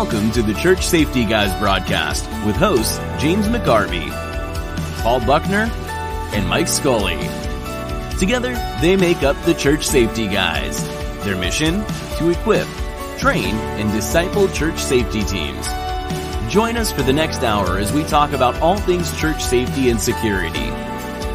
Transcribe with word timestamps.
Welcome 0.00 0.30
to 0.30 0.42
the 0.42 0.54
Church 0.54 0.86
Safety 0.86 1.26
Guys 1.26 1.52
broadcast 1.60 2.24
with 2.46 2.56
hosts 2.56 2.96
James 3.20 3.48
McGarvey, 3.48 4.10
Paul 5.02 5.20
Buckner, 5.20 5.70
and 6.32 6.48
Mike 6.48 6.68
Scully. 6.68 7.18
Together, 8.18 8.54
they 8.80 8.96
make 8.96 9.22
up 9.22 9.36
the 9.44 9.52
Church 9.52 9.86
Safety 9.86 10.26
Guys. 10.26 10.82
Their 11.22 11.36
mission? 11.36 11.84
To 12.16 12.30
equip, 12.30 12.66
train, 13.18 13.54
and 13.76 13.92
disciple 13.92 14.48
church 14.48 14.78
safety 14.78 15.22
teams. 15.22 15.68
Join 16.50 16.78
us 16.78 16.90
for 16.90 17.02
the 17.02 17.12
next 17.12 17.42
hour 17.42 17.76
as 17.76 17.92
we 17.92 18.02
talk 18.04 18.32
about 18.32 18.58
all 18.62 18.78
things 18.78 19.14
church 19.20 19.44
safety 19.44 19.90
and 19.90 20.00
security. 20.00 20.70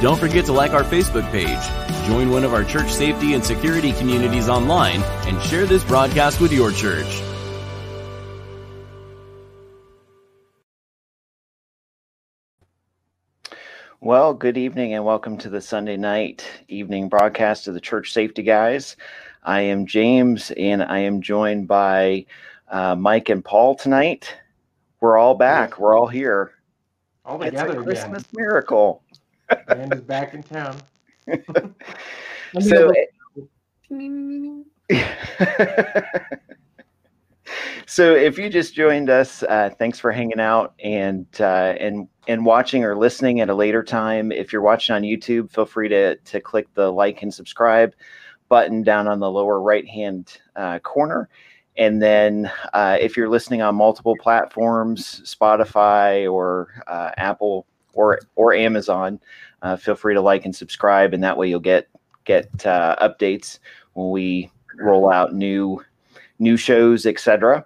Don't 0.01 0.19
forget 0.19 0.45
to 0.45 0.53
like 0.53 0.71
our 0.71 0.83
Facebook 0.83 1.29
page, 1.31 2.07
join 2.07 2.31
one 2.31 2.43
of 2.43 2.55
our 2.55 2.63
church 2.63 2.91
safety 2.91 3.35
and 3.35 3.45
security 3.45 3.91
communities 3.91 4.49
online, 4.49 5.03
and 5.27 5.39
share 5.43 5.67
this 5.67 5.83
broadcast 5.83 6.41
with 6.41 6.51
your 6.51 6.71
church. 6.71 7.21
Well, 14.05 14.35
good 14.35 14.55
evening 14.55 14.93
and 14.93 15.03
welcome 15.03 15.35
to 15.39 15.49
the 15.49 15.59
Sunday 15.59 15.97
night 15.97 16.45
evening 16.67 17.09
broadcast 17.09 17.67
of 17.67 17.73
the 17.73 17.81
Church 17.81 18.13
Safety 18.13 18.43
Guys. 18.43 18.97
I 19.41 19.61
am 19.61 19.87
James 19.87 20.51
and 20.51 20.83
I 20.83 20.99
am 20.99 21.23
joined 21.23 21.67
by 21.67 22.27
uh, 22.67 22.93
Mike 22.93 23.29
and 23.29 23.43
Paul 23.43 23.73
tonight. 23.73 24.31
We're 25.01 25.17
all 25.17 25.33
back. 25.33 25.79
We're 25.79 25.97
all 25.97 26.05
here. 26.05 26.51
All 27.25 27.39
together. 27.39 27.55
It's 27.55 27.61
together 27.63 27.81
a 27.81 27.83
Christmas 27.83 28.21
again. 28.21 28.31
miracle. 28.35 29.01
Band 29.67 29.95
is 29.95 30.01
back 30.01 30.35
in 30.35 30.43
town. 30.43 30.77
So, 32.61 32.93
so 37.85 38.15
if 38.15 38.37
you 38.37 38.49
just 38.49 38.73
joined 38.73 39.09
us, 39.09 39.43
uh, 39.43 39.69
thanks 39.77 39.99
for 39.99 40.11
hanging 40.11 40.39
out 40.39 40.73
and 40.83 41.25
uh, 41.39 41.75
and 41.79 42.07
and 42.27 42.45
watching 42.45 42.83
or 42.83 42.97
listening 42.97 43.41
at 43.41 43.49
a 43.49 43.55
later 43.55 43.83
time. 43.83 44.31
If 44.31 44.51
you're 44.51 44.61
watching 44.61 44.95
on 44.95 45.03
YouTube, 45.03 45.51
feel 45.51 45.65
free 45.65 45.89
to 45.89 46.15
to 46.15 46.41
click 46.41 46.73
the 46.73 46.91
like 46.91 47.21
and 47.21 47.33
subscribe 47.33 47.93
button 48.49 48.83
down 48.83 49.07
on 49.07 49.19
the 49.19 49.29
lower 49.29 49.61
right 49.61 49.87
hand 49.87 50.37
uh, 50.55 50.79
corner. 50.79 51.29
And 51.77 52.01
then 52.01 52.51
uh, 52.73 52.97
if 53.01 53.17
you're 53.17 53.29
listening 53.29 53.61
on 53.61 53.75
multiple 53.75 54.15
platforms, 54.21 55.21
Spotify 55.25 56.31
or 56.31 56.83
uh, 56.87 57.11
Apple 57.17 57.65
or 57.93 58.19
or 58.35 58.53
Amazon, 58.53 59.19
uh, 59.61 59.75
feel 59.75 59.95
free 59.95 60.13
to 60.13 60.21
like 60.21 60.45
and 60.45 60.55
subscribe, 60.55 61.13
and 61.13 61.23
that 61.23 61.37
way 61.37 61.49
you'll 61.49 61.59
get 61.59 61.87
get 62.23 62.51
updates 62.57 63.59
when 63.93 64.09
we 64.09 64.49
roll 64.77 65.11
out 65.11 65.33
new 65.33 65.81
new 66.39 66.57
shows, 66.57 67.05
etc. 67.05 67.65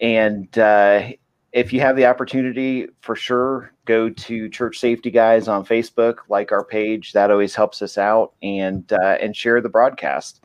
And 0.00 0.56
uh, 0.58 1.10
if 1.52 1.72
you 1.72 1.80
have 1.80 1.96
the 1.96 2.06
opportunity, 2.06 2.86
for 3.00 3.16
sure, 3.16 3.72
go 3.84 4.10
to 4.10 4.48
Church 4.48 4.78
Safety 4.78 5.10
Guys 5.10 5.48
on 5.48 5.64
Facebook, 5.64 6.18
like 6.28 6.52
our 6.52 6.64
page. 6.64 7.12
That 7.12 7.30
always 7.30 7.54
helps 7.54 7.82
us 7.82 7.98
out, 7.98 8.32
and 8.42 8.90
uh, 8.92 9.16
and 9.20 9.34
share 9.34 9.60
the 9.60 9.68
broadcast. 9.68 10.42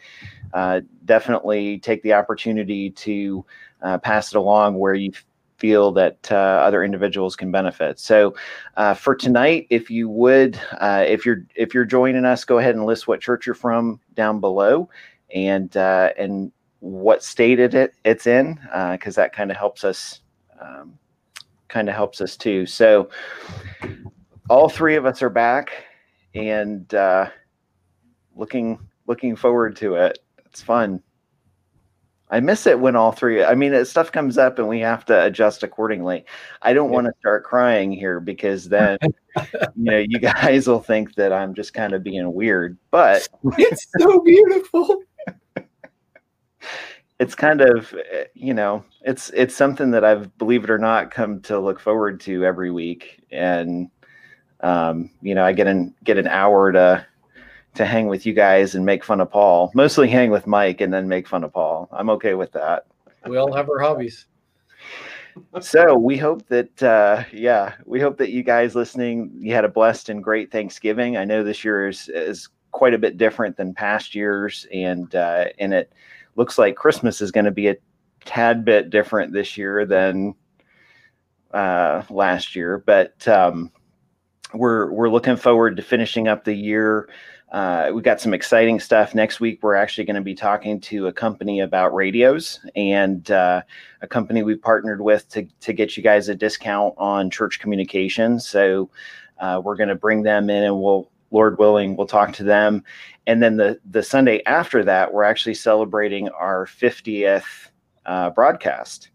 Uh, 0.54 0.82
definitely 1.06 1.80
take 1.80 2.04
the 2.04 2.14
opportunity 2.14 2.92
to 2.92 3.46
uh, 3.82 3.98
pass 3.98 4.34
it 4.34 4.38
along 4.38 4.80
where 4.80 4.94
you 4.94 5.12
feel 5.58 5.92
that 5.92 6.32
uh, 6.32 6.36
other 6.36 6.84
individuals 6.84 7.36
can 7.36 7.52
benefit. 7.52 8.00
So, 8.00 8.36
uh, 8.76 8.94
for 8.94 9.16
tonight, 9.16 9.68
if 9.70 9.90
you 9.90 10.10
would, 10.10 10.60
uh, 10.80 11.06
if 11.08 11.26
you're 11.26 11.46
if 11.56 11.74
you're 11.74 11.86
joining 11.86 12.26
us, 12.26 12.46
go 12.46 12.58
ahead 12.60 12.76
and 12.76 12.86
list 12.86 13.08
what 13.08 13.22
church 13.22 13.46
you're 13.46 13.56
from 13.56 14.00
down 14.14 14.40
below, 14.40 14.90
and 15.34 15.76
uh, 15.76 16.12
and 16.18 16.52
what 16.84 17.24
state 17.24 17.62
it, 17.62 17.74
it 17.74 17.94
it's 18.04 18.28
in, 18.28 18.60
because 18.92 19.16
that 19.16 19.34
kind 19.34 19.50
of 19.52 19.58
helps 19.58 19.86
us. 19.86 20.20
Um, 20.60 21.00
kind 21.70 21.90
of 21.90 21.96
helps 21.96 22.22
us 22.22 22.38
too. 22.38 22.66
So, 22.66 23.10
all 24.50 24.70
three 24.70 24.96
of 24.96 25.06
us 25.06 25.22
are 25.22 25.30
back, 25.30 25.86
and 26.36 26.94
uh, 26.94 27.30
looking 28.36 28.80
looking 29.08 29.36
forward 29.38 29.78
to 29.78 29.96
it. 29.96 30.20
It's 30.46 30.62
fun. 30.62 31.02
I 32.30 32.40
miss 32.40 32.68
it 32.68 32.80
when 32.80 32.96
all 32.96 33.12
three. 33.12 33.44
I 33.44 33.56
mean, 33.56 33.86
stuff 33.86 34.12
comes 34.12 34.38
up 34.38 34.58
and 34.58 34.68
we 34.68 34.80
have 34.80 35.06
to 35.06 35.26
adjust 35.26 35.62
accordingly. 35.62 36.26
I 36.64 36.74
don't 36.74 36.90
want 36.90 37.06
to 37.06 37.14
start 37.20 37.44
crying 37.44 37.92
here 37.92 38.20
because 38.20 38.68
then, 38.68 38.98
you 39.38 39.68
know, 39.76 40.00
you 40.00 40.20
guys 40.20 40.68
will 40.68 40.82
think 40.82 41.14
that 41.16 41.32
I'm 41.32 41.54
just 41.54 41.74
kind 41.74 41.94
of 41.94 42.04
being 42.04 42.34
weird. 42.34 42.78
But 42.92 43.30
It's 43.58 43.86
so 44.00 44.20
beautiful. 44.22 45.04
It's 47.20 47.36
kind 47.36 47.62
of, 47.62 47.94
you 48.34 48.54
know, 48.54 48.84
it's 49.02 49.30
it's 49.32 49.56
something 49.56 49.92
that 49.92 50.04
I've, 50.04 50.36
believe 50.38 50.64
it 50.64 50.70
or 50.70 50.78
not, 50.78 51.12
come 51.12 51.42
to 51.42 51.60
look 51.60 51.80
forward 51.80 52.20
to 52.22 52.46
every 52.46 52.72
week. 52.72 53.24
And 53.32 53.90
um, 54.62 55.10
you 55.22 55.36
know, 55.36 55.46
I 55.46 55.54
get 55.54 55.68
an 55.68 55.94
get 56.04 56.18
an 56.18 56.28
hour 56.28 56.72
to 56.72 57.06
to 57.76 57.86
hang 57.86 58.08
with 58.08 58.26
you 58.26 58.34
guys 58.34 58.76
and 58.76 58.86
make 58.86 59.04
fun 59.04 59.22
of 59.22 59.32
Paul. 59.32 59.72
Mostly 59.74 60.08
hang 60.08 60.32
with 60.32 60.48
Mike 60.48 60.82
and 60.82 60.94
then 60.94 61.08
make 61.08 61.28
fun 61.28 61.44
of 61.44 61.54
Paul. 61.54 61.90
I'm 61.92 62.10
okay 62.12 62.34
with 62.34 62.52
that. 62.54 62.86
We 63.28 63.38
all 63.38 63.54
have 63.54 63.70
our 63.70 63.80
hobbies. 63.80 64.26
so 65.62 65.96
we 65.98 66.16
hope 66.18 66.48
that 66.48 66.84
uh 66.84 67.24
yeah 67.34 67.74
we 67.86 68.00
hope 68.00 68.18
that 68.18 68.30
you 68.30 68.44
guys 68.44 68.76
listening 68.76 69.32
you 69.36 69.52
had 69.54 69.66
a 69.66 69.70
blessed 69.70 70.10
and 70.10 70.24
great 70.24 70.52
thanksgiving 70.52 71.18
i 71.18 71.26
know 71.26 71.44
this 71.44 71.64
year 71.64 71.88
is 71.88 72.08
is 72.10 72.50
quite 72.72 72.94
a 72.94 73.00
bit 73.00 73.18
different 73.18 73.58
than 73.58 73.74
past 73.74 74.14
years 74.14 74.68
and 74.72 75.16
uh 75.16 75.46
and 75.58 75.74
it 75.74 75.92
looks 76.36 76.58
like 76.58 76.76
christmas 76.76 77.22
is 77.22 77.32
going 77.32 77.46
to 77.46 77.52
be 77.52 77.68
a 77.68 77.76
tad 78.26 78.64
bit 78.64 78.90
different 78.90 79.34
this 79.34 79.58
year 79.58 79.86
than 79.86 80.34
uh 81.54 82.02
last 82.10 82.56
year 82.56 82.84
but 82.86 83.28
um 83.28 83.72
we're 84.54 84.92
we're 84.92 85.10
looking 85.10 85.36
forward 85.36 85.76
to 85.76 85.82
finishing 85.82 86.28
up 86.28 86.44
the 86.44 86.54
year 86.54 87.10
uh, 87.54 87.92
we 87.94 88.02
got 88.02 88.20
some 88.20 88.34
exciting 88.34 88.80
stuff 88.80 89.14
next 89.14 89.40
week. 89.40 89.60
We're 89.62 89.76
actually 89.76 90.06
going 90.06 90.16
to 90.16 90.22
be 90.22 90.34
talking 90.34 90.82
to 90.82 91.06
a 91.06 91.14
company 91.14 91.60
about 91.60 91.94
radios 91.94 92.60
and 92.76 93.30
uh, 93.30 93.62
a 94.02 94.08
company 94.08 94.42
we 94.42 94.56
partnered 94.56 95.02
with 95.02 95.30
to, 95.30 95.48
to 95.62 95.72
get 95.72 95.96
you 95.96 96.02
guys 96.02 96.30
a 96.30 96.36
discount 96.36 96.96
on 96.98 97.30
church 97.30 97.60
communications. 97.60 98.48
So 98.48 98.90
uh, 99.38 99.62
we're 99.64 99.76
going 99.76 99.90
to 99.90 99.96
bring 99.96 100.24
them 100.24 100.50
in 100.50 100.64
and 100.64 100.82
we'll, 100.82 101.12
Lord 101.34 101.58
willing, 101.58 101.98
we'll 101.98 102.08
talk 102.08 102.32
to 102.34 102.44
them. 102.44 102.84
And 103.28 103.44
then 103.44 103.58
the, 103.58 103.80
the 103.90 104.04
Sunday 104.04 104.42
after 104.46 104.84
that, 104.86 105.14
we're 105.14 105.24
actually 105.24 105.56
celebrating 105.56 106.30
our 106.30 106.66
50th 106.66 107.44
uh, 108.06 108.30
broadcast, 108.30 109.10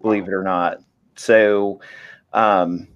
believe 0.00 0.26
it 0.26 0.32
or 0.32 0.42
not. 0.42 0.78
So, 1.14 1.80
um, 2.32 2.88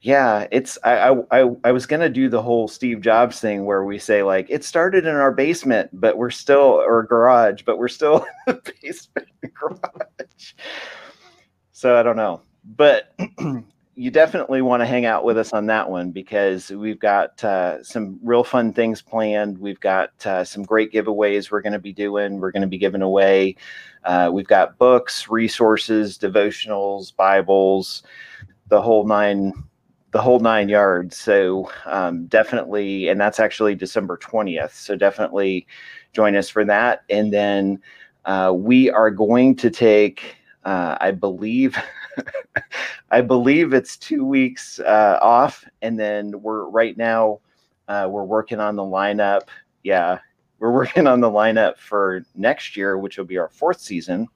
yeah, 0.00 0.48
it's 0.50 0.78
I 0.82 1.14
I 1.30 1.48
I, 1.62 1.70
was 1.70 1.86
gonna 1.86 2.08
do 2.08 2.28
the 2.28 2.42
whole 2.42 2.66
Steve 2.66 3.00
Jobs 3.00 3.38
thing 3.38 3.64
where 3.64 3.84
we 3.84 4.00
say 4.00 4.24
like 4.24 4.46
it 4.50 4.64
started 4.64 5.06
in 5.06 5.14
our 5.14 5.30
basement, 5.30 5.90
but 5.92 6.18
we're 6.18 6.30
still 6.30 6.82
or 6.84 7.04
garage, 7.04 7.62
but 7.62 7.78
we're 7.78 7.86
still 7.86 8.26
in 8.48 8.54
the 8.54 8.72
basement 8.82 9.28
garage. 9.54 10.54
So 11.70 11.96
I 11.96 12.02
don't 12.02 12.16
know, 12.16 12.42
but 12.64 13.14
you 13.94 14.10
definitely 14.10 14.62
want 14.62 14.80
to 14.80 14.86
hang 14.86 15.04
out 15.04 15.24
with 15.24 15.36
us 15.36 15.52
on 15.52 15.66
that 15.66 15.90
one 15.90 16.10
because 16.10 16.70
we've 16.70 16.98
got 16.98 17.42
uh, 17.44 17.82
some 17.82 18.18
real 18.22 18.42
fun 18.42 18.72
things 18.72 19.02
planned. 19.02 19.58
We've 19.58 19.80
got 19.80 20.26
uh, 20.26 20.44
some 20.44 20.62
great 20.62 20.92
giveaways 20.92 21.50
we're 21.50 21.60
going 21.60 21.74
to 21.74 21.78
be 21.78 21.92
doing. 21.92 22.40
We're 22.40 22.52
going 22.52 22.62
to 22.62 22.68
be 22.68 22.78
giving 22.78 23.02
away. 23.02 23.56
Uh, 24.04 24.30
we've 24.32 24.46
got 24.46 24.78
books, 24.78 25.28
resources, 25.28 26.16
devotionals, 26.16 27.14
Bibles, 27.14 28.02
the 28.68 28.80
whole 28.80 29.06
nine 29.06 29.52
the 30.12 30.20
whole 30.20 30.40
nine 30.40 30.68
yards. 30.68 31.16
So 31.16 31.70
um, 31.86 32.26
definitely, 32.26 33.08
and 33.08 33.20
that's 33.20 33.40
actually 33.40 33.74
December 33.74 34.18
20th. 34.18 34.72
So 34.72 34.94
definitely 34.94 35.66
join 36.12 36.36
us 36.36 36.50
for 36.50 36.64
that. 36.66 37.02
And 37.08 37.32
then 37.32 37.80
uh, 38.26 38.52
we 38.54 38.90
are 38.90 39.10
going 39.10 39.56
to 39.56 39.70
take, 39.70 40.36
uh, 40.64 40.96
I 41.00 41.12
believe, 41.12 41.76
I 43.10 43.20
believe 43.20 43.72
it's 43.72 43.96
two 43.96 44.24
weeks 44.24 44.80
uh, 44.80 45.18
off. 45.20 45.64
And 45.82 45.98
then 45.98 46.40
we're 46.42 46.64
right 46.68 46.96
now, 46.96 47.40
uh, 47.88 48.08
we're 48.10 48.24
working 48.24 48.60
on 48.60 48.76
the 48.76 48.82
lineup. 48.82 49.42
Yeah, 49.82 50.18
we're 50.58 50.72
working 50.72 51.06
on 51.06 51.20
the 51.20 51.30
lineup 51.30 51.78
for 51.78 52.24
next 52.34 52.76
year, 52.76 52.98
which 52.98 53.18
will 53.18 53.24
be 53.24 53.38
our 53.38 53.48
fourth 53.48 53.80
season. 53.80 54.28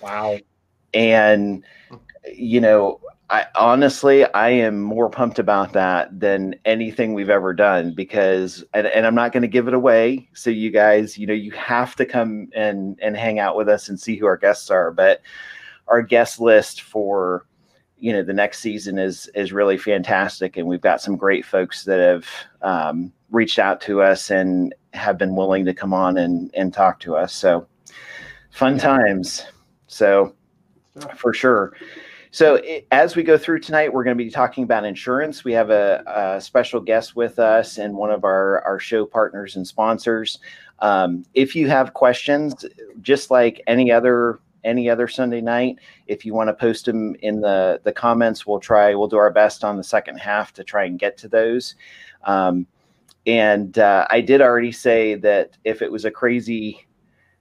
Wow. 0.00 0.38
And, 0.92 1.64
you 2.32 2.60
know, 2.60 3.00
I 3.30 3.46
honestly, 3.56 4.24
I 4.32 4.50
am 4.50 4.80
more 4.80 5.08
pumped 5.08 5.38
about 5.38 5.72
that 5.72 6.20
than 6.20 6.54
anything 6.64 7.14
we've 7.14 7.30
ever 7.30 7.54
done 7.54 7.94
because, 7.94 8.62
and, 8.74 8.86
and 8.86 9.06
I'm 9.06 9.14
not 9.14 9.32
going 9.32 9.42
to 9.42 9.48
give 9.48 9.66
it 9.66 9.74
away. 9.74 10.28
So 10.34 10.50
you 10.50 10.70
guys, 10.70 11.16
you 11.16 11.26
know, 11.26 11.34
you 11.34 11.50
have 11.52 11.96
to 11.96 12.04
come 12.04 12.48
and 12.54 12.98
and 13.02 13.16
hang 13.16 13.38
out 13.38 13.56
with 13.56 13.68
us 13.68 13.88
and 13.88 13.98
see 13.98 14.16
who 14.16 14.26
our 14.26 14.36
guests 14.36 14.70
are. 14.70 14.92
But 14.92 15.22
our 15.88 16.02
guest 16.02 16.40
list 16.40 16.82
for, 16.82 17.46
you 17.98 18.12
know, 18.12 18.22
the 18.22 18.32
next 18.32 18.60
season 18.60 18.98
is 18.98 19.28
is 19.34 19.52
really 19.52 19.78
fantastic, 19.78 20.56
and 20.56 20.66
we've 20.66 20.80
got 20.80 21.00
some 21.00 21.16
great 21.16 21.44
folks 21.44 21.84
that 21.84 22.00
have 22.00 22.26
um, 22.62 23.12
reached 23.30 23.58
out 23.58 23.80
to 23.82 24.02
us 24.02 24.30
and 24.30 24.74
have 24.92 25.18
been 25.18 25.36
willing 25.36 25.64
to 25.64 25.74
come 25.74 25.92
on 25.92 26.18
and 26.18 26.50
and 26.54 26.72
talk 26.72 27.00
to 27.00 27.16
us. 27.16 27.34
So 27.34 27.66
fun 28.50 28.78
times. 28.78 29.44
So. 29.86 30.34
For 31.16 31.34
sure. 31.34 31.72
So, 32.30 32.60
as 32.92 33.16
we 33.16 33.24
go 33.24 33.36
through 33.36 33.60
tonight, 33.60 33.92
we're 33.92 34.04
going 34.04 34.16
to 34.16 34.24
be 34.24 34.30
talking 34.30 34.62
about 34.64 34.84
insurance. 34.84 35.42
We 35.42 35.52
have 35.54 35.70
a, 35.70 36.04
a 36.36 36.40
special 36.40 36.80
guest 36.80 37.16
with 37.16 37.38
us 37.38 37.78
and 37.78 37.96
one 37.96 38.10
of 38.10 38.24
our, 38.24 38.60
our 38.62 38.78
show 38.78 39.04
partners 39.04 39.56
and 39.56 39.66
sponsors. 39.66 40.38
Um, 40.80 41.24
if 41.34 41.56
you 41.56 41.68
have 41.68 41.94
questions, 41.94 42.64
just 43.02 43.30
like 43.30 43.60
any 43.66 43.90
other 43.90 44.38
any 44.64 44.88
other 44.88 45.08
Sunday 45.08 45.40
night, 45.40 45.78
if 46.06 46.24
you 46.24 46.34
want 46.34 46.48
to 46.48 46.54
post 46.54 46.86
them 46.86 47.14
in 47.20 47.40
the 47.40 47.80
the 47.84 47.92
comments, 47.92 48.46
we'll 48.46 48.60
try. 48.60 48.94
We'll 48.94 49.08
do 49.08 49.16
our 49.16 49.30
best 49.30 49.64
on 49.64 49.76
the 49.76 49.84
second 49.84 50.18
half 50.18 50.52
to 50.54 50.64
try 50.64 50.84
and 50.84 50.98
get 50.98 51.16
to 51.18 51.28
those. 51.28 51.74
Um, 52.24 52.66
and 53.26 53.78
uh, 53.78 54.06
I 54.10 54.20
did 54.20 54.40
already 54.40 54.72
say 54.72 55.14
that 55.16 55.56
if 55.64 55.82
it 55.82 55.90
was 55.90 56.04
a 56.04 56.10
crazy 56.10 56.86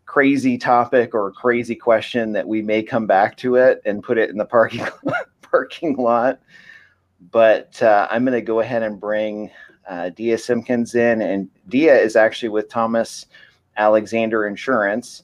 crazy 0.06 0.58
topic 0.58 1.16
or 1.16 1.32
crazy 1.32 1.76
question 1.76 2.34
that 2.34 2.48
we 2.48 2.62
may 2.62 2.84
come 2.84 3.08
back 3.08 3.36
to 3.36 3.56
it 3.56 3.82
and 3.84 4.04
put 4.04 4.18
it 4.18 4.30
in 4.30 4.38
the 4.38 4.46
parking 4.46 4.86
parking 5.42 5.96
lot. 5.96 6.40
But 7.32 7.82
uh, 7.82 8.08
I'm 8.12 8.24
going 8.24 8.38
to 8.38 8.42
go 8.42 8.60
ahead 8.60 8.84
and 8.84 9.00
bring 9.00 9.50
uh, 9.88 10.10
Dia 10.10 10.38
Simpkins 10.38 10.96
in, 10.96 11.22
and 11.22 11.50
Dia 11.70 11.98
is 11.98 12.16
actually 12.16 12.50
with 12.50 12.70
Thomas 12.70 13.26
Alexander 13.78 14.46
Insurance, 14.46 15.24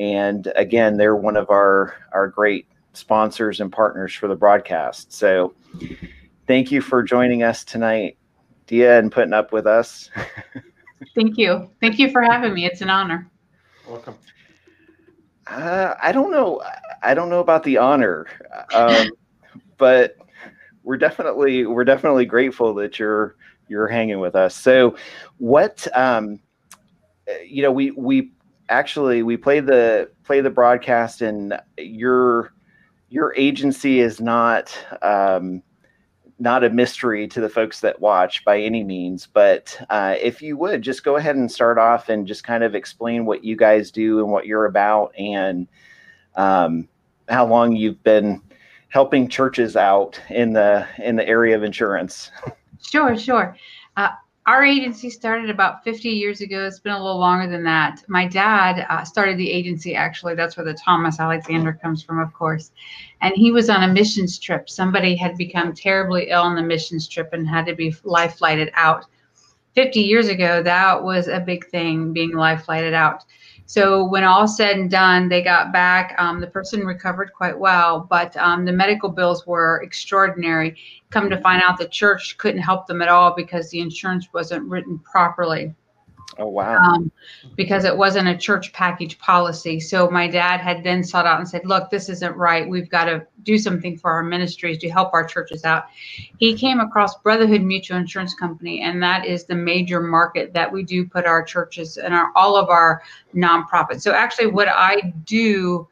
and 0.00 0.50
again, 0.56 0.96
they're 0.96 1.14
one 1.14 1.36
of 1.36 1.50
our 1.50 1.94
our 2.12 2.26
great 2.26 2.66
sponsors 2.94 3.60
and 3.60 3.70
partners 3.70 4.14
for 4.14 4.26
the 4.26 4.34
broadcast. 4.34 5.12
So, 5.12 5.54
thank 6.46 6.72
you 6.72 6.80
for 6.80 7.02
joining 7.02 7.42
us 7.42 7.64
tonight, 7.64 8.16
Dia, 8.66 8.98
and 8.98 9.12
putting 9.12 9.34
up 9.34 9.52
with 9.52 9.66
us. 9.66 10.10
Thank 11.14 11.38
you. 11.38 11.70
Thank 11.80 11.98
you 11.98 12.10
for 12.10 12.20
having 12.20 12.52
me. 12.52 12.66
It's 12.66 12.82
an 12.82 12.90
honor. 12.90 13.30
Welcome. 13.88 14.16
Uh, 15.46 15.94
I 16.02 16.12
don't 16.12 16.30
know. 16.30 16.62
I 17.02 17.14
don't 17.14 17.30
know 17.30 17.40
about 17.40 17.62
the 17.62 17.78
honor, 17.78 18.26
um, 18.74 19.10
but 19.78 20.16
we're 20.82 20.98
definitely 20.98 21.66
we're 21.66 21.84
definitely 21.84 22.26
grateful 22.26 22.74
that 22.74 22.98
you're 22.98 23.36
you're 23.68 23.88
hanging 23.88 24.20
with 24.20 24.34
us. 24.34 24.54
So, 24.54 24.96
what 25.38 25.86
um, 25.96 26.40
uh, 27.28 27.40
you 27.46 27.62
know, 27.62 27.72
we 27.72 27.90
we 27.92 28.32
actually 28.70 29.22
we 29.22 29.36
play 29.36 29.60
the 29.60 30.10
play 30.24 30.40
the 30.40 30.50
broadcast, 30.50 31.20
and 31.20 31.60
your 31.76 32.52
your 33.08 33.34
agency 33.36 34.00
is 34.00 34.20
not 34.20 34.76
um, 35.02 35.62
not 36.38 36.64
a 36.64 36.70
mystery 36.70 37.28
to 37.28 37.40
the 37.40 37.48
folks 37.48 37.80
that 37.80 38.00
watch 38.00 38.44
by 38.44 38.58
any 38.58 38.82
means. 38.82 39.26
But 39.26 39.78
uh, 39.90 40.16
if 40.20 40.40
you 40.40 40.56
would 40.56 40.80
just 40.80 41.04
go 41.04 41.16
ahead 41.16 41.36
and 41.36 41.50
start 41.50 41.76
off 41.76 42.08
and 42.08 42.26
just 42.26 42.44
kind 42.44 42.64
of 42.64 42.74
explain 42.74 43.26
what 43.26 43.44
you 43.44 43.56
guys 43.56 43.90
do 43.90 44.20
and 44.20 44.30
what 44.30 44.46
you're 44.46 44.66
about, 44.66 45.12
and 45.18 45.68
um, 46.36 46.88
how 47.28 47.46
long 47.46 47.76
you've 47.76 48.02
been 48.02 48.40
helping 48.88 49.28
churches 49.28 49.76
out 49.76 50.20
in 50.30 50.52
the 50.52 50.86
in 50.98 51.16
the 51.16 51.28
area 51.28 51.56
of 51.56 51.62
insurance. 51.62 52.30
Sure, 52.82 53.14
sure. 53.14 53.54
Uh, 53.98 54.08
our 54.46 54.64
agency 54.64 55.10
started 55.10 55.50
about 55.50 55.84
50 55.84 56.08
years 56.08 56.40
ago. 56.40 56.66
It's 56.66 56.80
been 56.80 56.94
a 56.94 57.02
little 57.02 57.18
longer 57.20 57.50
than 57.50 57.62
that. 57.64 58.02
My 58.08 58.26
dad 58.26 58.86
uh, 58.88 59.04
started 59.04 59.36
the 59.36 59.50
agency, 59.50 59.94
actually. 59.94 60.34
That's 60.34 60.56
where 60.56 60.64
the 60.64 60.74
Thomas 60.74 61.20
Alexander 61.20 61.72
comes 61.72 62.02
from, 62.02 62.18
of 62.18 62.32
course. 62.32 62.72
And 63.20 63.34
he 63.36 63.52
was 63.52 63.68
on 63.68 63.82
a 63.82 63.92
missions 63.92 64.38
trip. 64.38 64.70
Somebody 64.70 65.14
had 65.14 65.36
become 65.36 65.74
terribly 65.74 66.30
ill 66.30 66.42
on 66.42 66.56
the 66.56 66.62
missions 66.62 67.06
trip 67.06 67.32
and 67.32 67.46
had 67.46 67.66
to 67.66 67.74
be 67.74 67.94
life 68.02 68.38
flighted 68.38 68.70
out. 68.74 69.04
50 69.74 70.00
years 70.00 70.28
ago, 70.28 70.62
that 70.62 71.02
was 71.02 71.28
a 71.28 71.38
big 71.38 71.66
thing, 71.68 72.12
being 72.12 72.32
life 72.32 72.64
flighted 72.64 72.94
out. 72.94 73.24
So 73.70 74.04
when 74.04 74.24
all 74.24 74.48
said 74.48 74.78
and 74.78 74.90
done, 74.90 75.28
they 75.28 75.42
got 75.42 75.72
back. 75.72 76.16
Um, 76.18 76.40
the 76.40 76.48
person 76.48 76.84
recovered 76.84 77.32
quite 77.32 77.56
well, 77.56 78.04
but 78.10 78.36
um, 78.36 78.64
the 78.64 78.72
medical 78.72 79.08
bills 79.08 79.46
were 79.46 79.80
extraordinary. 79.84 80.76
Come 81.10 81.30
to 81.30 81.40
find 81.40 81.62
out, 81.64 81.78
the 81.78 81.86
church 81.86 82.36
couldn't 82.36 82.62
help 82.62 82.88
them 82.88 83.00
at 83.00 83.06
all 83.06 83.32
because 83.32 83.70
the 83.70 83.78
insurance 83.78 84.26
wasn't 84.32 84.68
written 84.68 84.98
properly 84.98 85.72
Oh 86.38 86.46
wow! 86.46 86.76
um, 86.76 87.10
because 87.56 87.84
it 87.84 87.96
wasn't 87.96 88.28
a 88.28 88.36
church 88.36 88.72
package 88.72 89.18
policy. 89.18 89.80
So 89.80 90.08
my 90.10 90.28
dad 90.28 90.60
had 90.60 90.84
then 90.84 91.02
sought 91.02 91.26
out 91.26 91.40
and 91.40 91.48
said, 91.48 91.66
"Look, 91.66 91.90
this 91.90 92.08
isn't 92.08 92.36
right. 92.36 92.68
We've 92.68 92.88
got 92.88 93.04
to 93.06 93.26
do 93.42 93.58
something 93.58 93.98
for 93.98 94.10
our 94.10 94.22
ministries 94.22 94.78
to 94.78 94.88
help 94.88 95.12
our 95.12 95.24
churches 95.24 95.64
out." 95.64 95.86
He 96.38 96.56
came 96.56 96.78
across 96.78 97.16
Brotherhood 97.18 97.62
Mutual 97.62 97.96
Insurance 97.96 98.34
Company, 98.34 98.82
and 98.82 99.02
that 99.02 99.26
is 99.26 99.44
the 99.44 99.56
major 99.56 100.00
market 100.00 100.52
that 100.54 100.70
we 100.70 100.84
do 100.84 101.04
put 101.04 101.26
our 101.26 101.42
churches 101.42 101.96
and 101.96 102.14
our 102.14 102.30
all 102.36 102.56
of 102.56 102.68
our 102.68 103.02
nonprofits. 103.34 104.02
So 104.02 104.12
actually, 104.12 104.48
what 104.48 104.68
I 104.68 105.12
do 105.24 105.88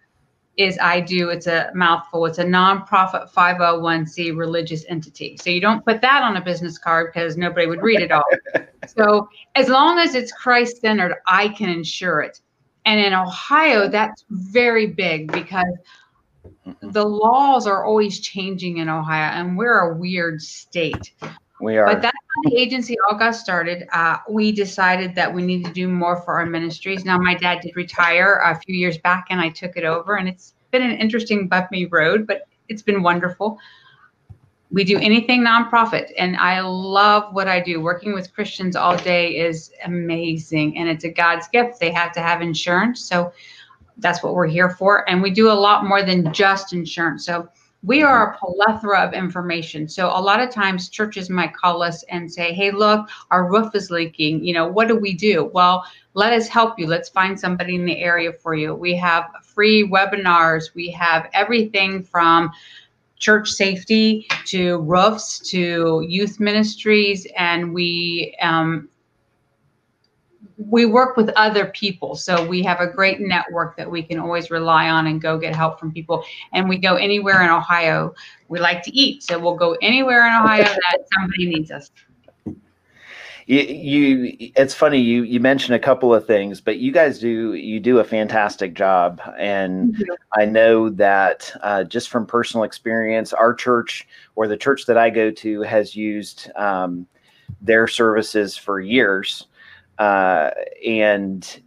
is 0.58 0.76
I 0.82 1.00
do, 1.00 1.30
it's 1.30 1.46
a 1.46 1.70
mouthful, 1.72 2.26
it's 2.26 2.38
a 2.38 2.44
nonprofit 2.44 3.30
501c 3.32 4.36
religious 4.36 4.84
entity. 4.88 5.36
So 5.40 5.50
you 5.50 5.60
don't 5.60 5.84
put 5.84 6.00
that 6.00 6.22
on 6.22 6.36
a 6.36 6.40
business 6.40 6.78
card 6.78 7.12
because 7.12 7.36
nobody 7.36 7.68
would 7.68 7.80
read 7.80 8.00
it 8.00 8.10
all. 8.10 8.24
so 8.96 9.28
as 9.54 9.68
long 9.68 9.98
as 9.98 10.14
it's 10.14 10.32
Christ 10.32 10.80
centered, 10.80 11.16
I 11.26 11.48
can 11.48 11.68
insure 11.68 12.20
it. 12.20 12.40
And 12.84 13.00
in 13.00 13.12
Ohio, 13.12 13.88
that's 13.88 14.24
very 14.30 14.86
big 14.86 15.30
because 15.32 15.66
the 16.80 17.04
laws 17.04 17.66
are 17.66 17.84
always 17.84 18.20
changing 18.20 18.78
in 18.78 18.88
Ohio, 18.88 19.32
and 19.32 19.56
we're 19.56 19.78
a 19.78 19.96
weird 19.96 20.40
state. 20.40 21.12
We 21.60 21.76
are. 21.76 21.86
But 21.86 22.02
that's 22.02 22.16
how 22.16 22.50
the 22.50 22.56
agency 22.56 22.96
all 23.08 23.18
got 23.18 23.34
started. 23.34 23.88
Uh, 23.92 24.18
we 24.30 24.52
decided 24.52 25.14
that 25.16 25.32
we 25.32 25.42
need 25.42 25.64
to 25.64 25.72
do 25.72 25.88
more 25.88 26.22
for 26.22 26.34
our 26.38 26.46
ministries. 26.46 27.04
Now, 27.04 27.18
my 27.18 27.34
dad 27.34 27.60
did 27.62 27.74
retire 27.74 28.40
a 28.44 28.58
few 28.60 28.76
years 28.76 28.98
back, 28.98 29.26
and 29.30 29.40
I 29.40 29.48
took 29.48 29.76
it 29.76 29.84
over, 29.84 30.16
and 30.16 30.28
it's 30.28 30.54
been 30.70 30.82
an 30.82 30.96
interesting 30.96 31.48
bumpy 31.48 31.86
road, 31.86 32.26
but 32.26 32.42
it's 32.68 32.82
been 32.82 33.02
wonderful. 33.02 33.58
We 34.70 34.84
do 34.84 34.98
anything 34.98 35.42
nonprofit, 35.42 36.12
and 36.18 36.36
I 36.36 36.60
love 36.60 37.32
what 37.32 37.48
I 37.48 37.58
do. 37.58 37.80
Working 37.80 38.12
with 38.12 38.34
Christians 38.34 38.76
all 38.76 38.96
day 38.98 39.36
is 39.36 39.70
amazing, 39.84 40.76
and 40.76 40.88
it's 40.88 41.04
a 41.04 41.10
God's 41.10 41.48
gift. 41.48 41.80
They 41.80 41.90
have 41.90 42.12
to 42.12 42.20
have 42.20 42.42
insurance, 42.42 43.00
so 43.00 43.32
that's 43.96 44.22
what 44.22 44.34
we're 44.34 44.46
here 44.46 44.70
for. 44.70 45.08
And 45.08 45.22
we 45.22 45.30
do 45.30 45.50
a 45.50 45.54
lot 45.54 45.84
more 45.84 46.02
than 46.02 46.32
just 46.32 46.72
insurance. 46.72 47.24
So 47.24 47.48
we 47.84 48.02
are 48.02 48.32
a 48.32 48.38
plethora 48.38 49.00
of 49.00 49.14
information. 49.14 49.88
So 49.88 50.08
a 50.08 50.20
lot 50.20 50.40
of 50.40 50.50
times 50.50 50.88
churches 50.88 51.30
might 51.30 51.54
call 51.54 51.82
us 51.82 52.02
and 52.04 52.30
say, 52.30 52.52
"Hey, 52.52 52.70
look, 52.70 53.08
our 53.30 53.48
roof 53.50 53.74
is 53.74 53.90
leaking. 53.90 54.44
You 54.44 54.52
know, 54.52 54.66
what 54.66 54.88
do 54.88 54.96
we 54.96 55.14
do?" 55.14 55.50
Well, 55.54 55.84
let 56.14 56.32
us 56.32 56.48
help 56.48 56.78
you. 56.78 56.88
Let's 56.88 57.08
find 57.08 57.38
somebody 57.38 57.76
in 57.76 57.84
the 57.84 57.98
area 57.98 58.32
for 58.32 58.54
you. 58.54 58.74
We 58.74 58.96
have 58.96 59.30
free 59.42 59.88
webinars. 59.88 60.74
We 60.74 60.90
have 60.90 61.28
everything 61.32 62.02
from 62.02 62.50
church 63.18 63.50
safety 63.50 64.26
to 64.46 64.78
roofs 64.78 65.38
to 65.50 66.04
youth 66.08 66.40
ministries, 66.40 67.26
and 67.36 67.72
we 67.74 68.36
um, 68.40 68.88
we 70.58 70.86
work 70.86 71.16
with 71.16 71.30
other 71.30 71.66
people. 71.66 72.16
So 72.16 72.44
we 72.44 72.62
have 72.64 72.80
a 72.80 72.86
great 72.86 73.20
network 73.20 73.76
that 73.76 73.88
we 73.88 74.02
can 74.02 74.18
always 74.18 74.50
rely 74.50 74.88
on 74.90 75.06
and 75.06 75.22
go 75.22 75.38
get 75.38 75.54
help 75.54 75.78
from 75.78 75.92
people. 75.92 76.24
And 76.52 76.68
we 76.68 76.78
go 76.78 76.96
anywhere 76.96 77.42
in 77.42 77.50
Ohio. 77.50 78.12
We 78.48 78.58
like 78.58 78.82
to 78.84 78.96
eat, 78.96 79.22
so 79.22 79.38
we'll 79.38 79.56
go 79.56 79.76
anywhere 79.80 80.26
in 80.26 80.34
Ohio 80.34 80.64
that 80.64 80.98
somebody 81.14 81.46
needs 81.46 81.70
us. 81.70 81.90
You, 83.48 83.60
you 83.60 84.36
it's 84.56 84.74
funny 84.74 85.00
you 85.00 85.22
you 85.22 85.40
mentioned 85.40 85.74
a 85.74 85.78
couple 85.78 86.14
of 86.14 86.26
things 86.26 86.60
but 86.60 86.76
you 86.78 86.92
guys 86.92 87.18
do 87.18 87.54
you 87.54 87.80
do 87.80 87.98
a 87.98 88.04
fantastic 88.04 88.74
job. 88.74 89.20
And 89.38 90.04
i 90.34 90.44
know 90.44 90.90
that 90.90 91.50
uh, 91.62 91.84
just 91.84 92.10
from 92.10 92.26
personal 92.26 92.64
experience 92.64 93.32
our 93.32 93.54
church 93.54 94.06
or 94.36 94.46
the 94.46 94.56
church 94.56 94.84
that 94.86 94.98
i 94.98 95.08
go 95.08 95.30
to 95.30 95.62
has 95.62 95.96
used 95.96 96.50
um, 96.56 97.06
their 97.60 97.86
services 97.88 98.56
for 98.56 98.80
years. 98.80 99.46
Uh, 99.98 100.50
and 100.86 101.60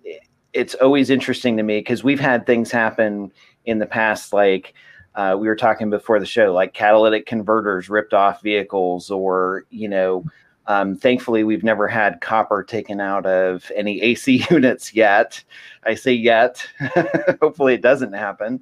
it's 0.54 0.76
always 0.76 1.10
interesting 1.10 1.58
to 1.58 1.64
me 1.64 1.80
because 1.80 2.04
we've 2.04 2.20
had 2.20 2.46
things 2.46 2.72
happen 2.72 3.32
in 3.66 3.80
the 3.80 3.86
past 3.86 4.34
like 4.34 4.74
uh, 5.16 5.36
we 5.38 5.48
were 5.48 5.56
talking 5.56 5.90
before 5.90 6.20
the 6.20 6.26
show 6.26 6.54
like 6.54 6.74
catalytic 6.74 7.26
converters 7.26 7.90
ripped 7.90 8.14
off 8.14 8.42
vehicles 8.42 9.12
or 9.12 9.66
you 9.70 9.88
know 9.88 10.24
um, 10.72 10.96
thankfully, 10.96 11.44
we've 11.44 11.66
never 11.66 11.86
had 11.86 12.22
copper 12.22 12.64
taken 12.64 13.02
out 13.02 13.26
of 13.26 13.70
any 13.76 14.02
AC 14.10 14.46
units 14.50 14.94
yet. 14.94 15.44
I 15.84 15.96
say 15.96 16.14
yet. 16.14 16.66
Hopefully, 17.42 17.74
it 17.74 17.82
doesn't 17.82 18.14
happen. 18.14 18.62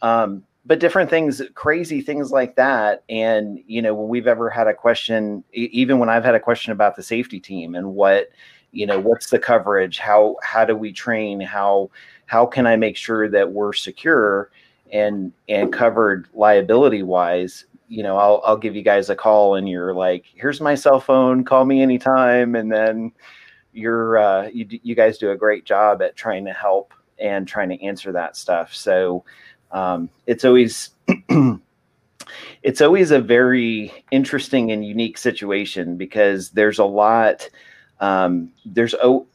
Um, 0.00 0.44
but 0.66 0.80
different 0.80 1.10
things, 1.10 1.42
crazy 1.54 2.00
things 2.00 2.30
like 2.30 2.56
that. 2.56 3.04
And, 3.10 3.62
you 3.66 3.82
know, 3.82 3.92
when 3.94 4.08
we've 4.08 4.26
ever 4.26 4.48
had 4.48 4.66
a 4.66 4.72
question, 4.72 5.44
even 5.52 5.98
when 5.98 6.08
I've 6.08 6.24
had 6.24 6.34
a 6.34 6.40
question 6.40 6.72
about 6.72 6.96
the 6.96 7.02
safety 7.02 7.38
team 7.38 7.74
and 7.74 7.94
what, 7.94 8.30
you 8.72 8.86
know, 8.86 8.98
what's 8.98 9.28
the 9.28 9.38
coverage? 9.38 9.98
How, 9.98 10.36
how 10.42 10.64
do 10.64 10.74
we 10.74 10.90
train? 10.90 11.38
How, 11.40 11.90
how 12.24 12.46
can 12.46 12.66
I 12.66 12.76
make 12.76 12.96
sure 12.96 13.28
that 13.28 13.52
we're 13.52 13.74
secure 13.74 14.50
and, 14.90 15.32
and 15.50 15.70
covered 15.70 16.28
liability 16.32 17.02
wise? 17.02 17.66
You 17.94 18.02
know, 18.02 18.16
I'll 18.16 18.42
I'll 18.44 18.56
give 18.56 18.74
you 18.74 18.82
guys 18.82 19.08
a 19.08 19.14
call 19.14 19.54
and 19.54 19.68
you're 19.68 19.94
like, 19.94 20.24
here's 20.34 20.60
my 20.60 20.74
cell 20.74 20.98
phone, 20.98 21.44
call 21.44 21.64
me 21.64 21.80
anytime. 21.80 22.56
And 22.56 22.70
then 22.70 23.12
you're 23.72 24.18
uh, 24.18 24.48
you 24.52 24.66
you 24.82 24.96
guys 24.96 25.16
do 25.16 25.30
a 25.30 25.36
great 25.36 25.64
job 25.64 26.02
at 26.02 26.16
trying 26.16 26.44
to 26.46 26.52
help 26.52 26.92
and 27.20 27.46
trying 27.46 27.68
to 27.68 27.80
answer 27.82 28.10
that 28.10 28.36
stuff. 28.36 28.74
So 28.74 29.24
um, 29.70 30.10
it's 30.26 30.44
always 30.44 30.90
it's 32.64 32.80
always 32.80 33.12
a 33.12 33.20
very 33.20 33.92
interesting 34.10 34.72
and 34.72 34.84
unique 34.84 35.16
situation 35.16 35.96
because 35.96 36.50
there's 36.50 36.80
a 36.80 36.84
lot 36.84 37.48
um, 38.00 38.50
there's 38.64 38.94
oh 39.02 39.26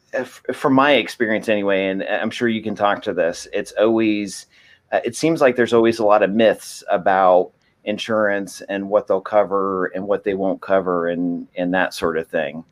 from 0.51 0.73
my 0.73 0.93
experience 0.93 1.47
anyway 1.47 1.85
and 1.85 2.01
i'm 2.01 2.31
sure 2.31 2.47
you 2.47 2.63
can 2.63 2.73
talk 2.73 2.99
to 2.99 3.13
this 3.13 3.47
it's 3.53 3.71
always 3.73 4.47
uh, 4.91 4.99
it 5.05 5.15
seems 5.15 5.39
like 5.39 5.55
there's 5.55 5.71
always 5.71 5.99
a 5.99 6.03
lot 6.03 6.23
of 6.23 6.31
myths 6.31 6.83
about 6.89 7.51
insurance 7.83 8.61
and 8.69 8.89
what 8.89 9.07
they'll 9.07 9.21
cover 9.21 9.87
and 9.87 10.07
what 10.07 10.23
they 10.23 10.33
won't 10.33 10.61
cover 10.61 11.07
and 11.07 11.47
and 11.55 11.73
that 11.73 11.93
sort 11.93 12.17
of 12.17 12.27
thing. 12.27 12.63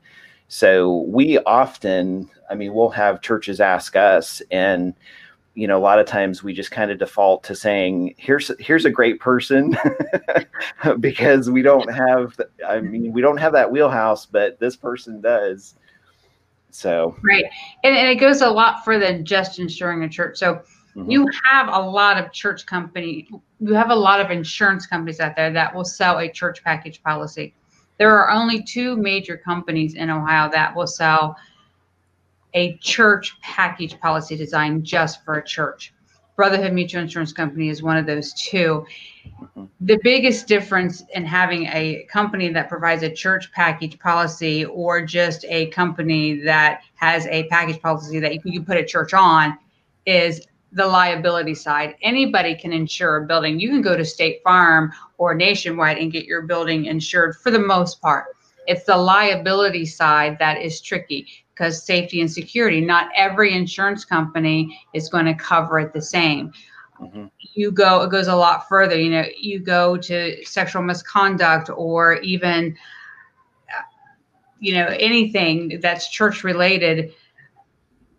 So 0.47 1.05
we 1.07 1.39
often 1.39 2.29
i 2.49 2.55
mean 2.55 2.73
we'll 2.73 2.89
have 2.89 3.21
churches 3.21 3.59
ask 3.59 3.95
us 3.95 4.41
and 4.51 4.93
you 5.55 5.67
know 5.67 5.77
a 5.77 5.79
lot 5.79 5.99
of 5.99 6.05
times 6.05 6.43
we 6.43 6.53
just 6.53 6.71
kind 6.71 6.91
of 6.91 6.99
default 6.99 7.43
to 7.45 7.55
saying 7.55 8.15
here's 8.17 8.51
here's 8.59 8.85
a 8.85 8.91
great 8.91 9.19
person. 9.19 9.77
Because 10.99 11.49
we 11.49 11.61
don't 11.61 11.91
have 11.91 12.39
i 12.67 12.79
mean 12.79 13.11
we 13.11 13.21
don't 13.21 13.37
have 13.37 13.53
that 13.53 13.71
wheelhouse 13.71 14.25
but 14.25 14.59
this 14.59 14.75
person 14.75 15.21
does. 15.21 15.75
So 16.69 17.15
right. 17.23 17.45
And, 17.83 17.95
and 17.95 18.07
it 18.09 18.15
goes 18.15 18.41
a 18.41 18.49
lot 18.49 18.85
further 18.85 19.05
than 19.05 19.25
just 19.25 19.57
insuring 19.57 20.03
a 20.03 20.09
church. 20.09 20.37
So 20.37 20.61
mm-hmm. 20.97 21.09
you 21.09 21.27
have 21.43 21.67
a 21.69 21.79
lot 21.79 22.17
of 22.17 22.31
church 22.31 22.65
company 22.65 23.27
you 23.59 23.73
have 23.73 23.89
a 23.89 23.95
lot 23.95 24.19
of 24.19 24.31
insurance 24.31 24.85
companies 24.85 25.19
out 25.19 25.35
there 25.35 25.51
that 25.51 25.73
will 25.73 25.85
sell 25.85 26.19
a 26.19 26.29
church 26.29 26.63
package 26.63 27.01
policy 27.03 27.53
there 27.97 28.17
are 28.17 28.31
only 28.31 28.63
two 28.63 28.97
major 28.97 29.37
companies 29.37 29.95
in 29.95 30.09
ohio 30.09 30.49
that 30.49 30.75
will 30.75 30.87
sell 30.87 31.35
a 32.57 32.75
church 32.77 33.39
package 33.41 33.99
policy 33.99 34.35
designed 34.35 34.83
just 34.83 35.23
for 35.23 35.35
a 35.35 35.45
church. 35.45 35.93
Brotherhood 36.35 36.73
Mutual 36.73 37.01
Insurance 37.01 37.33
Company 37.33 37.69
is 37.69 37.81
one 37.81 37.97
of 37.97 38.05
those 38.05 38.33
2 38.33 38.85
mm-hmm. 39.27 39.65
The 39.81 39.99
biggest 40.03 40.47
difference 40.47 41.03
in 41.13 41.25
having 41.25 41.65
a 41.67 42.07
company 42.09 42.49
that 42.49 42.69
provides 42.69 43.03
a 43.03 43.11
church 43.11 43.51
package 43.53 43.97
policy 43.99 44.65
or 44.65 45.05
just 45.05 45.45
a 45.49 45.67
company 45.67 46.39
that 46.41 46.81
has 46.95 47.25
a 47.27 47.47
package 47.47 47.81
policy 47.81 48.19
that 48.19 48.33
you 48.33 48.41
can 48.41 48.65
put 48.65 48.77
a 48.77 48.85
church 48.85 49.13
on 49.13 49.57
is 50.05 50.47
the 50.77 50.85
liability 50.85 51.55
side. 51.55 51.95
Anybody 52.01 52.55
can 52.55 52.71
insure 52.71 53.17
a 53.17 53.25
building. 53.25 53.59
You 53.59 53.69
can 53.69 53.81
go 53.81 53.97
to 53.97 54.05
State 54.05 54.41
Farm 54.43 54.93
or 55.17 55.33
Nationwide 55.33 55.97
and 55.97 56.11
get 56.11 56.25
your 56.25 56.43
building 56.43 56.85
insured 56.85 57.35
for 57.37 57.51
the 57.51 57.59
most 57.59 57.99
part. 58.01 58.27
It's 58.67 58.83
the 58.83 58.95
liability 58.95 59.85
side 59.85 60.37
that 60.39 60.61
is 60.61 60.79
tricky 60.79 61.27
because 61.53 61.83
safety 61.83 62.21
and 62.21 62.31
security, 62.31 62.79
not 62.79 63.09
every 63.15 63.53
insurance 63.53 64.05
company 64.05 64.79
is 64.93 65.09
going 65.09 65.25
to 65.25 65.33
cover 65.33 65.79
it 65.79 65.93
the 65.93 66.01
same. 66.01 66.53
Mm-hmm. 67.01 67.25
You 67.53 67.71
go, 67.71 68.03
it 68.03 68.11
goes 68.11 68.27
a 68.27 68.35
lot 68.35 68.67
further. 68.69 68.99
You 68.99 69.09
know, 69.09 69.25
you 69.39 69.59
go 69.59 69.97
to 69.97 70.45
sexual 70.45 70.83
misconduct 70.83 71.69
or 71.73 72.15
even, 72.17 72.77
you 74.59 74.73
know, 74.73 74.87
anything 74.99 75.79
that's 75.81 76.09
church 76.09 76.43
related. 76.43 77.13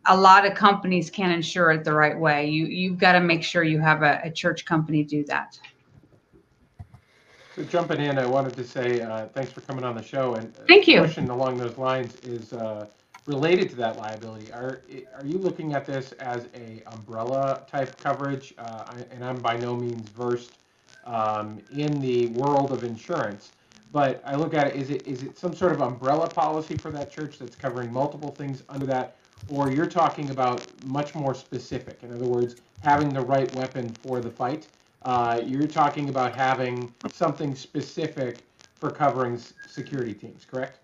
A 0.09 0.17
lot 0.17 0.47
of 0.47 0.55
companies 0.55 1.11
can't 1.11 1.33
insure 1.33 1.71
it 1.71 1.85
the 1.85 1.93
right 1.93 2.19
way. 2.19 2.47
You 2.49 2.67
you've 2.67 2.99
got 2.99 3.13
to 3.13 3.21
make 3.21 3.43
sure 3.43 3.63
you 3.63 3.79
have 3.81 4.03
a, 4.03 4.21
a 4.25 4.31
church 4.31 4.65
company 4.65 5.05
do 5.05 5.25
that. 5.25 5.59
So 7.55 7.65
jumping 7.65 8.01
in, 8.01 8.19
I 8.19 8.27
wanted 8.27 8.55
to 8.57 8.65
say 8.65 9.01
uh, 9.01 9.27
thanks 9.27 9.53
for 9.53 9.61
coming 9.63 9.85
on 9.85 9.97
the 9.97 10.03
show. 10.03 10.35
And 10.35 10.55
thank 10.67 10.87
you. 10.89 11.01
Question 11.01 11.29
along 11.29 11.59
those 11.59 11.77
lines 11.77 12.15
is 12.25 12.53
uh, 12.53 12.87
related 13.29 13.69
to 13.69 13.77
that 13.77 13.97
liability, 13.99 14.51
are 14.53 14.81
are 15.15 15.27
you 15.27 15.39
looking 15.39 15.75
at 15.75 15.85
this 15.85 16.13
as 16.13 16.49
a 16.55 16.83
umbrella 16.93 17.63
type 17.71 17.97
coverage? 18.03 18.55
Uh, 18.59 18.85
and 19.11 19.23
I'm 19.23 19.37
by 19.37 19.57
no 19.59 19.77
means 19.77 20.09
versed 20.09 20.53
um, 21.05 21.61
in 21.71 22.01
the 22.01 22.29
world 22.29 22.73
of 22.73 22.85
insurance, 22.85 23.53
but 23.93 24.23
I 24.25 24.35
look 24.35 24.55
at 24.55 24.69
it: 24.69 24.77
is 24.77 24.91
it 24.91 25.07
is 25.07 25.23
it 25.23 25.39
some 25.39 25.55
sort 25.55 25.73
of 25.73 25.83
umbrella 25.83 26.29
policy 26.29 26.77
for 26.77 26.91
that 26.93 27.13
church 27.13 27.39
that's 27.39 27.55
covering 27.55 27.93
multiple 27.93 28.31
things 28.31 28.63
under 28.71 28.87
that, 28.87 29.18
or 29.49 29.71
you're 29.71 29.87
talking 29.87 30.31
about 30.31 30.63
much 30.85 31.15
more 31.15 31.35
specific? 31.35 31.99
In 32.03 32.13
other 32.13 32.27
words, 32.27 32.57
having 32.83 33.13
the 33.13 33.21
right 33.21 33.53
weapon 33.55 33.95
for 34.03 34.21
the 34.21 34.31
fight. 34.31 34.67
Uh, 35.03 35.41
you're 35.45 35.69
talking 35.69 36.09
about 36.09 36.35
having 36.35 36.93
something 37.13 37.55
specific 37.55 38.39
for 38.79 38.91
covering 38.91 39.41
security 39.67 40.13
teams, 40.13 40.45
correct? 40.45 40.79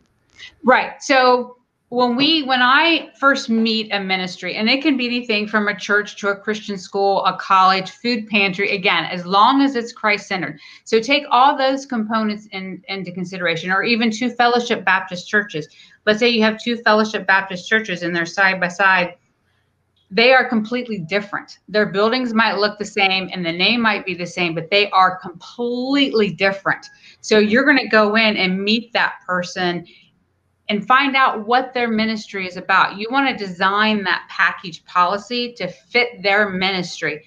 Right. 0.63 1.03
So 1.03 1.57
when 1.95 2.17
we 2.17 2.43
when 2.43 2.61
i 2.61 3.09
first 3.21 3.49
meet 3.49 3.93
a 3.93 4.01
ministry 4.01 4.57
and 4.57 4.69
it 4.69 4.83
can 4.83 4.97
be 4.97 5.07
anything 5.07 5.47
from 5.47 5.69
a 5.69 5.79
church 5.79 6.17
to 6.17 6.29
a 6.29 6.37
christian 6.37 6.77
school 6.77 7.25
a 7.25 7.37
college 7.37 7.91
food 7.91 8.27
pantry 8.29 8.75
again 8.75 9.05
as 9.05 9.25
long 9.25 9.61
as 9.61 9.77
it's 9.77 9.93
christ 9.93 10.27
centered 10.27 10.59
so 10.85 10.99
take 10.99 11.25
all 11.31 11.57
those 11.57 11.87
components 11.87 12.49
in, 12.53 12.83
into 12.89 13.13
consideration 13.13 13.71
or 13.71 13.85
even 13.85 14.11
two 14.11 14.29
fellowship 14.31 14.85
baptist 14.85 15.29
churches 15.29 15.69
let's 16.07 16.19
say 16.19 16.29
you 16.29 16.43
have 16.43 16.61
two 16.61 16.77
fellowship 16.79 17.27
baptist 17.27 17.69
churches 17.69 18.03
and 18.03 18.15
they're 18.15 18.27
side 18.27 18.61
by 18.61 18.69
side 18.69 19.15
they 20.11 20.33
are 20.33 20.49
completely 20.49 20.99
different 20.99 21.59
their 21.69 21.87
buildings 21.87 22.35
might 22.35 22.59
look 22.59 22.79
the 22.79 22.85
same 22.85 23.29
and 23.33 23.45
the 23.45 23.53
name 23.53 23.81
might 23.81 24.05
be 24.05 24.15
the 24.15 24.27
same 24.27 24.55
but 24.55 24.71
they 24.71 24.91
are 24.91 25.19
completely 25.19 26.31
different 26.31 26.87
so 27.21 27.39
you're 27.39 27.65
going 27.65 27.79
to 27.79 27.89
go 27.89 28.17
in 28.17 28.37
and 28.37 28.63
meet 28.63 28.93
that 28.93 29.15
person 29.27 29.85
and 30.69 30.87
find 30.87 31.15
out 31.15 31.47
what 31.47 31.75
their 31.75 31.89
ministry 31.89 32.47
is 32.47 32.57
about. 32.57 32.97
You 32.97 33.09
want 33.11 33.29
to 33.29 33.47
design 33.47 34.03
that 34.05 34.27
package 34.31 34.85
policy 34.87 35.53
to 35.55 35.69
fit 35.69 36.23
their 36.23 36.49
ministry. 36.49 37.25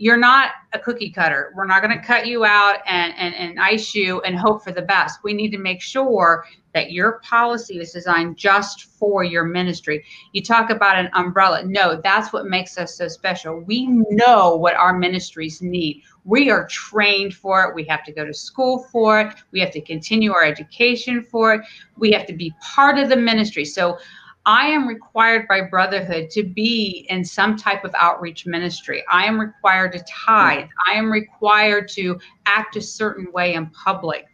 You're 0.00 0.16
not 0.16 0.52
a 0.72 0.78
cookie 0.78 1.10
cutter. 1.10 1.52
We're 1.56 1.66
not 1.66 1.82
going 1.82 1.98
to 1.98 2.04
cut 2.04 2.28
you 2.28 2.44
out 2.44 2.76
and, 2.86 3.12
and, 3.16 3.34
and 3.34 3.58
ice 3.58 3.94
you 3.94 4.20
and 4.20 4.38
hope 4.38 4.62
for 4.62 4.70
the 4.70 4.82
best. 4.82 5.24
We 5.24 5.32
need 5.32 5.50
to 5.50 5.58
make 5.58 5.80
sure 5.80 6.44
that 6.72 6.92
your 6.92 7.18
policy 7.24 7.80
is 7.80 7.90
designed 7.92 8.36
just 8.36 8.84
for 8.84 9.24
your 9.24 9.44
ministry. 9.44 10.04
You 10.32 10.42
talk 10.42 10.70
about 10.70 10.96
an 10.96 11.10
umbrella. 11.14 11.64
No, 11.64 12.00
that's 12.00 12.32
what 12.32 12.46
makes 12.46 12.78
us 12.78 12.96
so 12.96 13.08
special. 13.08 13.60
We 13.60 13.88
know 13.88 14.54
what 14.54 14.76
our 14.76 14.96
ministries 14.96 15.60
need. 15.60 16.04
We 16.24 16.48
are 16.50 16.68
trained 16.68 17.34
for 17.34 17.64
it. 17.64 17.74
We 17.74 17.84
have 17.84 18.04
to 18.04 18.12
go 18.12 18.24
to 18.24 18.34
school 18.34 18.86
for 18.92 19.20
it. 19.20 19.34
We 19.50 19.58
have 19.58 19.72
to 19.72 19.80
continue 19.80 20.32
our 20.32 20.44
education 20.44 21.22
for 21.22 21.54
it. 21.54 21.62
We 21.96 22.12
have 22.12 22.26
to 22.26 22.34
be 22.34 22.54
part 22.62 22.98
of 22.98 23.08
the 23.08 23.16
ministry. 23.16 23.64
So 23.64 23.98
I 24.46 24.66
am 24.66 24.88
required 24.88 25.46
by 25.46 25.62
Brotherhood 25.62 26.30
to 26.30 26.42
be 26.42 27.06
in 27.10 27.24
some 27.24 27.56
type 27.56 27.84
of 27.84 27.94
outreach 27.98 28.46
ministry. 28.46 29.04
I 29.10 29.26
am 29.26 29.38
required 29.38 29.92
to 29.92 30.04
tithe. 30.08 30.68
I 30.86 30.94
am 30.94 31.10
required 31.12 31.88
to 31.90 32.18
act 32.46 32.76
a 32.76 32.80
certain 32.80 33.30
way 33.32 33.54
in 33.54 33.66
public. 33.70 34.26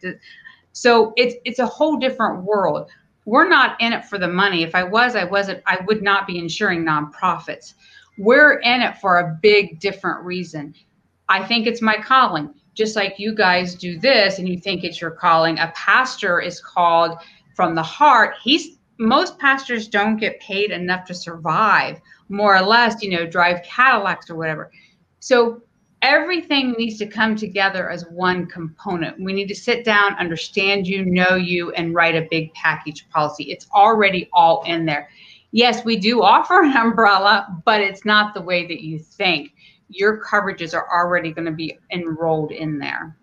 So 0.71 1.13
it's 1.17 1.35
it's 1.43 1.59
a 1.59 1.65
whole 1.65 1.97
different 1.97 2.43
world. 2.43 2.89
We're 3.25 3.49
not 3.49 3.81
in 3.81 3.91
it 3.91 4.05
for 4.05 4.17
the 4.17 4.27
money. 4.27 4.63
If 4.63 4.75
I 4.75 4.83
was, 4.83 5.15
I 5.15 5.23
wasn't. 5.23 5.63
I 5.65 5.79
would 5.87 6.01
not 6.01 6.27
be 6.27 6.37
insuring 6.37 6.85
nonprofits. 6.85 7.73
We're 8.17 8.59
in 8.59 8.81
it 8.81 8.97
for 8.99 9.17
a 9.17 9.37
big 9.41 9.79
different 9.79 10.23
reason. 10.23 10.75
I 11.27 11.43
think 11.43 11.67
it's 11.67 11.81
my 11.81 11.95
calling. 11.95 12.53
Just 12.73 12.95
like 12.95 13.19
you 13.19 13.33
guys 13.33 13.75
do 13.75 13.99
this 13.99 14.37
and 14.37 14.47
you 14.47 14.59
think 14.59 14.83
it's 14.83 15.01
your 15.01 15.11
calling. 15.11 15.57
A 15.59 15.73
pastor 15.75 16.39
is 16.39 16.61
called 16.61 17.17
from 17.55 17.73
the 17.73 17.83
heart. 17.83 18.35
He's 18.43 18.74
most 18.97 19.37
pastors 19.39 19.87
don't 19.87 20.17
get 20.17 20.39
paid 20.39 20.71
enough 20.71 21.05
to 21.05 21.13
survive, 21.13 21.99
more 22.29 22.55
or 22.55 22.61
less, 22.61 23.01
you 23.01 23.09
know, 23.09 23.25
drive 23.25 23.63
Cadillacs 23.63 24.29
or 24.29 24.35
whatever. 24.35 24.71
So 25.19 25.61
everything 26.01 26.73
needs 26.77 26.97
to 26.99 27.07
come 27.07 27.35
together 27.35 27.89
as 27.89 28.05
one 28.07 28.45
component. 28.45 29.19
We 29.19 29.33
need 29.33 29.47
to 29.47 29.55
sit 29.55 29.83
down, 29.83 30.15
understand 30.15 30.87
you, 30.87 31.03
know 31.05 31.35
you, 31.35 31.71
and 31.71 31.95
write 31.95 32.15
a 32.15 32.27
big 32.29 32.53
package 32.53 33.07
policy. 33.09 33.45
It's 33.45 33.67
already 33.73 34.29
all 34.33 34.63
in 34.63 34.85
there. 34.85 35.09
Yes, 35.51 35.83
we 35.83 35.97
do 35.97 36.21
offer 36.21 36.61
an 36.61 36.75
umbrella, 36.77 37.61
but 37.65 37.81
it's 37.81 38.05
not 38.05 38.33
the 38.33 38.41
way 38.41 38.67
that 38.67 38.81
you 38.81 38.99
think 38.99 39.53
your 39.89 40.21
coverages 40.23 40.73
are 40.73 40.87
already 40.91 41.31
going 41.31 41.45
to 41.45 41.51
be 41.51 41.77
enrolled 41.91 42.51
in 42.51 42.77
there. 42.77 43.15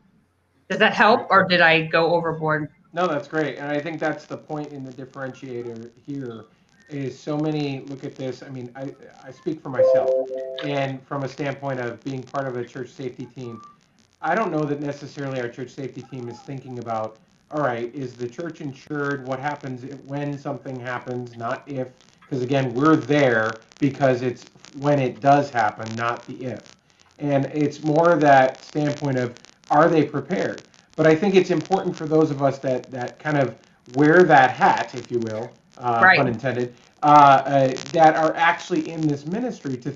Does 0.69 0.79
that 0.79 0.95
help 0.95 1.27
or 1.31 1.45
did 1.45 1.61
I 1.61 1.83
go 1.83 2.15
overboard? 2.15 2.71
No, 2.93 3.07
that's 3.07 3.29
great. 3.29 3.59
And 3.59 3.69
I 3.69 3.81
think 3.81 3.99
that's 3.99 4.27
the 4.27 4.37
point 4.37 4.71
in 4.73 4.85
the 4.85 4.93
differentiator 4.93 5.91
here 6.07 6.45
is 6.91 7.19
so 7.19 7.39
many 7.39 7.81
look 7.87 8.05
at 8.05 8.15
this. 8.17 8.43
I 8.43 8.51
mean, 8.51 8.71
I, 8.77 8.95
I 9.25 9.31
speak 9.31 9.63
for 9.63 9.71
myself 9.71 10.11
and 10.63 11.03
from 11.07 11.23
a 11.23 11.29
standpoint 11.29 11.81
of 11.81 12.03
being 12.05 12.23
part 12.23 12.47
of 12.47 12.57
a 12.57 12.65
church 12.65 12.91
safety 12.91 13.25
team, 13.25 13.63
I 14.21 14.35
don't 14.35 14.53
know 14.53 14.65
that 14.65 14.81
necessarily 14.81 15.41
our 15.41 15.49
church 15.49 15.71
safety 15.71 16.03
team 16.03 16.29
is 16.29 16.39
thinking 16.41 16.79
about, 16.79 17.17
all 17.51 17.63
right, 17.63 17.95
is 17.95 18.15
the 18.15 18.29
church 18.29 18.61
insured? 18.61 19.27
What 19.27 19.39
happens 19.39 19.85
when 20.07 20.39
something 20.39 20.79
happens, 20.79 21.37
not 21.37 21.63
if, 21.67 21.89
because 22.21 22.43
again, 22.43 22.75
we're 22.75 22.97
there 22.97 23.61
because 23.79 24.23
it's 24.23 24.47
when 24.79 25.01
it 25.01 25.21
does 25.21 25.51
happen, 25.51 25.93
not 25.97 26.27
the 26.27 26.45
if. 26.45 26.77
And 27.19 27.47
it's 27.47 27.83
more 27.83 28.17
that 28.17 28.63
standpoint 28.63 29.19
of 29.19 29.35
are 29.71 29.89
they 29.89 30.05
prepared? 30.05 30.63
But 30.97 31.07
I 31.07 31.15
think 31.15 31.35
it's 31.35 31.51
important 31.51 31.97
for 31.97 32.07
those 32.07 32.31
of 32.31 32.43
us 32.43 32.59
that 32.59 32.91
that 32.91 33.19
kind 33.19 33.39
of 33.39 33.57
wear 33.95 34.23
that 34.25 34.51
hat, 34.51 34.95
if 34.95 35.11
you 35.11 35.19
will, 35.21 35.51
uh, 35.79 36.01
right. 36.03 36.17
pun 36.17 36.29
intended, 36.29 36.75
uh, 37.03 37.07
uh, 37.07 37.75
that 37.93 38.15
are 38.17 38.35
actually 38.37 38.91
in 38.91 39.01
this 39.01 39.27
ministry 39.27 39.77
to 39.79 39.93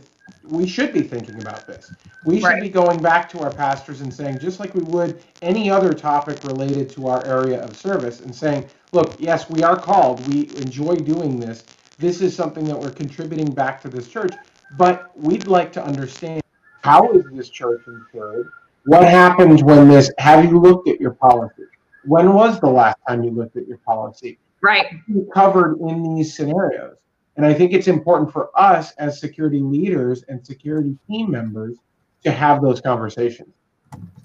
we 0.49 0.67
should 0.67 0.93
be 0.93 1.03
thinking 1.03 1.39
about 1.41 1.67
this. 1.67 1.93
We 2.25 2.39
should 2.39 2.47
Right. 2.47 2.63
be 2.63 2.69
going 2.69 3.01
back 3.01 3.29
to 3.31 3.41
our 3.41 3.51
pastors 3.51 4.01
and 4.01 4.13
saying, 4.13 4.39
just 4.39 4.59
like 4.61 4.75
we 4.75 4.83
would 4.83 5.23
any 5.43 5.71
other 5.71 5.93
topic 5.93 6.43
related 6.45 6.89
to 6.91 7.09
our 7.09 7.25
area 7.27 7.63
of 7.63 7.77
service, 7.77 8.21
and 8.21 8.35
saying, 8.35 8.67
look, 8.93 9.15
yes, 9.19 9.49
we 9.51 9.63
are 9.63 9.77
called. 9.77 10.27
We 10.33 10.49
enjoy 10.57 10.97
doing 10.97 11.39
this. 11.39 11.65
This 11.99 12.21
is 12.21 12.35
something 12.35 12.65
that 12.65 12.79
we're 12.79 12.91
contributing 12.91 13.53
back 13.53 13.81
to 13.83 13.89
this 13.89 14.09
church, 14.09 14.35
but 14.77 15.11
we'd 15.17 15.47
like 15.47 15.73
to 15.73 15.85
understand 15.85 16.43
how 16.83 17.11
is 17.13 17.25
this 17.33 17.49
church 17.49 17.83
insured? 17.87 18.53
What 18.87 19.03
happened 19.03 19.63
when 19.63 19.89
this? 19.89 20.13
Have 20.19 20.45
you 20.45 20.61
looked 20.61 20.89
at 20.89 21.01
your 21.01 21.13
policy? 21.13 21.65
When 22.05 22.33
was 22.33 22.61
the 22.61 22.69
last 22.69 22.99
time 23.09 23.25
you 23.25 23.31
looked 23.31 23.57
at 23.57 23.67
your 23.67 23.79
policy? 23.79 24.39
Right. 24.63 24.87
be 25.09 25.23
covered 25.35 25.79
in 25.81 26.15
these 26.15 26.37
scenarios. 26.37 26.97
And 27.37 27.45
I 27.45 27.53
think 27.53 27.73
it's 27.73 27.89
important 27.89 28.33
for 28.33 28.49
us 28.59 28.93
as 28.93 29.21
security 29.21 29.61
leaders 29.61 30.25
and 30.29 30.45
security 30.45 30.97
team 31.09 31.31
members 31.31 31.77
to 32.25 32.31
have 32.31 32.63
those 32.63 32.81
conversations. 32.81 33.53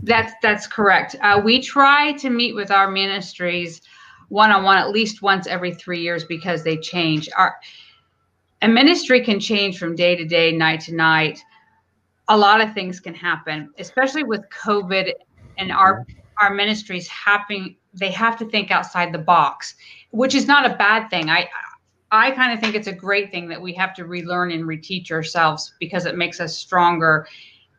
That's 0.03 0.33
that's 0.41 0.67
correct. 0.67 1.15
Uh, 1.21 1.41
we 1.43 1.59
try 1.59 2.13
to 2.13 2.29
meet 2.29 2.55
with 2.55 2.69
our 2.71 2.89
ministries 2.89 3.81
one 4.29 4.51
on 4.51 4.63
one 4.63 4.77
at 4.77 4.91
least 4.91 5.21
once 5.21 5.47
every 5.47 5.73
three 5.73 6.01
years 6.01 6.23
because 6.23 6.63
they 6.63 6.77
change. 6.77 7.27
Our 7.35 7.55
a 8.61 8.67
ministry 8.67 9.23
can 9.23 9.39
change 9.39 9.79
from 9.79 9.95
day 9.95 10.15
to 10.15 10.23
day, 10.23 10.51
night 10.51 10.81
to 10.81 10.93
night. 10.93 11.39
A 12.31 12.37
lot 12.37 12.61
of 12.61 12.73
things 12.73 13.01
can 13.01 13.13
happen, 13.13 13.69
especially 13.77 14.23
with 14.23 14.45
COVID 14.49 15.11
and 15.57 15.69
our 15.69 16.05
our 16.39 16.53
ministries 16.53 17.05
having 17.09 17.75
they 17.93 18.09
have 18.11 18.37
to 18.37 18.45
think 18.45 18.71
outside 18.71 19.11
the 19.11 19.19
box, 19.19 19.75
which 20.11 20.33
is 20.33 20.47
not 20.47 20.65
a 20.65 20.77
bad 20.77 21.09
thing. 21.09 21.29
I 21.29 21.49
I 22.09 22.31
kind 22.31 22.53
of 22.53 22.61
think 22.61 22.73
it's 22.73 22.87
a 22.87 22.93
great 22.93 23.31
thing 23.31 23.49
that 23.49 23.61
we 23.61 23.73
have 23.73 23.93
to 23.95 24.05
relearn 24.05 24.53
and 24.53 24.63
reteach 24.63 25.11
ourselves 25.11 25.73
because 25.77 26.05
it 26.05 26.15
makes 26.15 26.39
us 26.39 26.57
stronger 26.57 27.27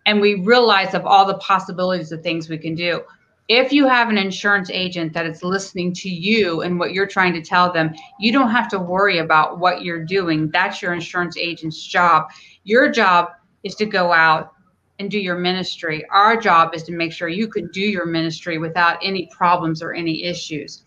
and 0.04 0.20
we 0.20 0.34
realize 0.34 0.92
of 0.92 1.06
all 1.06 1.24
the 1.24 1.38
possibilities 1.38 2.12
of 2.12 2.22
things 2.22 2.50
we 2.50 2.58
can 2.58 2.74
do. 2.74 3.02
If 3.48 3.72
you 3.72 3.88
have 3.88 4.10
an 4.10 4.18
insurance 4.18 4.68
agent 4.70 5.14
that 5.14 5.24
is 5.24 5.42
listening 5.42 5.94
to 5.94 6.10
you 6.10 6.60
and 6.60 6.78
what 6.78 6.92
you're 6.92 7.06
trying 7.06 7.32
to 7.34 7.42
tell 7.42 7.72
them, 7.72 7.94
you 8.20 8.32
don't 8.32 8.50
have 8.50 8.68
to 8.68 8.78
worry 8.78 9.18
about 9.18 9.58
what 9.58 9.82
you're 9.82 10.04
doing. 10.04 10.50
That's 10.50 10.82
your 10.82 10.92
insurance 10.92 11.38
agent's 11.38 11.82
job. 11.82 12.28
Your 12.64 12.90
job 12.90 13.30
is 13.64 13.74
to 13.76 13.86
go 13.86 14.12
out 14.12 14.52
and 14.98 15.10
do 15.10 15.18
your 15.18 15.38
ministry. 15.38 16.04
Our 16.10 16.36
job 16.36 16.74
is 16.74 16.82
to 16.84 16.92
make 16.92 17.12
sure 17.12 17.28
you 17.28 17.48
can 17.48 17.68
do 17.68 17.80
your 17.80 18.06
ministry 18.06 18.58
without 18.58 18.98
any 19.02 19.28
problems 19.32 19.82
or 19.82 19.92
any 19.92 20.24
issues. 20.24 20.84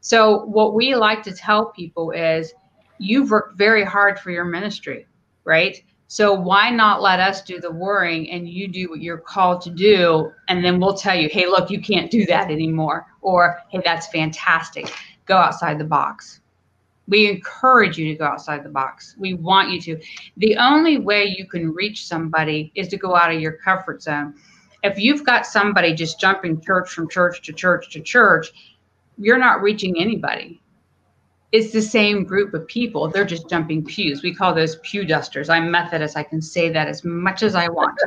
So, 0.00 0.44
what 0.44 0.74
we 0.74 0.94
like 0.94 1.22
to 1.24 1.32
tell 1.32 1.66
people 1.72 2.10
is 2.10 2.52
you've 2.98 3.30
worked 3.30 3.58
very 3.58 3.84
hard 3.84 4.18
for 4.18 4.30
your 4.30 4.44
ministry, 4.44 5.06
right? 5.44 5.82
So 6.08 6.32
why 6.32 6.70
not 6.70 7.02
let 7.02 7.18
us 7.18 7.42
do 7.42 7.60
the 7.60 7.70
worrying 7.70 8.30
and 8.30 8.48
you 8.48 8.68
do 8.68 8.88
what 8.88 9.00
you're 9.00 9.18
called 9.18 9.60
to 9.62 9.70
do? 9.70 10.30
And 10.48 10.64
then 10.64 10.78
we'll 10.78 10.94
tell 10.94 11.16
you, 11.16 11.28
hey, 11.28 11.46
look, 11.46 11.68
you 11.68 11.80
can't 11.80 12.10
do 12.10 12.24
that 12.26 12.50
anymore. 12.50 13.06
Or, 13.22 13.58
hey, 13.70 13.82
that's 13.84 14.06
fantastic. 14.08 14.92
Go 15.24 15.36
outside 15.36 15.78
the 15.78 15.84
box. 15.84 16.40
We 17.08 17.30
encourage 17.30 17.98
you 17.98 18.12
to 18.12 18.18
go 18.18 18.24
outside 18.24 18.64
the 18.64 18.68
box. 18.68 19.14
We 19.18 19.34
want 19.34 19.70
you 19.70 19.80
to. 19.82 20.00
The 20.36 20.56
only 20.56 20.98
way 20.98 21.34
you 21.36 21.46
can 21.46 21.72
reach 21.72 22.06
somebody 22.06 22.72
is 22.74 22.88
to 22.88 22.96
go 22.96 23.14
out 23.14 23.32
of 23.32 23.40
your 23.40 23.52
comfort 23.52 24.02
zone. 24.02 24.34
If 24.82 24.98
you've 24.98 25.24
got 25.24 25.46
somebody 25.46 25.94
just 25.94 26.20
jumping 26.20 26.60
church 26.60 26.90
from 26.90 27.08
church 27.08 27.42
to 27.42 27.52
church 27.52 27.90
to 27.92 28.00
church, 28.00 28.48
you're 29.18 29.38
not 29.38 29.62
reaching 29.62 30.00
anybody 30.00 30.60
it's 31.52 31.72
the 31.72 31.82
same 31.82 32.24
group 32.24 32.54
of 32.54 32.66
people. 32.66 33.08
They're 33.08 33.24
just 33.24 33.48
jumping 33.48 33.84
pews. 33.84 34.22
We 34.22 34.34
call 34.34 34.54
those 34.54 34.76
pew 34.76 35.04
dusters. 35.04 35.48
I'm 35.48 35.70
Methodist. 35.70 36.16
I 36.16 36.22
can 36.22 36.42
say 36.42 36.70
that 36.70 36.88
as 36.88 37.04
much 37.04 37.42
as 37.42 37.54
I 37.54 37.68
want. 37.68 37.98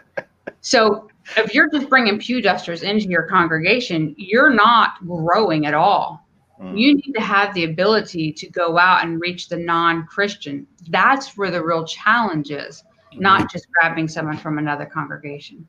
so 0.62 1.08
if 1.36 1.54
you're 1.54 1.70
just 1.70 1.88
bringing 1.88 2.18
pew 2.18 2.40
dusters 2.40 2.82
into 2.82 3.06
your 3.06 3.24
congregation, 3.24 4.14
you're 4.18 4.52
not 4.52 4.94
growing 5.06 5.66
at 5.66 5.74
all. 5.74 6.26
Mm. 6.60 6.78
You 6.78 6.94
need 6.96 7.12
to 7.14 7.20
have 7.20 7.54
the 7.54 7.64
ability 7.64 8.32
to 8.32 8.48
go 8.50 8.78
out 8.78 9.04
and 9.04 9.20
reach 9.20 9.48
the 9.48 9.56
non 9.56 10.06
Christian. 10.06 10.66
That's 10.88 11.36
where 11.36 11.50
the 11.50 11.64
real 11.64 11.84
challenge 11.84 12.50
is, 12.50 12.82
not 13.14 13.50
just 13.50 13.66
grabbing 13.72 14.08
someone 14.08 14.36
from 14.36 14.58
another 14.58 14.86
congregation. 14.86 15.66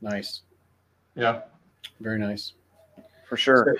Nice. 0.00 0.42
Yeah. 1.14 1.42
Very 2.00 2.18
nice. 2.18 2.52
For 3.28 3.36
sure. 3.36 3.76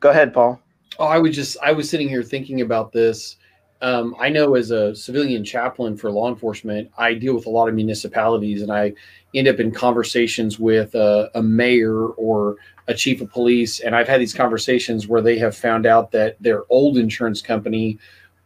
Go 0.00 0.10
ahead, 0.10 0.34
Paul. 0.34 0.60
Oh, 0.98 1.06
I 1.06 1.18
was 1.18 1.36
just 1.36 1.56
I 1.62 1.72
was 1.72 1.88
sitting 1.88 2.08
here 2.08 2.22
thinking 2.22 2.62
about 2.62 2.92
this. 2.92 3.36
Um, 3.82 4.16
I 4.18 4.30
know 4.30 4.54
as 4.54 4.70
a 4.70 4.94
civilian 4.94 5.44
chaplain 5.44 5.96
for 5.96 6.10
law 6.10 6.28
enforcement, 6.28 6.90
I 6.96 7.14
deal 7.14 7.34
with 7.34 7.46
a 7.46 7.50
lot 7.50 7.68
of 7.68 7.74
municipalities, 7.74 8.62
and 8.62 8.72
I 8.72 8.94
end 9.34 9.48
up 9.48 9.60
in 9.60 9.70
conversations 9.70 10.58
with 10.58 10.94
a, 10.94 11.30
a 11.34 11.42
mayor 11.42 12.06
or 12.06 12.56
a 12.88 12.94
chief 12.94 13.20
of 13.20 13.30
police, 13.30 13.80
and 13.80 13.94
I've 13.94 14.08
had 14.08 14.20
these 14.20 14.34
conversations 14.34 15.08
where 15.08 15.20
they 15.20 15.38
have 15.38 15.56
found 15.56 15.84
out 15.84 16.10
that 16.12 16.36
their 16.40 16.62
old 16.70 16.96
insurance 16.96 17.42
company, 17.42 17.98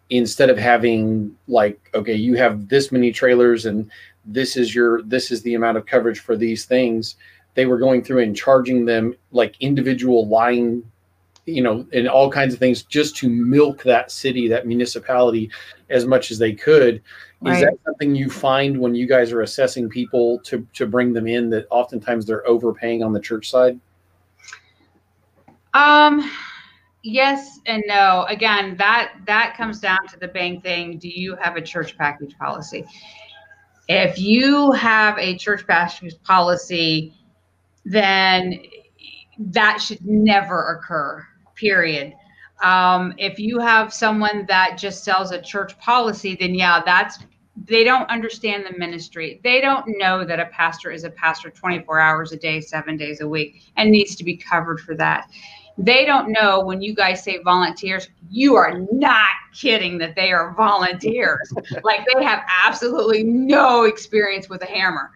instead 0.08 0.50
of 0.50 0.58
having 0.58 1.36
like, 1.46 1.78
okay, 1.94 2.14
you 2.14 2.34
have 2.34 2.68
this 2.68 2.90
many 2.90 3.12
trailers 3.12 3.66
and 3.66 3.90
this 4.24 4.56
is 4.56 4.74
your 4.74 5.02
this 5.02 5.30
is 5.30 5.42
the 5.42 5.54
amount 5.54 5.76
of 5.78 5.86
coverage 5.86 6.20
for 6.20 6.36
these 6.36 6.64
things, 6.64 7.16
they 7.54 7.66
were 7.66 7.78
going 7.78 8.02
through 8.02 8.22
and 8.22 8.36
charging 8.36 8.84
them 8.84 9.14
like 9.30 9.54
individual 9.60 10.26
line 10.28 10.82
you 11.46 11.62
know, 11.62 11.86
and 11.92 12.08
all 12.08 12.30
kinds 12.30 12.52
of 12.54 12.60
things 12.60 12.82
just 12.82 13.16
to 13.16 13.28
milk 13.28 13.82
that 13.82 14.10
city, 14.10 14.48
that 14.48 14.66
municipality 14.66 15.50
as 15.88 16.06
much 16.06 16.30
as 16.30 16.38
they 16.38 16.52
could. 16.52 17.02
Right. 17.40 17.56
Is 17.56 17.62
that 17.62 17.78
something 17.84 18.14
you 18.14 18.28
find 18.28 18.78
when 18.78 18.94
you 18.94 19.06
guys 19.06 19.32
are 19.32 19.42
assessing 19.42 19.88
people 19.88 20.40
to 20.40 20.66
to 20.74 20.86
bring 20.86 21.12
them 21.12 21.26
in 21.26 21.50
that 21.50 21.66
oftentimes 21.70 22.26
they're 22.26 22.46
overpaying 22.46 23.02
on 23.02 23.12
the 23.12 23.20
church 23.20 23.50
side? 23.50 23.80
Um, 25.72 26.30
yes 27.02 27.60
and 27.66 27.82
no. 27.86 28.26
Again, 28.28 28.76
that 28.76 29.14
that 29.26 29.56
comes 29.56 29.80
down 29.80 30.06
to 30.08 30.18
the 30.18 30.28
bank 30.28 30.62
thing. 30.62 30.98
Do 30.98 31.08
you 31.08 31.36
have 31.36 31.56
a 31.56 31.62
church 31.62 31.96
package 31.96 32.36
policy? 32.38 32.84
If 33.88 34.18
you 34.18 34.70
have 34.72 35.18
a 35.18 35.36
church 35.36 35.66
package 35.66 36.14
policy, 36.22 37.14
then 37.84 38.60
that 39.38 39.80
should 39.80 40.04
never 40.04 40.74
occur. 40.74 41.26
Period. 41.60 42.14
Um, 42.62 43.14
if 43.18 43.38
you 43.38 43.58
have 43.58 43.92
someone 43.92 44.46
that 44.48 44.78
just 44.78 45.04
sells 45.04 45.30
a 45.30 45.40
church 45.40 45.78
policy, 45.78 46.36
then 46.38 46.54
yeah, 46.54 46.82
that's 46.84 47.18
they 47.66 47.84
don't 47.84 48.08
understand 48.08 48.64
the 48.64 48.78
ministry. 48.78 49.40
They 49.44 49.60
don't 49.60 49.84
know 49.98 50.24
that 50.24 50.40
a 50.40 50.46
pastor 50.46 50.90
is 50.90 51.04
a 51.04 51.10
pastor 51.10 51.50
24 51.50 52.00
hours 52.00 52.32
a 52.32 52.36
day, 52.36 52.60
seven 52.60 52.96
days 52.96 53.20
a 53.20 53.28
week, 53.28 53.62
and 53.76 53.90
needs 53.90 54.16
to 54.16 54.24
be 54.24 54.36
covered 54.36 54.80
for 54.80 54.94
that. 54.96 55.28
They 55.76 56.04
don't 56.04 56.32
know 56.32 56.60
when 56.60 56.80
you 56.80 56.94
guys 56.94 57.22
say 57.22 57.42
volunteers, 57.42 58.08
you 58.30 58.54
are 58.54 58.80
not 58.92 59.30
kidding 59.54 59.98
that 59.98 60.14
they 60.14 60.32
are 60.32 60.54
volunteers. 60.54 61.52
like 61.84 62.06
they 62.14 62.24
have 62.24 62.42
absolutely 62.64 63.22
no 63.24 63.84
experience 63.84 64.48
with 64.48 64.62
a 64.62 64.66
hammer. 64.66 65.10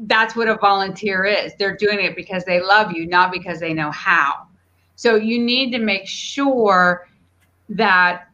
That's 0.00 0.36
what 0.36 0.48
a 0.48 0.56
volunteer 0.56 1.24
is. 1.24 1.52
They're 1.58 1.76
doing 1.76 2.00
it 2.00 2.14
because 2.14 2.44
they 2.44 2.60
love 2.60 2.92
you, 2.92 3.06
not 3.06 3.32
because 3.32 3.58
they 3.58 3.72
know 3.74 3.90
how. 3.90 4.45
So 4.96 5.16
you 5.16 5.38
need 5.38 5.70
to 5.72 5.78
make 5.78 6.06
sure 6.06 7.06
that 7.68 8.28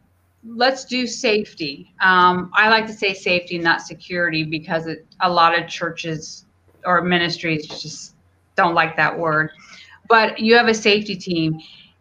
let's 0.44 0.85
do 0.85 1.07
safety. 1.07 1.92
Um, 2.01 2.51
I 2.55 2.68
like 2.68 2.87
to 2.87 2.92
say 2.92 3.14
safety, 3.14 3.59
not 3.59 3.83
security, 3.83 4.44
because 4.44 4.87
it, 4.87 5.07
a 5.20 5.31
lot 5.31 5.59
of 5.59 5.68
churches 5.68 6.46
or 6.85 7.03
ministries 7.03 7.66
just 7.66 8.14
don't 8.57 8.75
like 8.75 8.96
that 8.96 9.16
word. 9.16 9.51
But 10.09 10.38
you 10.38 10.57
have 10.57 10.68
a 10.68 10.75
safety 10.75 11.16
team. 11.16 11.61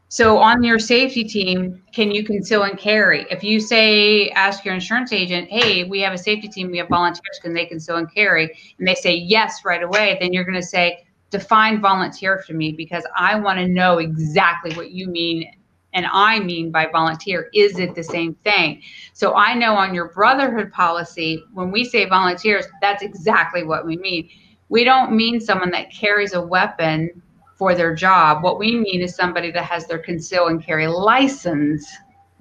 So 0.10 0.38
on 0.38 0.62
your 0.64 0.80
safety 0.80 1.24
team, 1.24 1.82
can 1.94 2.12
you 2.12 2.24
conceal 2.26 2.64
and 2.64 2.78
carry? 2.78 3.26
If 3.32 3.44
you 3.44 3.60
say, 3.62 4.30
ask 4.32 4.66
your 4.66 4.74
insurance 4.74 5.14
agent, 5.14 5.50
hey, 5.50 5.86
we 5.86 6.02
have 6.02 6.14
a 6.14 6.18
safety 6.18 6.50
team, 6.50 6.70
we 6.70 6.80
have 6.80 6.90
volunteers, 6.90 7.40
can 7.42 7.54
they 7.54 7.66
conceal 7.66 7.96
and 7.96 8.14
carry? 8.14 8.58
And 8.78 8.88
they 8.88 8.96
say 8.96 9.16
yes 9.16 9.64
right 9.64 9.82
away, 9.82 10.18
then 10.20 10.34
you're 10.34 10.44
going 10.44 10.60
to 10.60 10.68
say, 10.68 11.06
define 11.32 11.82
volunteer 11.82 12.44
for 12.46 12.54
me 12.54 12.72
because 12.74 13.06
I 13.18 13.40
want 13.40 13.60
to 13.60 13.68
know 13.68 13.98
exactly 13.98 14.74
what 14.76 14.92
you 14.92 15.08
mean 15.08 15.52
and 15.94 16.06
I 16.12 16.40
mean 16.40 16.72
by 16.72 16.88
volunteer. 16.92 17.50
Is 17.54 17.80
it 17.80 17.96
the 17.96 18.04
same 18.04 18.36
thing? 18.44 18.82
So 19.14 19.34
I 19.34 19.54
know 19.56 19.74
on 19.76 19.94
your 19.94 20.10
brotherhood 20.10 20.72
policy, 20.72 21.44
when 21.54 21.72
we 21.72 21.84
say 21.84 22.06
volunteers, 22.06 22.66
that's 22.82 23.04
exactly 23.04 23.64
what 23.64 23.86
we 23.86 23.98
mean. 23.98 24.30
We 24.70 24.84
don't 24.84 25.14
mean 25.16 25.40
someone 25.40 25.72
that 25.72 25.92
carries 25.92 26.34
a 26.34 26.42
weapon 26.42 27.22
for 27.58 27.76
their 27.76 27.94
job. 27.96 28.44
What 28.44 28.60
we 28.60 28.76
mean 28.76 29.02
is 29.02 29.16
somebody 29.16 29.52
that 29.52 29.66
has 29.66 29.88
their 29.88 30.00
conceal 30.00 30.48
and 30.48 30.64
carry 30.64 30.88
license, 30.88 31.88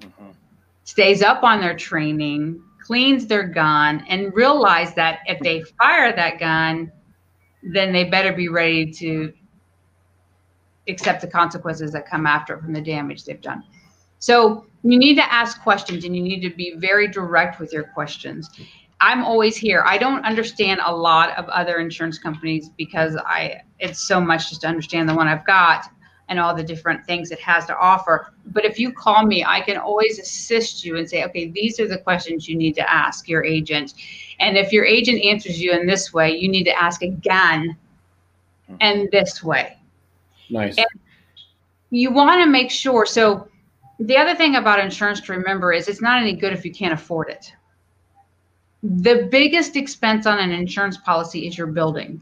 Mhm. 0.01 0.35
stays 0.83 1.21
up 1.21 1.43
on 1.43 1.61
their 1.61 1.75
training, 1.75 2.61
cleans 2.81 3.27
their 3.27 3.43
gun, 3.43 4.03
and 4.09 4.33
realize 4.33 4.93
that 4.95 5.19
if 5.27 5.41
they 5.43 5.61
fire 5.81 6.13
that 6.15 6.39
gun, 6.39 6.91
then 7.63 7.91
they 7.93 8.05
better 8.05 8.33
be 8.33 8.49
ready 8.49 8.91
to 8.91 9.33
accept 10.87 11.21
the 11.21 11.27
consequences 11.27 11.91
that 11.91 12.07
come 12.07 12.25
after 12.25 12.57
from 12.57 12.73
the 12.73 12.81
damage 12.81 13.25
they've 13.25 13.41
done. 13.41 13.63
So 14.19 14.65
you 14.83 14.97
need 14.97 15.15
to 15.15 15.33
ask 15.33 15.61
questions 15.61 16.05
and 16.05 16.15
you 16.15 16.21
need 16.21 16.41
to 16.41 16.49
be 16.49 16.75
very 16.77 17.07
direct 17.07 17.59
with 17.59 17.71
your 17.73 17.83
questions. 17.83 18.49
I'm 18.99 19.23
always 19.23 19.57
here. 19.57 19.83
I 19.85 19.97
don't 19.97 20.23
understand 20.25 20.79
a 20.83 20.95
lot 20.95 21.35
of 21.37 21.49
other 21.49 21.79
insurance 21.79 22.19
companies 22.19 22.69
because 22.77 23.15
I 23.15 23.61
it's 23.79 23.99
so 23.99 24.21
much 24.21 24.49
just 24.49 24.61
to 24.61 24.67
understand 24.67 25.09
the 25.09 25.15
one 25.15 25.27
I've 25.27 25.45
got 25.45 25.85
and 26.29 26.39
all 26.39 26.55
the 26.55 26.63
different 26.63 27.05
things 27.05 27.31
it 27.31 27.39
has 27.39 27.65
to 27.65 27.75
offer. 27.77 28.31
But 28.45 28.63
if 28.63 28.79
you 28.79 28.93
call 28.93 29.25
me, 29.25 29.43
I 29.43 29.59
can 29.61 29.77
always 29.77 30.17
assist 30.17 30.85
you 30.85 30.97
and 30.97 31.09
say, 31.09 31.25
okay, 31.25 31.49
these 31.49 31.79
are 31.79 31.87
the 31.87 31.97
questions 31.97 32.47
you 32.47 32.55
need 32.55 32.73
to 32.75 32.89
ask 32.89 33.27
your 33.27 33.43
agent. 33.43 33.95
And 34.41 34.57
if 34.57 34.73
your 34.73 34.85
agent 34.85 35.23
answers 35.23 35.61
you 35.61 35.71
in 35.71 35.85
this 35.85 36.13
way, 36.13 36.35
you 36.35 36.49
need 36.49 36.63
to 36.65 36.81
ask 36.81 37.01
again 37.01 37.77
mm-hmm. 38.69 38.75
and 38.81 39.09
this 39.11 39.43
way. 39.43 39.77
Nice. 40.49 40.77
And 40.77 40.87
you 41.91 42.11
want 42.11 42.43
to 42.43 42.49
make 42.49 42.71
sure. 42.71 43.05
So 43.05 43.47
the 43.99 44.17
other 44.17 44.35
thing 44.35 44.55
about 44.55 44.79
insurance 44.79 45.21
to 45.21 45.31
remember 45.31 45.71
is 45.71 45.87
it's 45.87 46.01
not 46.01 46.21
any 46.21 46.33
good 46.33 46.51
if 46.51 46.65
you 46.65 46.73
can't 46.73 46.93
afford 46.93 47.29
it 47.29 47.53
the 48.83 49.27
biggest 49.31 49.75
expense 49.75 50.25
on 50.25 50.39
an 50.39 50.51
insurance 50.51 50.97
policy 50.97 51.47
is 51.47 51.57
your 51.57 51.67
building. 51.67 52.21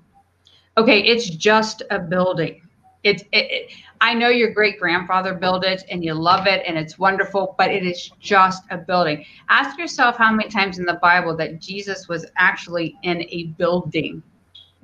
Okay, 0.77 1.01
it's 1.01 1.29
just 1.29 1.84
a 1.89 1.99
building. 1.99 2.62
It's 3.03 3.23
it, 3.32 3.51
it, 3.51 3.71
I 4.02 4.14
know 4.14 4.30
your 4.30 4.54
great 4.54 4.80
grandfather 4.80 5.34
built 5.34 5.66
it 5.66 5.84
and 5.90 6.04
you 6.04 6.14
love 6.14 6.48
it 6.48 6.64
and 6.66 6.78
it's 6.78 6.98
wonderful, 6.98 7.56
but 7.58 7.70
it 7.70 7.86
is 7.86 8.12
just 8.20 8.64
a 8.70 8.78
building. 8.78 9.26
Ask 9.50 9.78
yourself 9.78 10.16
how 10.16 10.32
many 10.32 10.50
times 10.50 10.80
in 10.80 10.86
the 10.86 11.00
Bible 11.02 11.36
that 11.38 11.60
Jesus 11.60 12.08
was 12.08 12.26
actually 12.38 12.96
in 13.04 13.24
a 13.24 13.48
building. 13.58 14.24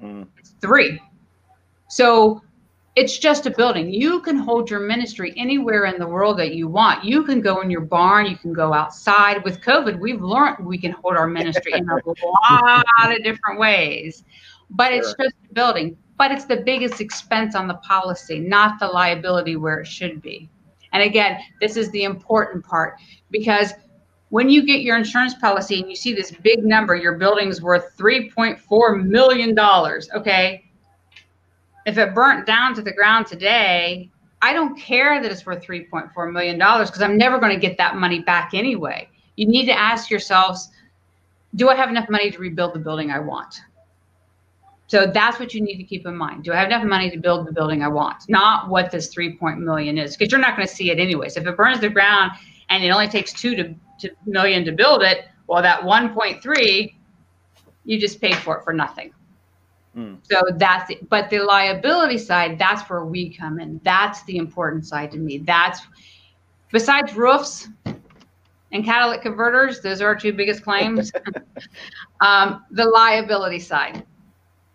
Mm. 0.01 0.27
Three. 0.59 1.01
So 1.87 2.41
it's 2.95 3.17
just 3.17 3.45
a 3.45 3.51
building. 3.51 3.93
You 3.93 4.21
can 4.21 4.37
hold 4.37 4.69
your 4.69 4.79
ministry 4.81 5.33
anywhere 5.37 5.85
in 5.85 5.99
the 5.99 6.07
world 6.07 6.39
that 6.39 6.55
you 6.55 6.67
want. 6.67 7.03
You 7.03 7.23
can 7.23 7.41
go 7.41 7.61
in 7.61 7.69
your 7.69 7.81
barn, 7.81 8.25
you 8.25 8.37
can 8.37 8.53
go 8.53 8.73
outside. 8.73 9.43
With 9.43 9.61
COVID, 9.61 9.99
we've 9.99 10.21
learned 10.21 10.65
we 10.65 10.77
can 10.77 10.91
hold 10.91 11.15
our 11.15 11.27
ministry 11.27 11.73
in 11.73 11.87
a 11.89 11.95
lot 12.49 13.11
of 13.11 13.23
different 13.23 13.59
ways. 13.59 14.23
But 14.69 14.89
sure. 14.89 14.97
it's 14.97 15.15
just 15.21 15.35
a 15.49 15.53
building. 15.53 15.97
But 16.17 16.31
it's 16.31 16.45
the 16.45 16.57
biggest 16.57 17.01
expense 17.01 17.55
on 17.55 17.67
the 17.67 17.75
policy, 17.75 18.39
not 18.39 18.79
the 18.79 18.87
liability 18.87 19.55
where 19.55 19.79
it 19.79 19.87
should 19.87 20.21
be. 20.21 20.49
And 20.93 21.03
again, 21.03 21.39
this 21.59 21.75
is 21.75 21.89
the 21.91 22.03
important 22.03 22.63
part 22.63 22.99
because 23.31 23.73
when 24.29 24.49
you 24.49 24.65
get 24.65 24.81
your 24.81 24.97
insurance 24.97 25.33
policy 25.33 25.79
and 25.79 25.89
you 25.89 25.95
see 25.95 26.13
this 26.13 26.31
big 26.31 26.63
number, 26.63 26.95
your 26.95 27.17
building's 27.17 27.61
worth 27.61 27.95
$3.4 27.97 29.05
million, 29.05 29.59
okay? 30.15 30.65
if 31.85 31.97
it 31.97 32.13
burnt 32.13 32.45
down 32.45 32.73
to 32.75 32.81
the 32.81 32.91
ground 32.91 33.27
today, 33.27 34.09
I 34.41 34.53
don't 34.53 34.77
care 34.77 35.21
that 35.21 35.31
it's 35.31 35.45
worth 35.45 35.63
$3.4 35.63 36.31
million 36.31 36.57
because 36.57 37.01
I'm 37.01 37.17
never 37.17 37.39
going 37.39 37.53
to 37.53 37.59
get 37.59 37.77
that 37.77 37.95
money 37.95 38.19
back 38.19 38.53
anyway. 38.53 39.07
You 39.37 39.47
need 39.47 39.65
to 39.65 39.77
ask 39.77 40.09
yourselves, 40.09 40.69
do 41.55 41.69
I 41.69 41.75
have 41.75 41.89
enough 41.89 42.09
money 42.09 42.31
to 42.31 42.37
rebuild 42.37 42.73
the 42.73 42.79
building 42.79 43.11
I 43.11 43.19
want? 43.19 43.61
So 44.87 45.07
that's 45.07 45.39
what 45.39 45.53
you 45.53 45.61
need 45.61 45.77
to 45.77 45.83
keep 45.83 46.05
in 46.05 46.15
mind. 46.15 46.43
Do 46.43 46.53
I 46.53 46.57
have 46.57 46.67
enough 46.67 46.83
money 46.83 47.09
to 47.09 47.17
build 47.17 47.47
the 47.47 47.51
building 47.51 47.81
I 47.81 47.87
want? 47.87 48.29
Not 48.29 48.69
what 48.69 48.91
this 48.91 49.07
3 49.07 49.37
million 49.57 49.97
is, 49.97 50.15
because 50.15 50.31
you're 50.31 50.41
not 50.41 50.55
going 50.55 50.67
to 50.67 50.73
see 50.73 50.91
it 50.91 50.99
anyways. 50.99 51.37
If 51.37 51.47
it 51.47 51.57
burns 51.57 51.81
the 51.81 51.89
ground 51.89 52.31
and 52.69 52.83
it 52.83 52.89
only 52.89 53.07
takes 53.07 53.33
two 53.33 53.55
to, 53.55 53.75
to 53.99 54.11
million 54.25 54.63
to 54.65 54.71
build 54.71 55.01
it, 55.01 55.25
well, 55.47 55.61
that 55.61 55.81
1.3, 55.81 56.93
you 57.85 57.99
just 57.99 58.21
paid 58.21 58.35
for 58.35 58.57
it 58.57 58.63
for 58.63 58.73
nothing. 58.73 59.11
Mm. 59.95 60.17
So 60.23 60.41
that's 60.55 60.91
it. 60.91 61.09
But 61.09 61.29
the 61.29 61.39
liability 61.39 62.17
side, 62.17 62.59
that's 62.59 62.87
where 62.89 63.05
we 63.05 63.33
come 63.33 63.59
in. 63.59 63.79
That's 63.83 64.23
the 64.23 64.37
important 64.37 64.85
side 64.85 65.11
to 65.11 65.17
me. 65.17 65.39
That's 65.39 65.81
besides 66.71 67.15
roofs 67.15 67.69
and 68.71 68.83
catalytic 68.83 69.21
converters, 69.21 69.81
those 69.81 70.01
are 70.01 70.07
our 70.07 70.15
two 70.15 70.33
biggest 70.33 70.63
claims. 70.63 71.11
um, 72.21 72.65
the 72.71 72.85
liability 72.85 73.59
side. 73.59 74.05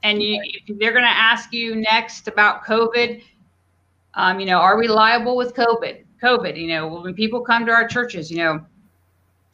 And 0.03 0.23
you, 0.23 0.43
they're 0.79 0.93
going 0.93 1.05
to 1.05 1.09
ask 1.09 1.53
you 1.53 1.77
next 1.77 2.29
about 2.29 2.65
COVID, 2.65 3.23
um, 4.15 4.41
you 4.41 4.47
know, 4.47 4.59
are 4.59 4.79
we 4.79 4.89
liable 4.89 5.37
with 5.37 5.55
COVID? 5.55 6.05
COVID, 6.23 6.61
you 6.61 6.69
know, 6.69 7.01
when 7.01 7.15
people 7.15 7.41
come 7.41 7.67
to 7.67 7.73
our 7.73 7.87
churches, 7.87 8.31
you 8.31 8.39
know, 8.39 8.65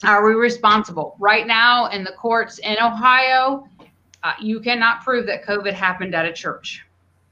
are 0.05 0.27
we 0.27 0.35
responsible? 0.35 1.17
Right 1.19 1.47
now 1.47 1.87
in 1.87 2.05
the 2.05 2.13
courts 2.13 2.59
in 2.59 2.77
Ohio, 2.81 3.69
uh, 4.23 4.33
you 4.41 4.61
cannot 4.61 5.03
prove 5.03 5.27
that 5.27 5.45
COVID 5.45 5.73
happened 5.73 6.15
at 6.15 6.27
a 6.27 6.33
church. 6.33 6.85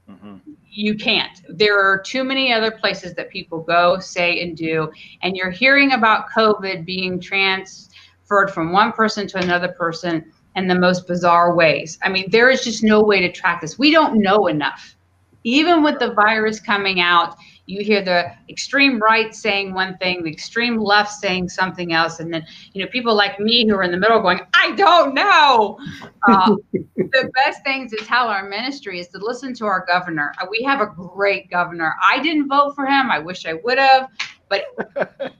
Mm-hmm. 0.09 0.37
You 0.69 0.95
can't. 0.95 1.41
There 1.49 1.79
are 1.79 1.99
too 1.99 2.23
many 2.23 2.53
other 2.53 2.71
places 2.71 3.13
that 3.15 3.29
people 3.29 3.59
go, 3.59 3.99
say, 3.99 4.41
and 4.41 4.55
do. 4.55 4.91
And 5.21 5.35
you're 5.35 5.51
hearing 5.51 5.93
about 5.93 6.27
COVID 6.35 6.85
being 6.85 7.19
transferred 7.19 8.51
from 8.51 8.71
one 8.71 8.91
person 8.91 9.27
to 9.27 9.37
another 9.39 9.69
person 9.69 10.31
in 10.55 10.67
the 10.67 10.75
most 10.75 11.07
bizarre 11.07 11.55
ways. 11.55 11.97
I 12.03 12.09
mean, 12.09 12.29
there 12.29 12.49
is 12.49 12.63
just 12.63 12.83
no 12.83 13.01
way 13.03 13.21
to 13.21 13.31
track 13.31 13.61
this. 13.61 13.77
We 13.77 13.91
don't 13.91 14.19
know 14.21 14.47
enough. 14.47 14.95
Even 15.43 15.83
with 15.83 15.99
the 15.99 16.13
virus 16.13 16.59
coming 16.59 16.99
out, 16.99 17.35
you 17.67 17.83
hear 17.83 18.03
the 18.03 18.31
extreme 18.49 18.99
right 18.99 19.33
saying 19.33 19.73
one 19.73 19.97
thing, 19.97 20.23
the 20.23 20.31
extreme 20.31 20.77
left 20.77 21.11
saying 21.11 21.49
something 21.49 21.93
else, 21.93 22.19
and 22.19 22.31
then 22.31 22.45
you 22.73 22.83
know 22.83 22.89
people 22.91 23.15
like 23.15 23.39
me 23.39 23.67
who 23.67 23.75
are 23.75 23.83
in 23.83 23.91
the 23.91 23.97
middle 23.97 24.21
going, 24.21 24.39
"I 24.53 24.71
don't 24.73 25.15
know." 25.15 25.79
Uh, 26.27 26.55
the 26.95 27.31
best 27.33 27.63
thing 27.63 27.89
to 27.89 27.97
tell 27.97 28.27
our 28.27 28.47
ministry 28.47 28.99
is 28.99 29.07
to 29.09 29.17
listen 29.17 29.53
to 29.55 29.65
our 29.65 29.85
governor. 29.87 30.33
Uh, 30.39 30.45
we 30.49 30.61
have 30.63 30.79
a 30.81 30.87
great 30.87 31.49
governor. 31.49 31.95
I 32.07 32.21
didn't 32.21 32.47
vote 32.47 32.75
for 32.75 32.85
him. 32.85 33.09
I 33.09 33.17
wish 33.17 33.45
I 33.47 33.53
would 33.53 33.79
have, 33.79 34.09
but 34.49 34.65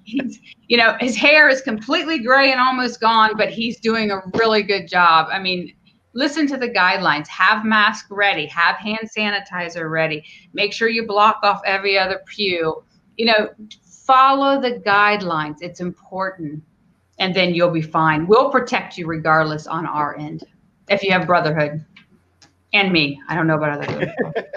he's, 0.03 0.39
you 0.67 0.77
know, 0.77 0.95
his 0.99 1.15
hair 1.15 1.49
is 1.49 1.61
completely 1.61 2.19
gray 2.19 2.51
and 2.51 2.59
almost 2.59 2.99
gone, 2.99 3.31
but 3.37 3.49
he's 3.49 3.79
doing 3.79 4.11
a 4.11 4.21
really 4.35 4.63
good 4.63 4.87
job. 4.87 5.27
I 5.31 5.39
mean, 5.39 5.73
listen 6.13 6.47
to 6.47 6.57
the 6.57 6.69
guidelines. 6.69 7.27
Have 7.27 7.65
mask 7.65 8.07
ready. 8.09 8.45
Have 8.47 8.77
hand 8.77 9.09
sanitizer 9.15 9.89
ready. 9.89 10.23
Make 10.53 10.73
sure 10.73 10.89
you 10.89 11.05
block 11.05 11.39
off 11.43 11.61
every 11.65 11.97
other 11.97 12.21
pew. 12.27 12.83
You 13.17 13.25
know 13.27 13.49
follow 14.05 14.61
the 14.61 14.79
guidelines. 14.85 15.57
It's 15.61 15.79
important. 15.79 16.63
And 17.17 17.33
then 17.33 17.53
you'll 17.53 17.71
be 17.71 17.81
fine. 17.81 18.27
We'll 18.27 18.49
protect 18.51 18.97
you 18.97 19.07
regardless 19.07 19.67
on 19.67 19.85
our 19.85 20.17
end 20.17 20.43
if 20.89 21.01
you 21.01 21.11
have 21.11 21.25
brotherhood 21.25 21.83
and 22.75 22.91
me. 22.91 23.21
I 23.27 23.35
don't 23.35 23.47
know 23.47 23.55
about 23.55 23.81
other 23.81 24.13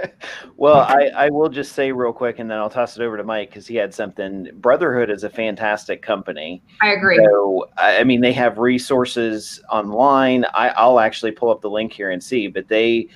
well, 0.56 0.80
I, 0.80 1.10
I 1.14 1.30
will 1.30 1.48
just 1.48 1.72
say 1.72 1.92
real 1.92 2.12
quick, 2.12 2.38
and 2.38 2.50
then 2.50 2.58
I'll 2.58 2.70
toss 2.70 2.96
it 2.96 3.02
over 3.02 3.16
to 3.16 3.24
Mike 3.24 3.50
because 3.50 3.66
he 3.66 3.76
had 3.76 3.94
something. 3.94 4.50
Brotherhood 4.54 5.08
is 5.10 5.24
a 5.24 5.30
fantastic 5.30 6.02
company. 6.02 6.62
I 6.82 6.90
agree. 6.90 7.16
So, 7.16 7.68
I 7.76 8.04
mean, 8.04 8.20
they 8.20 8.32
have 8.32 8.58
resources 8.58 9.62
online. 9.70 10.44
I, 10.52 10.70
I'll 10.70 11.00
actually 11.00 11.32
pull 11.32 11.50
up 11.50 11.60
the 11.60 11.70
link 11.70 11.92
here 11.92 12.10
and 12.10 12.22
see, 12.22 12.48
but 12.48 12.68
they, 12.68 13.08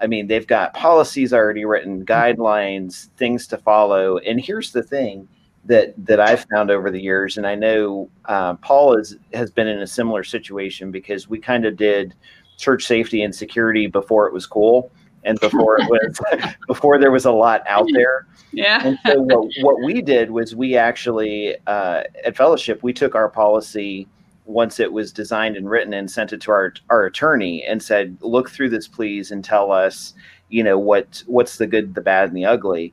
I 0.00 0.06
mean, 0.06 0.28
they've 0.28 0.46
got 0.46 0.72
policies 0.72 1.32
already 1.32 1.64
written, 1.64 2.06
guidelines, 2.06 3.08
things 3.16 3.46
to 3.48 3.58
follow. 3.58 4.18
And 4.18 4.40
here's 4.40 4.70
the 4.70 4.82
thing 4.82 5.28
that 5.64 5.94
that 6.06 6.20
I've 6.20 6.46
found 6.54 6.70
over 6.70 6.90
the 6.90 7.00
years, 7.00 7.38
and 7.38 7.46
I 7.46 7.54
know 7.54 8.08
uh, 8.26 8.54
Paul 8.54 8.98
is 8.98 9.16
has 9.32 9.50
been 9.50 9.66
in 9.66 9.80
a 9.80 9.86
similar 9.86 10.22
situation 10.22 10.90
because 10.90 11.28
we 11.28 11.38
kind 11.38 11.64
of 11.64 11.76
did 11.76 12.14
church 12.56 12.84
safety 12.84 13.22
and 13.22 13.34
security 13.34 13.86
before 13.86 14.26
it 14.26 14.32
was 14.32 14.46
cool 14.46 14.90
and 15.24 15.40
before 15.40 15.78
it 15.80 15.88
was 15.88 16.20
before 16.66 16.98
there 16.98 17.10
was 17.10 17.24
a 17.24 17.32
lot 17.32 17.62
out 17.66 17.88
there. 17.92 18.26
Yeah. 18.52 18.86
And 18.86 18.98
so 19.06 19.22
what, 19.22 19.48
what 19.60 19.84
we 19.84 20.02
did 20.02 20.30
was 20.30 20.54
we 20.54 20.76
actually 20.76 21.56
uh, 21.66 22.04
at 22.24 22.36
fellowship 22.36 22.82
we 22.82 22.92
took 22.92 23.14
our 23.14 23.28
policy 23.28 24.06
once 24.46 24.78
it 24.78 24.92
was 24.92 25.12
designed 25.12 25.56
and 25.56 25.70
written 25.70 25.94
and 25.94 26.10
sent 26.10 26.32
it 26.32 26.40
to 26.42 26.50
our 26.50 26.74
our 26.90 27.04
attorney 27.06 27.64
and 27.64 27.82
said, 27.82 28.16
look 28.20 28.50
through 28.50 28.70
this 28.70 28.86
please 28.86 29.30
and 29.30 29.44
tell 29.44 29.72
us, 29.72 30.14
you 30.48 30.62
know, 30.62 30.78
what 30.78 31.22
what's 31.26 31.58
the 31.58 31.66
good, 31.66 31.94
the 31.94 32.00
bad, 32.00 32.28
and 32.28 32.36
the 32.36 32.44
ugly. 32.44 32.92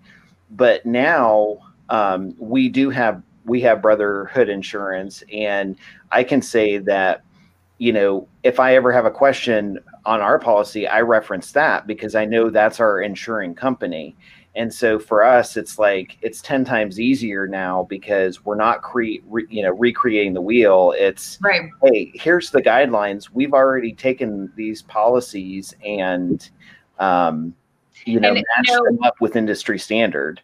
But 0.49 0.85
now 0.85 1.59
um, 1.89 2.33
we 2.37 2.69
do 2.69 2.89
have 2.89 3.21
we 3.45 3.61
have 3.61 3.81
brotherhood 3.81 4.49
insurance, 4.49 5.23
and 5.31 5.75
I 6.11 6.23
can 6.23 6.41
say 6.41 6.77
that 6.77 7.23
you 7.81 7.91
know, 7.91 8.27
if 8.43 8.59
I 8.59 8.75
ever 8.75 8.91
have 8.91 9.05
a 9.05 9.11
question 9.11 9.79
on 10.05 10.21
our 10.21 10.37
policy, 10.37 10.87
I 10.87 11.01
reference 11.01 11.51
that 11.53 11.87
because 11.87 12.13
I 12.13 12.25
know 12.25 12.51
that's 12.51 12.79
our 12.79 13.01
insuring 13.01 13.55
company. 13.55 14.15
And 14.55 14.71
so 14.71 14.99
for 14.99 15.23
us, 15.23 15.57
it's 15.57 15.79
like 15.79 16.19
it's 16.21 16.43
ten 16.43 16.63
times 16.63 16.99
easier 16.99 17.47
now 17.47 17.87
because 17.89 18.45
we're 18.45 18.53
not 18.53 18.83
cre- 18.83 19.23
re- 19.27 19.47
you 19.49 19.63
know 19.63 19.71
recreating 19.71 20.35
the 20.35 20.41
wheel. 20.41 20.93
It's 20.95 21.39
right. 21.41 21.71
Hey, 21.81 22.11
here's 22.13 22.51
the 22.51 22.61
guidelines. 22.61 23.31
We've 23.33 23.53
already 23.53 23.93
taken 23.93 24.53
these 24.55 24.83
policies 24.83 25.73
and 25.83 26.47
um, 26.99 27.55
you 28.05 28.19
know 28.19 28.27
and, 28.27 28.45
matched 28.57 28.69
you 28.69 28.75
know, 28.75 28.83
them 28.83 29.01
up 29.01 29.15
with 29.21 29.35
industry 29.35 29.79
standard. 29.79 30.39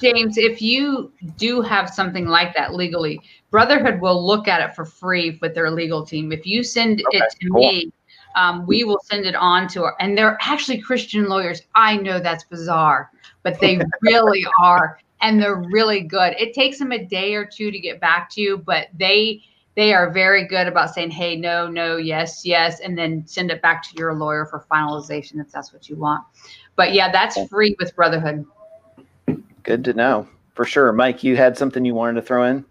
James, 0.00 0.36
if 0.38 0.60
you 0.60 1.12
do 1.38 1.62
have 1.62 1.88
something 1.88 2.26
like 2.26 2.52
that 2.54 2.74
legally, 2.74 3.20
Brotherhood 3.50 4.00
will 4.00 4.24
look 4.24 4.48
at 4.48 4.60
it 4.60 4.74
for 4.74 4.84
free 4.84 5.38
with 5.42 5.54
their 5.54 5.70
legal 5.70 6.04
team. 6.04 6.32
If 6.32 6.46
you 6.46 6.62
send 6.62 7.02
okay, 7.08 7.18
it 7.18 7.36
to 7.40 7.48
cool. 7.50 7.60
me, 7.60 7.92
um, 8.36 8.64
we 8.66 8.84
will 8.84 9.00
send 9.04 9.26
it 9.26 9.34
on 9.34 9.66
to 9.68 9.84
our, 9.84 9.96
and 9.98 10.16
they're 10.16 10.38
actually 10.40 10.80
Christian 10.80 11.28
lawyers. 11.28 11.62
I 11.74 11.96
know 11.96 12.20
that's 12.20 12.44
bizarre, 12.44 13.10
but 13.42 13.58
they 13.60 13.80
really 14.02 14.44
are. 14.60 15.00
And 15.22 15.42
they're 15.42 15.62
really 15.70 16.00
good. 16.00 16.34
It 16.38 16.54
takes 16.54 16.78
them 16.78 16.92
a 16.92 17.04
day 17.04 17.34
or 17.34 17.44
two 17.44 17.70
to 17.70 17.78
get 17.78 18.00
back 18.00 18.30
to 18.30 18.40
you, 18.40 18.56
but 18.56 18.88
they, 18.98 19.42
they 19.74 19.92
are 19.92 20.10
very 20.10 20.46
good 20.46 20.66
about 20.66 20.94
saying, 20.94 21.10
hey, 21.10 21.36
no, 21.36 21.68
no, 21.68 21.98
yes, 21.98 22.46
yes, 22.46 22.80
and 22.80 22.96
then 22.96 23.26
send 23.26 23.50
it 23.50 23.60
back 23.60 23.82
to 23.82 23.96
your 23.98 24.14
lawyer 24.14 24.46
for 24.46 24.64
finalization 24.70 25.38
if 25.38 25.52
that's 25.52 25.74
what 25.74 25.90
you 25.90 25.96
want. 25.96 26.24
But 26.74 26.94
yeah, 26.94 27.12
that's 27.12 27.38
free 27.48 27.76
with 27.78 27.94
Brotherhood. 27.94 28.46
Good 29.62 29.84
to 29.84 29.92
know 29.92 30.26
for 30.54 30.66
sure. 30.66 30.92
Mike, 30.92 31.24
you 31.24 31.36
had 31.36 31.56
something 31.56 31.86
you 31.86 31.94
wanted 31.94 32.20
to 32.20 32.26
throw 32.26 32.44
in? 32.44 32.64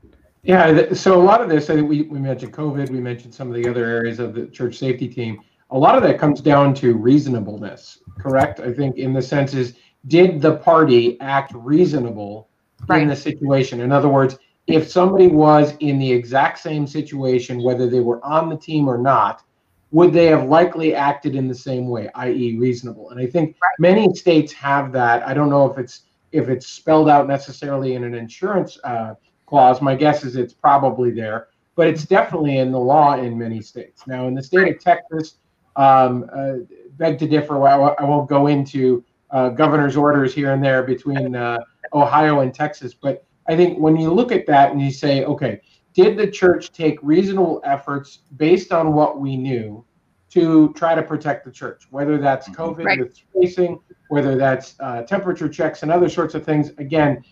Yeah, 0.44 0.94
so 0.94 1.22
a 1.22 1.24
lot 1.24 1.42
of 1.42 1.50
this, 1.50 1.70
I 1.70 1.76
think 1.76 1.90
we, 1.90 2.04
we 2.04 2.20
mentioned 2.20 2.54
COVID, 2.54 2.90
we 2.90 3.02
mentioned 3.02 3.34
some 3.34 3.50
of 3.50 3.56
the 3.56 3.70
other 3.70 3.86
areas 3.86 4.20
of 4.20 4.34
the 4.34 4.48
church 4.48 4.78
safety 4.78 5.08
team. 5.08 5.42
A 5.72 5.78
lot 5.78 5.96
of 5.96 6.04
that 6.04 6.18
comes 6.18 6.42
down 6.42 6.74
to 6.76 6.96
reasonableness, 6.96 8.00
correct? 8.18 8.60
I 8.60 8.74
think 8.74 8.98
in 8.98 9.14
the 9.14 9.22
sense 9.22 9.54
is, 9.54 9.76
did 10.08 10.42
the 10.42 10.56
party 10.58 11.20
act 11.20 11.52
reasonable 11.54 12.48
right. 12.88 13.02
in 13.02 13.10
the 13.10 13.16
situation? 13.16 13.82
In 13.82 13.92
other 13.92 14.08
words, 14.08 14.38
if 14.66 14.90
somebody 14.90 15.28
was 15.28 15.74
in 15.80 16.00
the 16.00 16.12
exact 16.12 16.60
same 16.60 16.88
situation, 16.88 17.62
whether 17.62 17.90
they 17.90 18.00
were 18.00 18.24
on 18.24 18.50
the 18.50 18.58
team 18.58 18.88
or 18.88 18.98
not, 18.98 19.44
would 19.92 20.14
they 20.14 20.28
have 20.28 20.48
likely 20.48 20.94
acted 20.94 21.36
in 21.36 21.48
the 21.48 21.56
same 21.56 21.88
way, 21.88 22.10
i.e., 22.16 22.58
reasonable? 22.58 23.10
And 23.10 23.20
I 23.20 23.26
think 23.26 23.58
right. 23.62 23.72
many 23.80 24.14
states 24.14 24.54
have 24.54 24.92
that. 24.94 25.28
I 25.28 25.34
don't 25.34 25.50
know 25.50 25.70
if 25.70 25.78
it's 25.78 26.04
if 26.32 26.48
it's 26.48 26.68
spelled 26.68 27.10
out 27.10 27.28
necessarily 27.28 27.96
in 27.96 28.04
an 28.04 28.14
insurance 28.14 28.78
uh, 28.84 29.16
clause. 29.50 29.82
My 29.82 29.96
guess 29.96 30.24
is 30.24 30.36
it's 30.36 30.54
probably 30.54 31.12
there, 31.12 31.48
but 31.76 31.88
it's 31.88 32.06
definitely 32.06 32.58
in 32.58 32.72
the 32.72 32.80
law 32.80 33.18
in 33.18 33.38
many 33.38 33.62
states. 33.62 34.06
Now, 34.08 34.28
in 34.28 34.36
the 34.36 34.44
state 34.44 34.76
of 34.76 34.82
Texas, 34.82 35.38
um, 35.76 36.30
uh, 36.34 36.58
beg 36.98 37.18
to 37.20 37.28
differ. 37.28 37.68
I 37.68 38.04
won't 38.04 38.30
go 38.30 38.48
into 38.48 39.04
uh, 39.32 39.50
governor's 39.50 39.98
orders 39.98 40.34
here 40.34 40.54
and 40.54 40.64
there 40.64 40.84
between 40.84 41.36
uh, 41.36 41.58
Ohio 41.94 42.42
and 42.42 42.54
Texas, 42.54 42.94
but 42.94 43.26
I 43.48 43.56
think 43.56 43.80
when 43.80 43.98
you 43.98 44.14
look 44.14 44.32
at 44.32 44.46
that 44.46 44.72
and 44.72 44.82
you 44.82 44.92
say, 44.92 45.26
okay, 45.26 45.62
did 45.94 46.18
the 46.18 46.30
church 46.30 46.72
take 46.72 47.00
reasonable 47.02 47.62
efforts 47.64 48.20
based 48.38 48.72
on 48.72 48.94
what 48.94 49.20
we 49.20 49.36
knew 49.36 49.84
to 50.30 50.72
try 50.74 50.94
to 50.94 51.02
protect 51.02 51.46
the 51.46 51.52
church, 51.52 51.88
whether 51.90 52.18
that's 52.18 52.48
mm-hmm. 52.48 52.62
COVID 52.62 52.86
right. 52.86 53.00
with 53.00 53.16
spacing, 53.16 53.80
whether 54.10 54.36
that's 54.36 54.76
uh, 54.80 55.02
temperature 55.04 55.50
checks 55.50 55.82
and 55.84 55.92
other 55.92 56.08
sorts 56.08 56.36
of 56.36 56.46
things. 56.46 56.70
Again, 56.78 57.24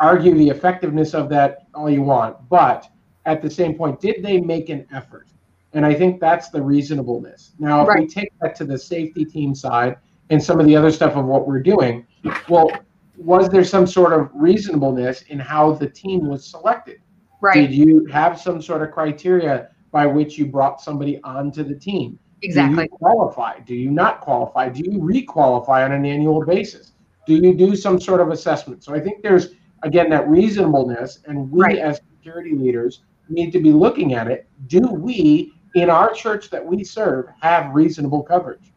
argue 0.00 0.34
the 0.34 0.48
effectiveness 0.48 1.14
of 1.14 1.28
that 1.30 1.66
all 1.74 1.90
you 1.90 2.02
want, 2.02 2.36
but 2.48 2.88
at 3.26 3.42
the 3.42 3.50
same 3.50 3.74
point, 3.74 4.00
did 4.00 4.22
they 4.22 4.38
make 4.38 4.68
an 4.68 4.86
effort? 4.92 5.28
And 5.72 5.84
I 5.84 5.94
think 5.94 6.20
that's 6.20 6.50
the 6.50 6.62
reasonableness. 6.62 7.52
Now, 7.58 7.82
if 7.82 7.88
right. 7.88 8.00
we 8.00 8.06
take 8.06 8.32
that 8.40 8.54
to 8.56 8.64
the 8.64 8.78
safety 8.78 9.24
team 9.24 9.54
side 9.54 9.96
and 10.30 10.42
some 10.42 10.60
of 10.60 10.66
the 10.66 10.76
other 10.76 10.90
stuff 10.90 11.16
of 11.16 11.24
what 11.24 11.48
we're 11.48 11.62
doing, 11.62 12.06
well, 12.48 12.70
was 13.16 13.48
there 13.48 13.64
some 13.64 13.86
sort 13.86 14.12
of 14.12 14.30
reasonableness 14.34 15.22
in 15.22 15.38
how 15.38 15.72
the 15.72 15.88
team 15.88 16.26
was 16.26 16.44
selected? 16.46 17.00
Right. 17.40 17.68
Did 17.68 17.72
you 17.72 18.06
have 18.06 18.40
some 18.40 18.62
sort 18.62 18.82
of 18.82 18.92
criteria 18.92 19.68
by 19.90 20.06
which 20.06 20.38
you 20.38 20.46
brought 20.46 20.80
somebody 20.80 21.20
onto 21.22 21.62
the 21.64 21.74
team? 21.74 22.18
Exactly. 22.42 22.76
Do 22.76 22.82
you 22.92 22.98
qualify? 22.98 23.58
Do 23.60 23.74
you 23.74 23.90
not 23.90 24.20
qualify? 24.20 24.68
Do 24.68 24.82
you 24.84 24.98
requalify 24.98 25.84
on 25.84 25.92
an 25.92 26.04
annual 26.04 26.44
basis? 26.44 26.92
Do 27.26 27.34
you 27.34 27.54
do 27.54 27.74
some 27.74 28.00
sort 28.00 28.20
of 28.20 28.30
assessment? 28.30 28.84
So 28.84 28.94
I 28.94 29.00
think 29.00 29.22
there's 29.22 29.54
again 29.84 30.10
that 30.10 30.28
reasonableness, 30.28 31.20
and 31.26 31.50
we 31.50 31.60
right. 31.60 31.78
as 31.78 32.00
security 32.16 32.54
leaders 32.54 33.02
need 33.28 33.52
to 33.52 33.60
be 33.60 33.70
looking 33.70 34.14
at 34.14 34.26
it. 34.28 34.48
Do 34.66 34.80
we 34.80 35.52
in 35.74 35.90
our 35.90 36.12
church 36.12 36.50
that 36.50 36.64
we 36.64 36.82
serve 36.82 37.26
have 37.40 37.74
reasonable 37.74 38.22
coverage? 38.22 38.72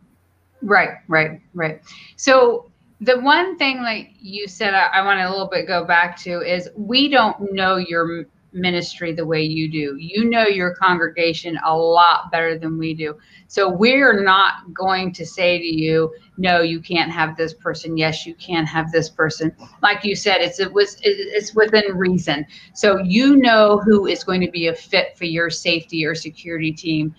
Right, 0.62 0.98
right, 1.08 1.42
right. 1.54 1.82
So 2.16 2.72
the 3.02 3.20
one 3.20 3.58
thing 3.58 3.82
like 3.82 4.12
you 4.20 4.48
said 4.48 4.74
I, 4.74 4.88
I 4.88 5.06
want 5.06 5.20
to 5.20 5.28
a 5.28 5.30
little 5.30 5.48
bit 5.48 5.68
go 5.68 5.86
back 5.86 6.18
to 6.22 6.42
is 6.42 6.70
we 6.76 7.10
don't 7.10 7.54
know 7.54 7.78
your 7.78 8.26
ministry 8.54 9.14
the 9.14 9.26
way 9.26 9.42
you 9.42 9.70
do. 9.70 9.96
You 9.98 10.26
know 10.26 10.46
your 10.46 10.76
congregation 10.76 11.60
a 11.66 11.76
lot 11.76 12.32
better 12.32 12.58
than 12.58 12.78
we 12.78 12.94
do. 12.94 13.16
So 13.48 13.70
we're 13.70 14.24
not 14.24 14.74
going 14.74 15.14
to 15.14 15.26
say 15.26 15.58
to 15.58 15.66
you, 15.66 16.14
no, 16.38 16.62
you 16.62 16.80
can't 16.80 17.12
have 17.12 17.38
this 17.38 17.54
person. 17.54 17.98
Yes, 17.98 18.26
you 18.26 18.36
can 18.36 18.66
have 18.66 18.92
this 18.92 19.10
person. 19.10 19.56
Like 19.82 20.04
you 20.04 20.16
said, 20.16 20.42
it's 20.42 20.60
it 20.60 20.72
was 20.72 20.98
it's 21.02 21.54
within 21.56 21.98
reason. 21.98 22.46
So 22.74 22.98
you 22.98 23.38
know 23.38 23.80
who 23.80 24.08
is 24.08 24.24
going 24.24 24.42
to 24.42 24.52
be 24.52 24.68
a 24.68 24.76
fit 24.76 25.18
for 25.18 25.26
your 25.26 25.50
safety 25.50 26.06
or 26.06 26.16
security 26.16 26.72
team 26.72 27.16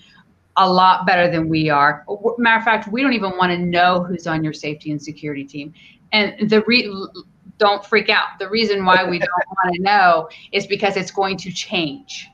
a 0.59 0.71
lot 0.71 1.07
better 1.07 1.31
than 1.31 1.49
we 1.49 1.71
are. 1.71 2.05
Matter 2.37 2.59
of 2.59 2.65
fact, 2.65 2.89
we 2.93 3.03
don't 3.03 3.13
even 3.13 3.37
want 3.39 3.53
to 3.53 3.59
know 3.59 4.03
who's 4.03 4.27
on 4.27 4.43
your 4.43 4.53
safety 4.53 4.91
and 4.91 5.01
security 5.01 5.45
team. 5.45 5.73
And 6.13 6.51
the 6.51 6.63
re- 6.67 6.91
don't 7.59 7.85
freak 7.85 8.09
out. 8.09 8.39
The 8.39 8.49
reason 8.49 8.85
why 8.85 9.05
we 9.05 9.19
don't 9.19 9.31
want 9.65 9.75
to 9.75 9.83
know 9.83 10.29
is 10.53 10.67
because 10.67 10.97
it's 10.97 11.11
going 11.11 11.37
to 11.39 11.53
change. 11.53 12.29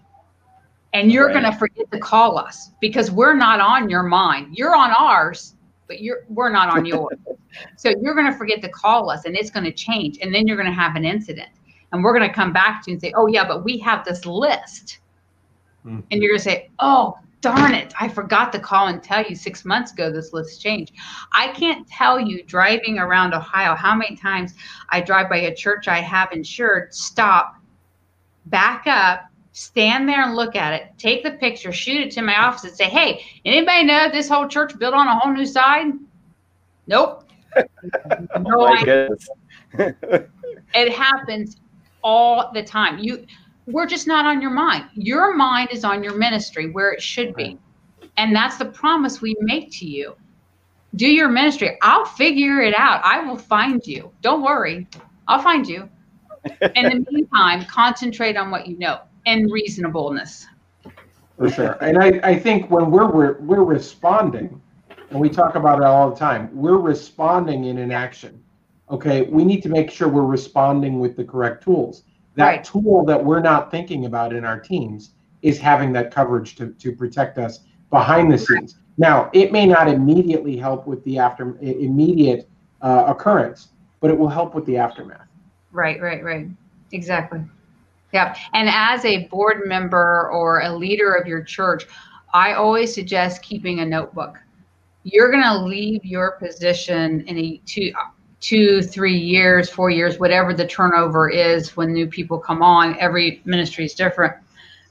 And 0.93 1.11
you're 1.11 1.27
right. 1.27 1.41
going 1.41 1.53
to 1.53 1.59
forget 1.59 1.91
to 1.91 1.99
call 1.99 2.39
us 2.39 2.71
because 2.81 3.11
we're 3.11 3.35
not 3.35 3.61
on 3.61 3.91
your 3.91 4.05
mind. 4.05 4.57
You're 4.57 4.77
on 4.77 4.91
ours, 4.91 5.57
but 5.89 6.01
you're 6.01 6.25
we're 6.29 6.51
not 6.51 6.73
on 6.73 6.85
yours. 6.85 7.19
so 7.77 7.93
you're 8.01 8.15
going 8.15 8.31
to 8.31 8.39
forget 8.39 8.63
to 8.63 8.69
call 8.69 9.11
us 9.11 9.25
and 9.25 9.37
it's 9.37 9.51
going 9.51 9.65
to 9.65 9.73
change 9.73 10.19
and 10.23 10.33
then 10.33 10.47
you're 10.47 10.57
going 10.57 10.69
to 10.69 10.73
have 10.73 10.95
an 10.95 11.05
incident. 11.05 11.49
And 11.93 12.03
we're 12.03 12.17
going 12.17 12.29
to 12.29 12.35
come 12.35 12.53
back 12.53 12.85
to 12.85 12.91
you 12.91 12.95
and 12.95 13.01
say, 13.01 13.13
"Oh 13.17 13.29
yeah, 13.29 13.47
but 13.47 13.65
we 13.65 13.79
have 13.79 14.05
this 14.05 14.27
list." 14.27 14.99
Mm-hmm. 15.87 16.01
And 16.11 16.23
you're 16.23 16.31
going 16.31 16.39
to 16.39 16.45
say, 16.45 16.71
"Oh, 16.81 17.17
darn 17.45 17.75
it, 17.75 17.93
I 18.01 18.09
forgot 18.09 18.53
to 18.53 18.59
call 18.59 18.87
and 18.87 19.03
tell 19.03 19.23
you 19.23 19.37
six 19.37 19.67
months 19.67 19.93
ago 19.93 20.11
this 20.11 20.33
list 20.33 20.63
changed. 20.63 20.95
I 21.35 21.49
can't 21.49 21.87
tell 21.87 22.19
you 22.19 22.43
driving 22.43 22.99
around 22.99 23.35
Ohio 23.35 23.75
how 23.75 23.95
many 23.95 24.17
times 24.17 24.55
I 24.89 25.03
drive 25.03 25.29
by 25.29 25.37
a 25.37 25.55
church 25.55 25.87
I 25.87 26.01
have 26.01 26.33
insured, 26.33 26.95
stop, 26.95 27.57
back 28.47 28.87
up, 28.87 29.27
stand 29.53 30.09
there 30.09 30.23
and 30.23 30.35
look 30.35 30.57
at 30.57 30.73
it, 30.73 30.93
take 30.97 31.23
the 31.23 31.33
picture, 31.33 31.71
shoot 31.71 32.01
it 32.07 32.11
to 32.13 32.23
my 32.23 32.35
office, 32.35 32.65
and 32.65 32.73
say, 32.73 32.87
hey, 32.87 33.23
anybody 33.45 33.85
know 33.85 34.09
this 34.11 34.27
whole 34.27 34.49
church 34.49 34.79
built 34.79 34.95
on 34.95 35.07
a 35.07 35.19
whole 35.19 35.35
new 35.35 35.47
side? 35.47 35.93
Nope. 36.87 37.25
Oh 38.35 38.41
no, 38.41 39.09
oh 39.79 39.79
it 40.75 40.93
happens 40.93 41.57
all 42.03 42.51
the 42.53 42.65
time. 42.65 42.99
You 42.99 43.27
we're 43.67 43.87
just 43.87 44.07
not 44.07 44.27
on 44.27 44.43
your 44.43 44.51
mind. 44.51 44.85
Your 44.95 45.35
mind 45.35 45.71
is 45.73 45.85
on 45.85 46.03
your 46.05 46.15
ministry 46.17 46.71
where 46.71 46.93
it 46.93 47.03
should 47.03 47.35
be. 47.35 47.59
And 48.17 48.35
that's 48.35 48.59
the 48.59 48.67
promise 48.67 49.21
we 49.21 49.37
make 49.41 49.73
to 49.73 49.87
you. 49.87 50.17
Do 50.97 51.09
your 51.09 51.29
ministry. 51.29 51.77
I'll 51.83 52.05
figure 52.05 52.61
it 52.61 52.75
out. 52.77 53.01
I 53.05 53.21
will 53.25 53.37
find 53.37 53.85
you. 53.85 54.13
Don't 54.21 54.43
worry. 54.43 54.87
I'll 55.27 55.43
find 55.43 55.67
you. 55.67 55.89
In 56.77 57.05
the 57.05 57.07
meantime, 57.11 57.65
concentrate 57.65 58.37
on 58.37 58.51
what 58.51 58.67
you 58.67 58.79
know 58.79 59.01
and 59.27 59.51
reasonableness. 59.51 60.47
For 61.39 61.51
sure. 61.51 61.73
And 61.83 61.99
I, 61.99 62.21
I 62.23 62.39
think 62.39 62.71
when 62.71 62.91
we're, 62.91 63.11
we're 63.11 63.41
we're 63.41 63.65
responding, 63.65 64.61
and 65.11 65.19
we 65.19 65.31
talk 65.31 65.55
about 65.57 65.79
it 65.81 65.85
all 65.85 66.11
the 66.11 66.17
time, 66.17 66.51
we're 66.53 66.77
responding 66.77 67.65
in 67.65 67.79
an 67.79 67.91
action. 67.91 68.41
Okay. 68.91 69.23
We 69.23 69.45
need 69.45 69.63
to 69.63 69.71
make 69.71 69.91
sure 69.91 70.07
we're 70.07 70.23
responding 70.23 71.01
with 71.01 71.17
the 71.17 71.25
correct 71.25 71.65
tools 71.65 72.05
that 72.37 72.45
right. 72.45 72.65
tool 72.65 73.05
that 73.07 73.23
we're 73.23 73.41
not 73.41 73.71
thinking 73.71 74.07
about 74.07 74.33
in 74.33 74.45
our 74.45 74.59
teams 74.59 75.11
is 75.43 75.59
having 75.59 75.93
that 75.93 76.11
coverage 76.11 76.57
to, 76.57 76.69
to 76.69 76.93
protect 76.93 77.39
us 77.39 77.61
behind 77.91 78.33
the 78.33 78.39
scenes. 78.39 78.77
Now, 78.97 79.31
it 79.33 79.53
may 79.53 79.67
not 79.67 79.89
immediately 79.89 80.57
help 80.57 80.87
with 80.87 81.03
the 81.05 81.19
after 81.19 81.57
immediate 81.61 82.49
uh, 82.81 83.05
occurrence, 83.09 83.69
but 84.01 84.11
it 84.11 84.19
will 84.19 84.29
help 84.29 84.55
with 84.55 84.67
the 84.67 84.77
aftermath. 84.77 85.27
Right, 85.73 86.01
right, 86.01 86.23
right. 86.23 86.47
Exactly. 86.93 87.41
Yeah. 88.13 88.37
And 88.53 88.69
as 88.71 89.05
a 89.05 89.27
board 89.27 89.63
member 89.67 90.31
or 90.31 90.61
a 90.61 90.73
leader 90.73 91.13
of 91.13 91.27
your 91.27 91.43
church, 91.43 91.87
I 92.33 92.55
always 92.55 92.95
suggest 92.95 93.43
keeping 93.43 93.81
a 93.81 93.85
notebook. 93.85 94.39
You're 95.03 95.31
going 95.31 95.43
to 95.43 95.59
leave 95.59 96.05
your 96.05 96.33
position 96.33 97.23
in 97.23 97.37
a 97.37 97.61
two 97.67 97.93
two, 98.45 98.83
three 98.83 99.17
years, 99.17 99.71
four 99.71 99.89
years, 99.89 100.19
whatever 100.19 100.53
the 100.53 100.67
turnover 100.67 101.31
is 101.31 101.75
when 101.79 101.95
new 101.95 102.07
people 102.07 102.39
come 102.39 102.63
on. 102.63 102.95
Every 102.99 103.41
ministry 103.47 103.87
is 103.87 103.95
different. 103.95 104.35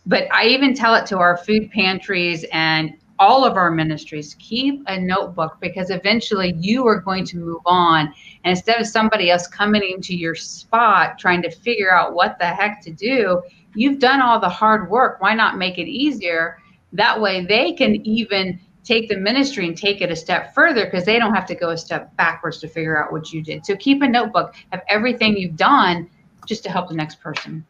But 0.07 0.23
I 0.33 0.47
even 0.47 0.73
tell 0.73 0.95
it 0.95 1.05
to 1.07 1.19
our 1.19 1.37
food 1.37 1.69
pantries 1.69 2.45
and 2.51 2.97
all 3.19 3.45
of 3.45 3.55
our 3.55 3.69
ministries 3.69 4.35
keep 4.39 4.81
a 4.87 4.99
notebook 4.99 5.57
because 5.61 5.91
eventually 5.91 6.55
you 6.57 6.87
are 6.87 6.99
going 6.99 7.25
to 7.25 7.37
move 7.37 7.61
on. 7.67 8.07
And 8.43 8.57
instead 8.57 8.81
of 8.81 8.87
somebody 8.87 9.29
else 9.29 9.45
coming 9.45 9.83
into 9.83 10.15
your 10.15 10.33
spot 10.33 11.19
trying 11.19 11.43
to 11.43 11.51
figure 11.51 11.95
out 11.95 12.15
what 12.15 12.39
the 12.39 12.47
heck 12.47 12.81
to 12.81 12.91
do, 12.91 13.39
you've 13.75 13.99
done 13.99 14.19
all 14.19 14.39
the 14.39 14.49
hard 14.49 14.89
work. 14.89 15.21
Why 15.21 15.35
not 15.35 15.59
make 15.59 15.77
it 15.77 15.87
easier? 15.87 16.57
That 16.91 17.21
way 17.21 17.45
they 17.45 17.73
can 17.73 17.95
even 18.05 18.59
take 18.83 19.09
the 19.09 19.17
ministry 19.17 19.67
and 19.67 19.77
take 19.77 20.01
it 20.01 20.11
a 20.11 20.15
step 20.15 20.53
further 20.53 20.85
because 20.85 21.05
they 21.05 21.17
don't 21.17 21.33
have 21.33 21.45
to 21.45 21.55
go 21.55 21.69
a 21.69 21.77
step 21.77 22.15
backwards 22.17 22.59
to 22.59 22.67
figure 22.67 23.01
out 23.01 23.11
what 23.11 23.31
you 23.31 23.41
did. 23.41 23.65
So 23.65 23.75
keep 23.75 24.01
a 24.01 24.07
notebook 24.07 24.55
of 24.71 24.81
everything 24.89 25.37
you've 25.37 25.55
done 25.55 26.09
just 26.45 26.63
to 26.63 26.69
help 26.69 26.89
the 26.89 26.95
next 26.95 27.21
person. 27.21 27.65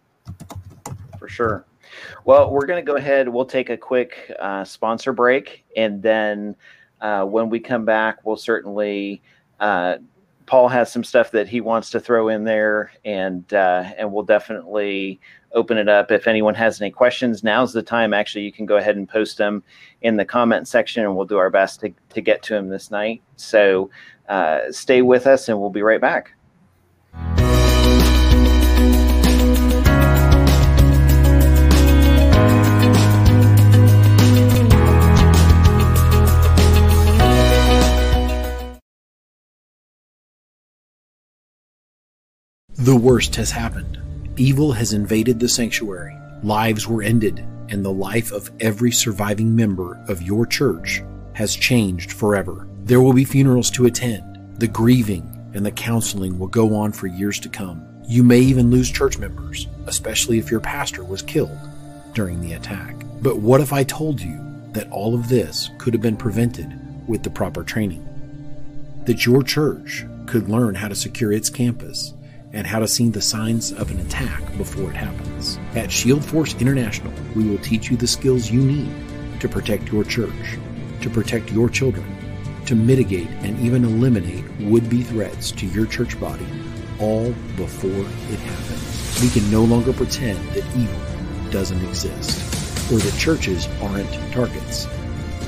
For 1.19 1.29
sure. 1.29 1.65
Well, 2.25 2.51
we're 2.51 2.65
going 2.65 2.83
to 2.83 2.91
go 2.91 2.97
ahead. 2.97 3.29
We'll 3.29 3.45
take 3.45 3.69
a 3.69 3.77
quick 3.77 4.31
uh, 4.39 4.63
sponsor 4.63 5.13
break. 5.13 5.63
And 5.77 6.01
then 6.01 6.55
uh, 7.01 7.25
when 7.25 7.49
we 7.49 7.59
come 7.59 7.85
back, 7.85 8.25
we'll 8.25 8.37
certainly 8.37 9.21
uh, 9.59 9.97
Paul 10.45 10.67
has 10.69 10.91
some 10.91 11.03
stuff 11.03 11.31
that 11.31 11.47
he 11.47 11.61
wants 11.61 11.89
to 11.91 11.99
throw 11.99 12.27
in 12.27 12.43
there, 12.43 12.91
and 13.05 13.51
uh, 13.53 13.85
and 13.97 14.11
we'll 14.11 14.23
definitely 14.23 15.19
open 15.53 15.77
it 15.77 15.87
up. 15.87 16.11
If 16.11 16.27
anyone 16.27 16.55
has 16.55 16.81
any 16.81 16.91
questions, 16.91 17.43
now's 17.43 17.73
the 17.73 17.83
time. 17.83 18.13
Actually, 18.13 18.45
you 18.45 18.51
can 18.51 18.65
go 18.65 18.77
ahead 18.77 18.95
and 18.95 19.07
post 19.07 19.37
them 19.37 19.63
in 20.01 20.17
the 20.17 20.25
comment 20.25 20.67
section, 20.67 21.03
and 21.03 21.15
we'll 21.15 21.25
do 21.25 21.37
our 21.37 21.49
best 21.49 21.79
to, 21.81 21.93
to 22.09 22.21
get 22.21 22.43
to 22.43 22.53
them 22.53 22.69
this 22.69 22.91
night. 22.91 23.21
So 23.35 23.89
uh, 24.29 24.71
stay 24.71 25.01
with 25.01 25.27
us, 25.27 25.49
and 25.49 25.59
we'll 25.59 25.69
be 25.69 25.81
right 25.81 26.01
back. 26.01 26.33
The 42.83 42.93
worst 42.93 43.37
has 43.37 43.49
happened. 43.49 43.97
Evil 44.35 44.73
has 44.73 44.91
invaded 44.91 45.39
the 45.39 45.47
sanctuary. 45.47 46.17
Lives 46.43 46.85
were 46.85 47.01
ended, 47.01 47.39
and 47.69 47.81
the 47.85 47.93
life 47.93 48.33
of 48.33 48.51
every 48.59 48.91
surviving 48.91 49.55
member 49.55 50.03
of 50.09 50.21
your 50.21 50.45
church 50.45 51.01
has 51.31 51.55
changed 51.55 52.11
forever. 52.11 52.67
There 52.83 52.99
will 52.99 53.13
be 53.13 53.23
funerals 53.23 53.71
to 53.71 53.85
attend. 53.85 54.59
The 54.59 54.67
grieving 54.67 55.23
and 55.53 55.65
the 55.65 55.71
counseling 55.71 56.37
will 56.37 56.49
go 56.49 56.75
on 56.75 56.91
for 56.91 57.07
years 57.07 57.39
to 57.39 57.47
come. 57.47 57.87
You 58.05 58.21
may 58.21 58.39
even 58.39 58.69
lose 58.69 58.91
church 58.91 59.17
members, 59.17 59.65
especially 59.85 60.37
if 60.37 60.51
your 60.51 60.59
pastor 60.59 61.05
was 61.05 61.21
killed 61.21 61.57
during 62.13 62.41
the 62.41 62.51
attack. 62.51 62.97
But 63.21 63.37
what 63.37 63.61
if 63.61 63.71
I 63.71 63.83
told 63.83 64.19
you 64.19 64.37
that 64.73 64.91
all 64.91 65.15
of 65.15 65.29
this 65.29 65.69
could 65.77 65.93
have 65.93 66.01
been 66.01 66.17
prevented 66.17 66.77
with 67.07 67.23
the 67.23 67.29
proper 67.29 67.63
training? 67.63 68.05
That 69.05 69.25
your 69.25 69.41
church 69.41 70.05
could 70.25 70.49
learn 70.49 70.75
how 70.75 70.89
to 70.89 70.95
secure 70.95 71.31
its 71.31 71.49
campus 71.49 72.13
and 72.53 72.67
how 72.67 72.79
to 72.79 72.87
see 72.87 73.09
the 73.09 73.21
signs 73.21 73.71
of 73.71 73.89
an 73.91 73.99
attack 73.99 74.41
before 74.57 74.91
it 74.91 74.95
happens. 74.95 75.59
At 75.75 75.91
Shield 75.91 76.23
Force 76.23 76.55
International, 76.61 77.11
we 77.35 77.49
will 77.49 77.57
teach 77.57 77.89
you 77.89 77.97
the 77.97 78.07
skills 78.07 78.49
you 78.49 78.61
need 78.61 78.93
to 79.39 79.49
protect 79.49 79.91
your 79.91 80.03
church, 80.03 80.57
to 81.01 81.09
protect 81.09 81.51
your 81.51 81.67
children, 81.67 82.05
to 82.67 82.75
mitigate 82.75 83.27
and 83.41 83.59
even 83.59 83.83
eliminate 83.83 84.45
would 84.61 84.89
be 84.89 85.01
threats 85.01 85.51
to 85.51 85.65
your 85.65 85.85
church 85.85 86.17
body 86.19 86.45
all 86.99 87.31
before 87.57 87.89
it 87.89 88.39
happens. 88.39 89.21
We 89.21 89.29
can 89.29 89.49
no 89.51 89.63
longer 89.63 89.91
pretend 89.91 90.39
that 90.49 90.63
evil 90.77 91.51
doesn't 91.51 91.83
exist 91.83 92.39
or 92.91 92.97
that 92.97 93.17
churches 93.17 93.67
aren't 93.81 94.11
targets. 94.31 94.87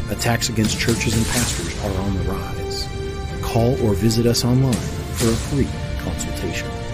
Attacks 0.10 0.50
against 0.50 0.80
churches 0.80 1.16
and 1.16 1.26
pastors 1.28 1.84
are 1.86 2.02
on 2.02 2.16
the 2.16 2.24
rise. 2.24 2.88
Call 3.42 3.74
or 3.86 3.94
visit 3.94 4.26
us 4.26 4.44
online 4.44 4.74
for 4.74 5.30
a 5.30 5.36
free 5.36 5.68
consultation. 6.00 6.85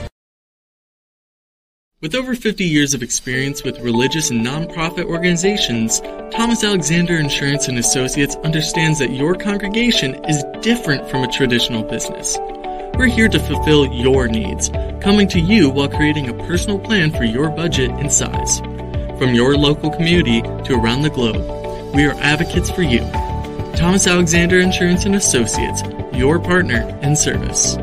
With 2.01 2.15
over 2.15 2.33
50 2.33 2.65
years 2.65 2.95
of 2.95 3.03
experience 3.03 3.63
with 3.63 3.79
religious 3.79 4.31
and 4.31 4.43
nonprofit 4.43 5.05
organizations, 5.05 5.99
Thomas 6.31 6.63
Alexander 6.63 7.15
Insurance 7.15 7.67
and 7.67 7.77
Associates 7.77 8.35
understands 8.37 8.97
that 8.97 9.11
your 9.11 9.35
congregation 9.35 10.15
is 10.25 10.43
different 10.63 11.07
from 11.11 11.21
a 11.21 11.31
traditional 11.31 11.83
business. 11.83 12.39
We're 12.97 13.05
here 13.05 13.29
to 13.29 13.39
fulfill 13.39 13.85
your 13.85 14.27
needs, 14.27 14.69
coming 14.99 15.27
to 15.27 15.39
you 15.39 15.69
while 15.69 15.89
creating 15.89 16.27
a 16.27 16.33
personal 16.47 16.79
plan 16.79 17.11
for 17.11 17.23
your 17.23 17.51
budget 17.51 17.91
and 17.91 18.11
size. 18.11 18.61
From 19.19 19.35
your 19.35 19.55
local 19.55 19.91
community 19.91 20.41
to 20.41 20.73
around 20.73 21.03
the 21.03 21.11
globe, 21.11 21.93
we 21.93 22.03
are 22.05 22.15
advocates 22.15 22.71
for 22.71 22.81
you. 22.81 23.01
Thomas 23.75 24.07
Alexander 24.07 24.59
Insurance 24.59 25.05
and 25.05 25.13
Associates, 25.13 25.83
your 26.13 26.39
partner 26.39 26.97
in 27.03 27.15
service. 27.15 27.77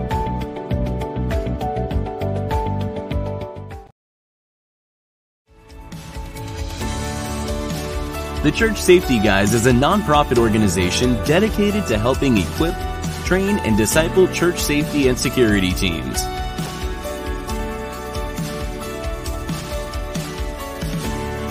The 8.44 8.52
Church 8.52 8.80
Safety 8.80 9.18
Guys 9.18 9.52
is 9.52 9.66
a 9.66 9.72
nonprofit 9.72 10.38
organization 10.38 11.14
dedicated 11.24 11.88
to 11.88 11.98
helping 11.98 12.38
equip, 12.38 12.76
train, 13.24 13.58
and 13.58 13.76
disciple 13.76 14.28
church 14.28 14.60
safety 14.60 15.08
and 15.08 15.18
security 15.18 15.72
teams. 15.72 16.22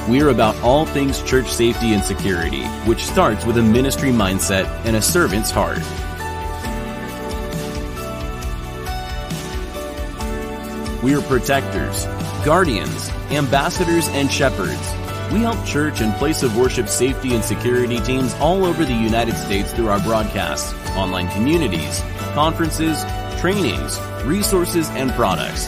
We 0.07 0.21
are 0.21 0.29
about 0.29 0.55
all 0.63 0.85
things 0.85 1.21
church 1.23 1.49
safety 1.49 1.93
and 1.93 2.01
security, 2.01 2.63
which 2.85 3.03
starts 3.05 3.45
with 3.45 3.57
a 3.57 3.63
ministry 3.63 4.11
mindset 4.11 4.63
and 4.85 4.95
a 4.95 5.01
servant's 5.01 5.51
heart. 5.51 5.79
We 11.03 11.13
are 11.15 11.21
protectors, 11.23 12.05
guardians, 12.45 13.09
ambassadors, 13.29 14.07
and 14.07 14.31
shepherds. 14.31 15.06
We 15.31 15.39
help 15.39 15.65
church 15.65 15.99
and 15.99 16.13
place 16.15 16.41
of 16.41 16.55
worship 16.55 16.87
safety 16.87 17.35
and 17.35 17.43
security 17.43 17.99
teams 17.99 18.33
all 18.35 18.63
over 18.63 18.85
the 18.85 18.93
United 18.93 19.35
States 19.35 19.73
through 19.73 19.89
our 19.89 19.99
broadcasts, 19.99 20.73
online 20.95 21.29
communities, 21.31 22.01
conferences, 22.33 23.03
trainings, 23.37 23.99
resources, 24.23 24.89
and 24.91 25.11
products. 25.11 25.67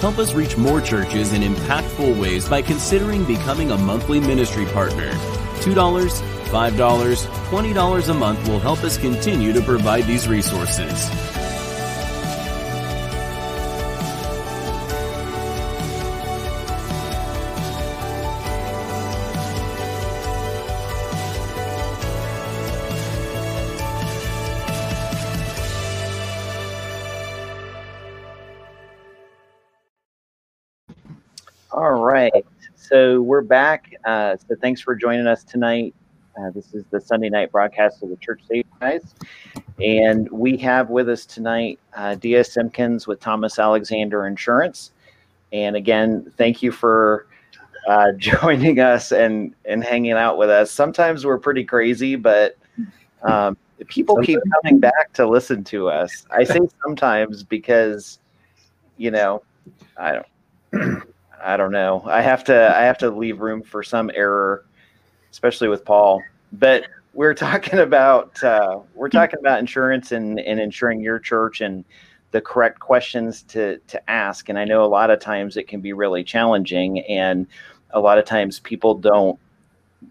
Help 0.00 0.18
us 0.18 0.34
reach 0.34 0.56
more 0.56 0.80
churches 0.80 1.32
in 1.32 1.42
impactful 1.42 2.20
ways 2.20 2.48
by 2.48 2.60
considering 2.60 3.24
becoming 3.24 3.70
a 3.70 3.78
monthly 3.78 4.18
ministry 4.18 4.66
partner. 4.66 5.12
$2, 5.60 5.74
$5, 5.74 7.26
$20 7.26 8.08
a 8.08 8.14
month 8.14 8.48
will 8.48 8.58
help 8.58 8.82
us 8.82 8.98
continue 8.98 9.52
to 9.52 9.60
provide 9.60 10.02
these 10.04 10.26
resources. 10.26 11.08
So 32.92 33.22
we're 33.22 33.40
back. 33.40 33.94
Uh, 34.04 34.36
so 34.36 34.54
thanks 34.60 34.82
for 34.82 34.94
joining 34.94 35.26
us 35.26 35.44
tonight. 35.44 35.94
Uh, 36.38 36.50
this 36.50 36.74
is 36.74 36.84
the 36.90 37.00
Sunday 37.00 37.30
night 37.30 37.50
broadcast 37.50 38.02
of 38.02 38.10
the 38.10 38.16
Church 38.16 38.42
Safety 38.46 38.68
Guys. 38.80 39.14
And 39.80 40.30
we 40.30 40.58
have 40.58 40.90
with 40.90 41.08
us 41.08 41.24
tonight 41.24 41.78
uh, 41.96 42.16
Dia 42.16 42.44
Simpkins 42.44 43.06
with 43.06 43.18
Thomas 43.18 43.58
Alexander 43.58 44.26
Insurance. 44.26 44.92
And 45.54 45.74
again, 45.74 46.30
thank 46.36 46.62
you 46.62 46.70
for 46.70 47.28
uh, 47.88 48.12
joining 48.18 48.78
us 48.78 49.10
and, 49.10 49.54
and 49.64 49.82
hanging 49.82 50.12
out 50.12 50.36
with 50.36 50.50
us. 50.50 50.70
Sometimes 50.70 51.24
we're 51.24 51.38
pretty 51.38 51.64
crazy, 51.64 52.14
but 52.14 52.58
um, 53.22 53.56
people 53.88 54.18
keep 54.18 54.38
coming 54.62 54.80
back 54.80 55.14
to 55.14 55.26
listen 55.26 55.64
to 55.64 55.88
us. 55.88 56.26
I 56.30 56.44
say 56.44 56.60
sometimes 56.84 57.42
because, 57.42 58.18
you 58.98 59.10
know, 59.10 59.42
I 59.96 60.20
don't. 60.72 61.04
I 61.42 61.56
don't 61.56 61.72
know. 61.72 62.02
I 62.06 62.22
have 62.22 62.44
to 62.44 62.76
I 62.76 62.82
have 62.82 62.98
to 62.98 63.10
leave 63.10 63.40
room 63.40 63.62
for 63.62 63.82
some 63.82 64.10
error, 64.14 64.64
especially 65.30 65.68
with 65.68 65.84
Paul. 65.84 66.22
But 66.52 66.84
we're 67.14 67.34
talking 67.34 67.78
about 67.80 68.42
uh, 68.42 68.80
we're 68.94 69.08
talking 69.08 69.38
about 69.40 69.58
insurance 69.58 70.12
and, 70.12 70.40
and 70.40 70.60
insuring 70.60 71.00
your 71.00 71.18
church 71.18 71.60
and 71.60 71.84
the 72.30 72.40
correct 72.40 72.80
questions 72.80 73.42
to 73.44 73.78
to 73.88 74.10
ask. 74.10 74.48
And 74.48 74.58
I 74.58 74.64
know 74.64 74.84
a 74.84 74.86
lot 74.86 75.10
of 75.10 75.20
times 75.20 75.56
it 75.56 75.68
can 75.68 75.80
be 75.80 75.92
really 75.92 76.24
challenging, 76.24 77.00
and 77.00 77.46
a 77.90 78.00
lot 78.00 78.18
of 78.18 78.24
times 78.24 78.60
people 78.60 78.94
don't 78.94 79.38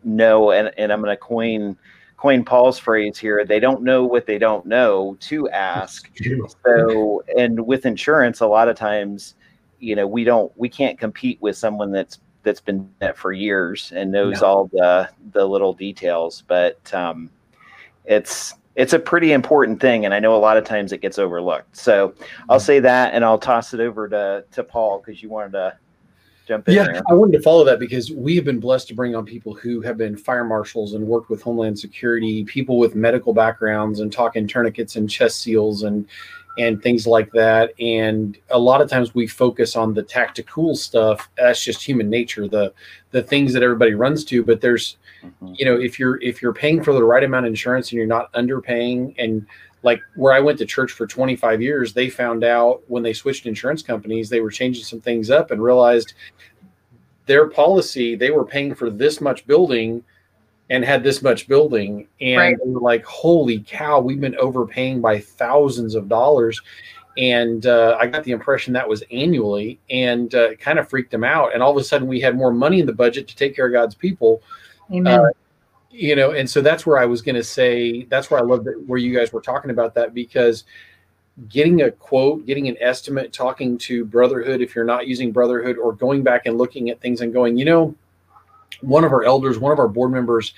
know. 0.03 0.51
And, 0.51 0.71
and 0.77 0.91
I'm 0.91 1.01
going 1.01 1.15
to 1.15 1.17
coin 1.17 1.77
coin 2.17 2.45
Paul's 2.45 2.77
phrase 2.77 3.17
here. 3.17 3.43
They 3.45 3.59
don't 3.59 3.81
know 3.81 4.05
what 4.05 4.27
they 4.27 4.37
don't 4.37 4.65
know 4.65 5.17
to 5.21 5.49
ask. 5.49 6.09
So, 6.63 7.23
and 7.35 7.65
with 7.65 7.85
insurance, 7.87 8.41
a 8.41 8.47
lot 8.47 8.67
of 8.67 8.77
times 8.77 9.33
you 9.81 9.95
know 9.95 10.07
we 10.07 10.23
don't 10.23 10.51
we 10.57 10.69
can't 10.69 10.97
compete 10.97 11.41
with 11.41 11.57
someone 11.57 11.91
that's 11.91 12.19
that's 12.43 12.61
been 12.61 12.89
that 12.99 13.17
for 13.17 13.33
years 13.33 13.91
and 13.95 14.11
knows 14.11 14.41
no. 14.41 14.47
all 14.47 14.67
the 14.71 15.09
the 15.33 15.45
little 15.45 15.73
details 15.73 16.43
but 16.47 16.93
um 16.93 17.29
it's 18.05 18.53
it's 18.75 18.93
a 18.93 18.99
pretty 18.99 19.33
important 19.33 19.81
thing 19.81 20.05
and 20.05 20.13
i 20.13 20.19
know 20.19 20.35
a 20.35 20.37
lot 20.37 20.55
of 20.55 20.63
times 20.63 20.91
it 20.91 21.01
gets 21.01 21.19
overlooked 21.19 21.75
so 21.75 22.13
i'll 22.49 22.59
say 22.59 22.79
that 22.79 23.13
and 23.13 23.25
i'll 23.25 23.39
toss 23.39 23.73
it 23.73 23.79
over 23.79 24.07
to 24.07 24.43
to 24.51 24.63
paul 24.63 24.99
because 24.99 25.21
you 25.21 25.29
wanted 25.29 25.51
to 25.51 25.75
jump 26.47 26.67
in 26.67 26.75
yeah, 26.75 26.83
there. 26.85 27.01
I 27.09 27.13
wanted 27.13 27.37
to 27.37 27.43
follow 27.43 27.63
that 27.65 27.79
because 27.79 28.11
we 28.11 28.35
have 28.35 28.45
been 28.45 28.59
blessed 28.59 28.87
to 28.89 28.93
bring 28.93 29.15
on 29.15 29.25
people 29.25 29.53
who 29.53 29.81
have 29.81 29.97
been 29.97 30.17
fire 30.17 30.43
marshals 30.43 30.93
and 30.93 31.05
worked 31.05 31.29
with 31.29 31.41
Homeland 31.41 31.77
Security, 31.77 32.43
people 32.45 32.77
with 32.77 32.95
medical 32.95 33.33
backgrounds 33.33 33.99
and 33.99 34.11
talking 34.11 34.47
tourniquets 34.47 34.95
and 34.95 35.09
chest 35.09 35.41
seals 35.41 35.83
and 35.83 36.07
and 36.57 36.83
things 36.83 37.07
like 37.07 37.31
that. 37.31 37.73
And 37.79 38.37
a 38.49 38.59
lot 38.59 38.81
of 38.81 38.89
times 38.89 39.15
we 39.15 39.25
focus 39.25 39.77
on 39.77 39.93
the 39.93 40.03
tactical 40.03 40.75
stuff. 40.75 41.29
That's 41.37 41.63
just 41.63 41.81
human 41.81 42.09
nature, 42.09 42.47
the 42.47 42.73
the 43.11 43.23
things 43.23 43.53
that 43.53 43.63
everybody 43.63 43.93
runs 43.93 44.25
to. 44.25 44.43
But 44.43 44.59
there's, 44.59 44.97
Mhm. 45.23 45.57
you 45.57 45.65
know, 45.65 45.79
if 45.79 45.97
you're 45.97 46.21
if 46.21 46.41
you're 46.41 46.53
paying 46.53 46.83
for 46.83 46.93
the 46.93 47.03
right 47.03 47.23
amount 47.23 47.45
of 47.45 47.51
insurance 47.51 47.91
and 47.91 47.97
you're 47.97 48.05
not 48.07 48.31
underpaying 48.33 49.15
and 49.17 49.45
like 49.83 50.01
where 50.15 50.33
I 50.33 50.39
went 50.39 50.57
to 50.59 50.65
church 50.65 50.91
for 50.91 51.07
25 51.07 51.61
years, 51.61 51.93
they 51.93 52.09
found 52.09 52.43
out 52.43 52.83
when 52.87 53.03
they 53.03 53.13
switched 53.13 53.45
insurance 53.45 53.81
companies, 53.81 54.29
they 54.29 54.41
were 54.41 54.51
changing 54.51 54.83
some 54.83 55.01
things 55.01 55.29
up 55.29 55.51
and 55.51 55.61
realized 55.61 56.13
their 57.25 57.47
policy, 57.47 58.15
they 58.15 58.31
were 58.31 58.45
paying 58.45 58.75
for 58.75 58.89
this 58.89 59.21
much 59.21 59.45
building 59.47 60.03
and 60.69 60.85
had 60.85 61.03
this 61.03 61.21
much 61.21 61.47
building. 61.47 62.07
And 62.19 62.39
Right. 62.39 62.57
they 62.63 62.69
were 62.69 62.79
like, 62.79 63.03
holy 63.05 63.59
cow, 63.59 63.99
we've 63.99 64.21
been 64.21 64.37
overpaying 64.37 65.01
by 65.01 65.19
thousands 65.19 65.95
of 65.95 66.07
dollars. 66.07 66.61
And 67.17 67.65
uh, 67.65 67.97
I 67.99 68.07
got 68.07 68.23
the 68.23 68.31
impression 68.31 68.73
that 68.73 68.87
was 68.87 69.03
annually 69.11 69.79
and 69.89 70.33
uh, 70.33 70.55
kind 70.55 70.79
of 70.79 70.89
freaked 70.89 71.11
them 71.11 71.25
out. 71.25 71.53
And 71.53 71.61
all 71.61 71.71
of 71.71 71.77
a 71.77 71.83
sudden, 71.83 72.07
we 72.07 72.21
had 72.21 72.37
more 72.37 72.53
money 72.53 72.79
in 72.79 72.85
the 72.85 72.93
budget 72.93 73.27
to 73.27 73.35
take 73.35 73.55
care 73.55 73.65
of 73.65 73.73
God's 73.73 73.95
people 73.95 74.41
Amen. 74.93 75.19
Uh, 75.19 75.29
you 75.91 76.15
know 76.15 76.31
and 76.31 76.49
so 76.49 76.61
that's 76.61 76.85
where 76.85 76.97
i 76.97 77.05
was 77.05 77.21
going 77.21 77.35
to 77.35 77.43
say 77.43 78.03
that's 78.03 78.31
where 78.31 78.39
i 78.39 78.43
love 78.43 78.63
that 78.63 78.81
where 78.87 78.97
you 78.99 79.15
guys 79.15 79.33
were 79.33 79.41
talking 79.41 79.71
about 79.71 79.93
that 79.93 80.13
because 80.13 80.63
getting 81.49 81.81
a 81.83 81.91
quote 81.91 82.45
getting 82.45 82.67
an 82.67 82.77
estimate 82.79 83.33
talking 83.33 83.77
to 83.77 84.05
brotherhood 84.05 84.61
if 84.61 84.75
you're 84.75 84.85
not 84.85 85.07
using 85.07 85.31
brotherhood 85.31 85.77
or 85.77 85.93
going 85.93 86.23
back 86.23 86.45
and 86.45 86.57
looking 86.57 86.89
at 86.89 86.99
things 87.01 87.21
and 87.21 87.33
going 87.33 87.57
you 87.57 87.65
know 87.65 87.93
one 88.81 89.03
of 89.03 89.11
our 89.11 89.23
elders 89.23 89.59
one 89.59 89.71
of 89.71 89.79
our 89.79 89.87
board 89.87 90.11
members 90.11 90.53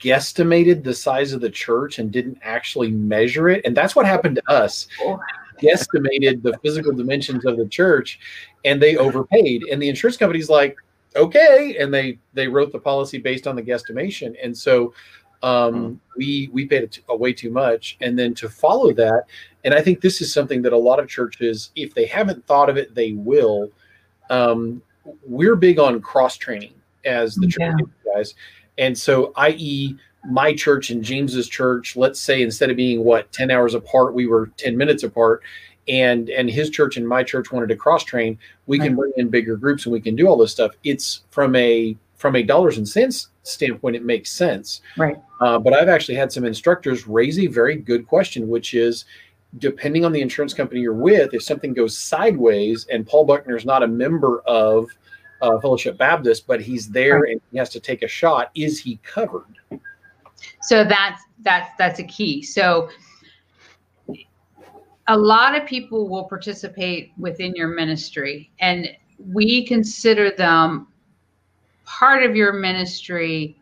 guesstimated 0.00 0.82
the 0.82 0.94
size 0.94 1.32
of 1.32 1.40
the 1.40 1.50
church 1.50 1.98
and 1.98 2.10
didn't 2.10 2.38
actually 2.42 2.90
measure 2.90 3.48
it 3.48 3.64
and 3.64 3.76
that's 3.76 3.94
what 3.94 4.06
happened 4.06 4.36
to 4.36 4.52
us 4.52 4.88
Oh. 5.02 5.18
guesstimated 5.62 6.42
the 6.42 6.58
physical 6.62 6.92
dimensions 6.92 7.44
of 7.44 7.56
the 7.56 7.66
church 7.66 8.18
and 8.64 8.82
they 8.82 8.96
overpaid 8.96 9.62
and 9.70 9.80
the 9.80 9.88
insurance 9.88 10.16
company's 10.16 10.48
like 10.50 10.76
okay 11.16 11.76
and 11.78 11.92
they 11.92 12.18
they 12.32 12.48
wrote 12.48 12.72
the 12.72 12.78
policy 12.78 13.18
based 13.18 13.46
on 13.46 13.56
the 13.56 13.62
guesstimation. 13.62 14.34
And 14.42 14.56
so 14.56 14.92
um, 15.42 16.00
we 16.16 16.48
we 16.52 16.64
paid 16.66 16.82
it 16.84 16.98
a 17.08 17.16
way 17.16 17.32
too 17.32 17.50
much. 17.50 17.96
And 18.00 18.18
then 18.18 18.34
to 18.34 18.48
follow 18.48 18.92
that 18.94 19.24
and 19.64 19.74
i 19.74 19.80
think 19.80 20.00
this 20.00 20.20
is 20.20 20.32
something 20.32 20.62
that 20.62 20.72
a 20.72 20.78
lot 20.78 20.98
of 20.98 21.08
churches 21.08 21.70
if 21.76 21.94
they 21.94 22.06
haven't 22.06 22.46
thought 22.46 22.68
of 22.70 22.76
it 22.76 22.94
they 22.94 23.12
will. 23.12 23.70
Um, 24.30 24.82
we're 25.26 25.56
big 25.56 25.78
on 25.78 26.00
cross 26.00 26.36
training 26.38 26.72
as 27.04 27.34
the 27.34 27.46
Yeah. 27.58 27.72
church 27.76 27.88
guys. 28.14 28.34
And 28.78 28.96
so 28.96 29.32
i.e 29.36 29.96
my 30.26 30.54
church 30.54 30.88
and 30.88 31.04
james's 31.04 31.46
church 31.46 31.96
let's 31.96 32.18
say 32.18 32.40
instead 32.40 32.70
of 32.70 32.76
being 32.76 33.04
what 33.04 33.30
10 33.32 33.50
hours 33.50 33.74
apart 33.74 34.14
we 34.14 34.26
were 34.26 34.46
10 34.56 34.74
minutes 34.74 35.02
apart 35.02 35.42
and 35.88 36.30
and 36.30 36.50
his 36.50 36.70
church 36.70 36.96
and 36.96 37.06
my 37.06 37.22
church 37.22 37.52
wanted 37.52 37.68
to 37.68 37.76
cross 37.76 38.04
train 38.04 38.38
we 38.66 38.78
can 38.78 38.96
bring 38.96 39.12
in 39.16 39.28
bigger 39.28 39.56
groups 39.56 39.84
and 39.84 39.92
we 39.92 40.00
can 40.00 40.16
do 40.16 40.26
all 40.26 40.36
this 40.36 40.50
stuff. 40.50 40.72
It's 40.84 41.22
from 41.30 41.54
a 41.56 41.96
from 42.16 42.36
a 42.36 42.42
dollars 42.42 42.78
and 42.78 42.88
cents 42.88 43.28
standpoint 43.42 43.96
it 43.96 44.04
makes 44.04 44.32
sense. 44.32 44.80
Right. 44.96 45.16
uh, 45.40 45.58
but 45.58 45.74
i've 45.74 45.88
actually 45.88 46.14
had 46.14 46.32
some 46.32 46.44
instructors 46.44 47.06
raise 47.06 47.38
a 47.38 47.46
very 47.46 47.76
good 47.76 48.06
question 48.06 48.48
which 48.48 48.72
is 48.74 49.04
depending 49.58 50.04
on 50.04 50.12
the 50.12 50.20
insurance 50.20 50.54
company 50.54 50.80
you're 50.80 50.94
with 50.94 51.34
if 51.34 51.42
something 51.42 51.74
goes 51.74 51.96
sideways 51.96 52.86
and 52.90 53.06
paul 53.06 53.24
buckner 53.24 53.56
is 53.56 53.64
not 53.64 53.82
a 53.82 53.86
member 53.86 54.40
of 54.46 54.88
uh, 55.42 55.58
fellowship 55.60 55.98
baptist 55.98 56.46
but 56.46 56.60
he's 56.60 56.88
there 56.88 57.24
and 57.24 57.40
he 57.52 57.58
has 57.58 57.68
to 57.68 57.80
take 57.80 58.02
a 58.02 58.08
shot 58.08 58.50
is 58.54 58.80
he 58.80 58.98
covered? 59.02 59.44
So 60.62 60.84
that's 60.84 61.22
that's 61.40 61.70
that's 61.78 61.98
a 62.00 62.04
key. 62.04 62.42
So 62.42 62.88
a 65.08 65.16
lot 65.16 65.54
of 65.54 65.66
people 65.66 66.08
will 66.08 66.24
participate 66.24 67.12
within 67.18 67.54
your 67.54 67.68
ministry 67.68 68.50
and 68.60 68.88
we 69.18 69.66
consider 69.66 70.30
them 70.30 70.88
part 71.84 72.22
of 72.22 72.34
your 72.34 72.52
ministry. 72.52 73.58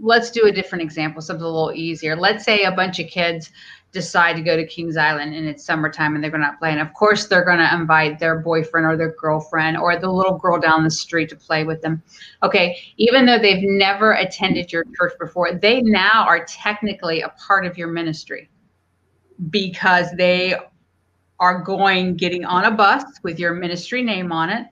Let's 0.00 0.30
do 0.30 0.46
a 0.46 0.52
different 0.52 0.82
example, 0.82 1.20
something 1.22 1.44
a 1.44 1.48
little 1.48 1.72
easier. 1.72 2.16
Let's 2.16 2.44
say 2.44 2.64
a 2.64 2.72
bunch 2.72 3.00
of 3.00 3.08
kids 3.08 3.50
decide 3.92 4.36
to 4.36 4.42
go 4.42 4.56
to 4.56 4.66
Kings 4.66 4.96
Island 4.96 5.34
and 5.34 5.46
it's 5.46 5.64
summertime 5.64 6.14
and 6.14 6.22
they're 6.22 6.30
going 6.30 6.42
to 6.42 6.54
play. 6.58 6.70
And 6.70 6.80
of 6.80 6.92
course, 6.92 7.26
they're 7.26 7.44
going 7.44 7.58
to 7.58 7.74
invite 7.74 8.18
their 8.18 8.38
boyfriend 8.38 8.86
or 8.86 8.96
their 8.96 9.14
girlfriend 9.18 9.78
or 9.78 9.98
the 9.98 10.10
little 10.10 10.38
girl 10.38 10.60
down 10.60 10.84
the 10.84 10.90
street 10.90 11.28
to 11.30 11.36
play 11.36 11.64
with 11.64 11.80
them. 11.82 12.02
Okay, 12.42 12.78
even 12.96 13.26
though 13.26 13.38
they've 13.38 13.62
never 13.62 14.12
attended 14.12 14.72
your 14.72 14.84
church 14.96 15.14
before, 15.18 15.54
they 15.54 15.80
now 15.80 16.24
are 16.26 16.44
technically 16.44 17.22
a 17.22 17.30
part 17.30 17.64
of 17.64 17.78
your 17.78 17.88
ministry 17.88 18.50
because 19.50 20.10
they 20.16 20.54
are 21.40 21.62
going 21.62 22.16
getting 22.16 22.44
on 22.44 22.64
a 22.64 22.70
bus 22.70 23.04
with 23.22 23.38
your 23.38 23.54
ministry 23.54 24.02
name 24.02 24.32
on 24.32 24.50
it. 24.50 24.66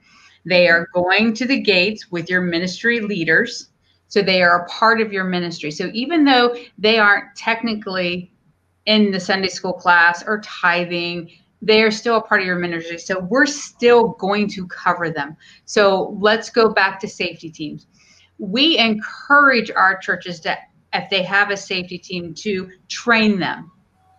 They 0.44 0.68
are 0.68 0.88
going 0.94 1.34
to 1.34 1.46
the 1.46 1.60
gates 1.60 2.10
with 2.10 2.28
your 2.28 2.40
ministry 2.40 3.00
leaders. 3.00 3.68
So 4.08 4.22
they 4.22 4.42
are 4.42 4.64
a 4.64 4.68
part 4.68 5.00
of 5.00 5.12
your 5.12 5.24
ministry. 5.24 5.70
So 5.70 5.90
even 5.92 6.24
though 6.24 6.54
they 6.78 6.98
aren't 6.98 7.34
technically 7.36 8.32
in 8.86 9.10
the 9.10 9.20
Sunday 9.20 9.48
school 9.48 9.72
class 9.72 10.22
or 10.26 10.40
tithing, 10.40 11.30
they 11.62 11.82
are 11.82 11.90
still 11.90 12.16
a 12.16 12.20
part 12.20 12.42
of 12.42 12.46
your 12.46 12.58
ministry. 12.58 12.98
So 12.98 13.20
we're 13.20 13.46
still 13.46 14.08
going 14.18 14.48
to 14.50 14.66
cover 14.66 15.10
them. 15.10 15.36
So 15.64 16.16
let's 16.20 16.50
go 16.50 16.68
back 16.72 17.00
to 17.00 17.08
safety 17.08 17.50
teams. 17.50 17.86
We 18.38 18.76
encourage 18.78 19.70
our 19.70 19.96
churches 19.98 20.40
to, 20.40 20.58
if 20.92 21.08
they 21.08 21.22
have 21.22 21.50
a 21.50 21.56
safety 21.56 21.98
team, 21.98 22.34
to 22.34 22.70
train 22.88 23.38
them. 23.38 23.70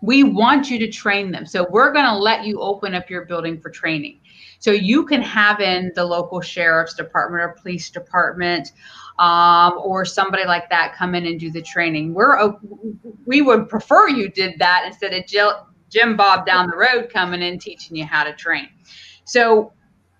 We 0.05 0.23
want 0.23 0.69
you 0.69 0.77
to 0.79 0.89
train 0.89 1.31
them. 1.31 1.45
So 1.45 1.67
we're 1.69 1.91
going 1.91 2.05
to 2.05 2.15
let 2.15 2.45
you 2.45 2.59
open 2.61 2.93
up 2.93 3.09
your 3.09 3.25
building 3.25 3.59
for 3.59 3.69
training. 3.69 4.19
So 4.59 4.71
you 4.71 5.05
can 5.05 5.21
have 5.21 5.59
in 5.59 5.91
the 5.95 6.05
local 6.05 6.41
sheriff's 6.41 6.93
department 6.93 7.43
or 7.43 7.49
police 7.61 7.89
department 7.89 8.71
um, 9.19 9.79
or 9.83 10.05
somebody 10.05 10.45
like 10.45 10.69
that 10.69 10.95
come 10.95 11.15
in 11.15 11.25
and 11.25 11.39
do 11.39 11.51
the 11.51 11.61
training. 11.61 12.13
We're 12.13 12.53
we 13.25 13.41
would 13.41 13.69
prefer 13.69 14.09
you 14.09 14.29
did 14.29 14.59
that 14.59 14.83
instead 14.85 15.13
of 15.13 15.25
Jill, 15.25 15.67
Jim 15.89 16.17
Bob 16.17 16.45
down 16.45 16.69
the 16.69 16.77
road 16.77 17.09
coming 17.11 17.41
in 17.41 17.59
teaching 17.59 17.95
you 17.95 18.05
how 18.05 18.23
to 18.23 18.33
train. 18.33 18.69
So 19.23 19.73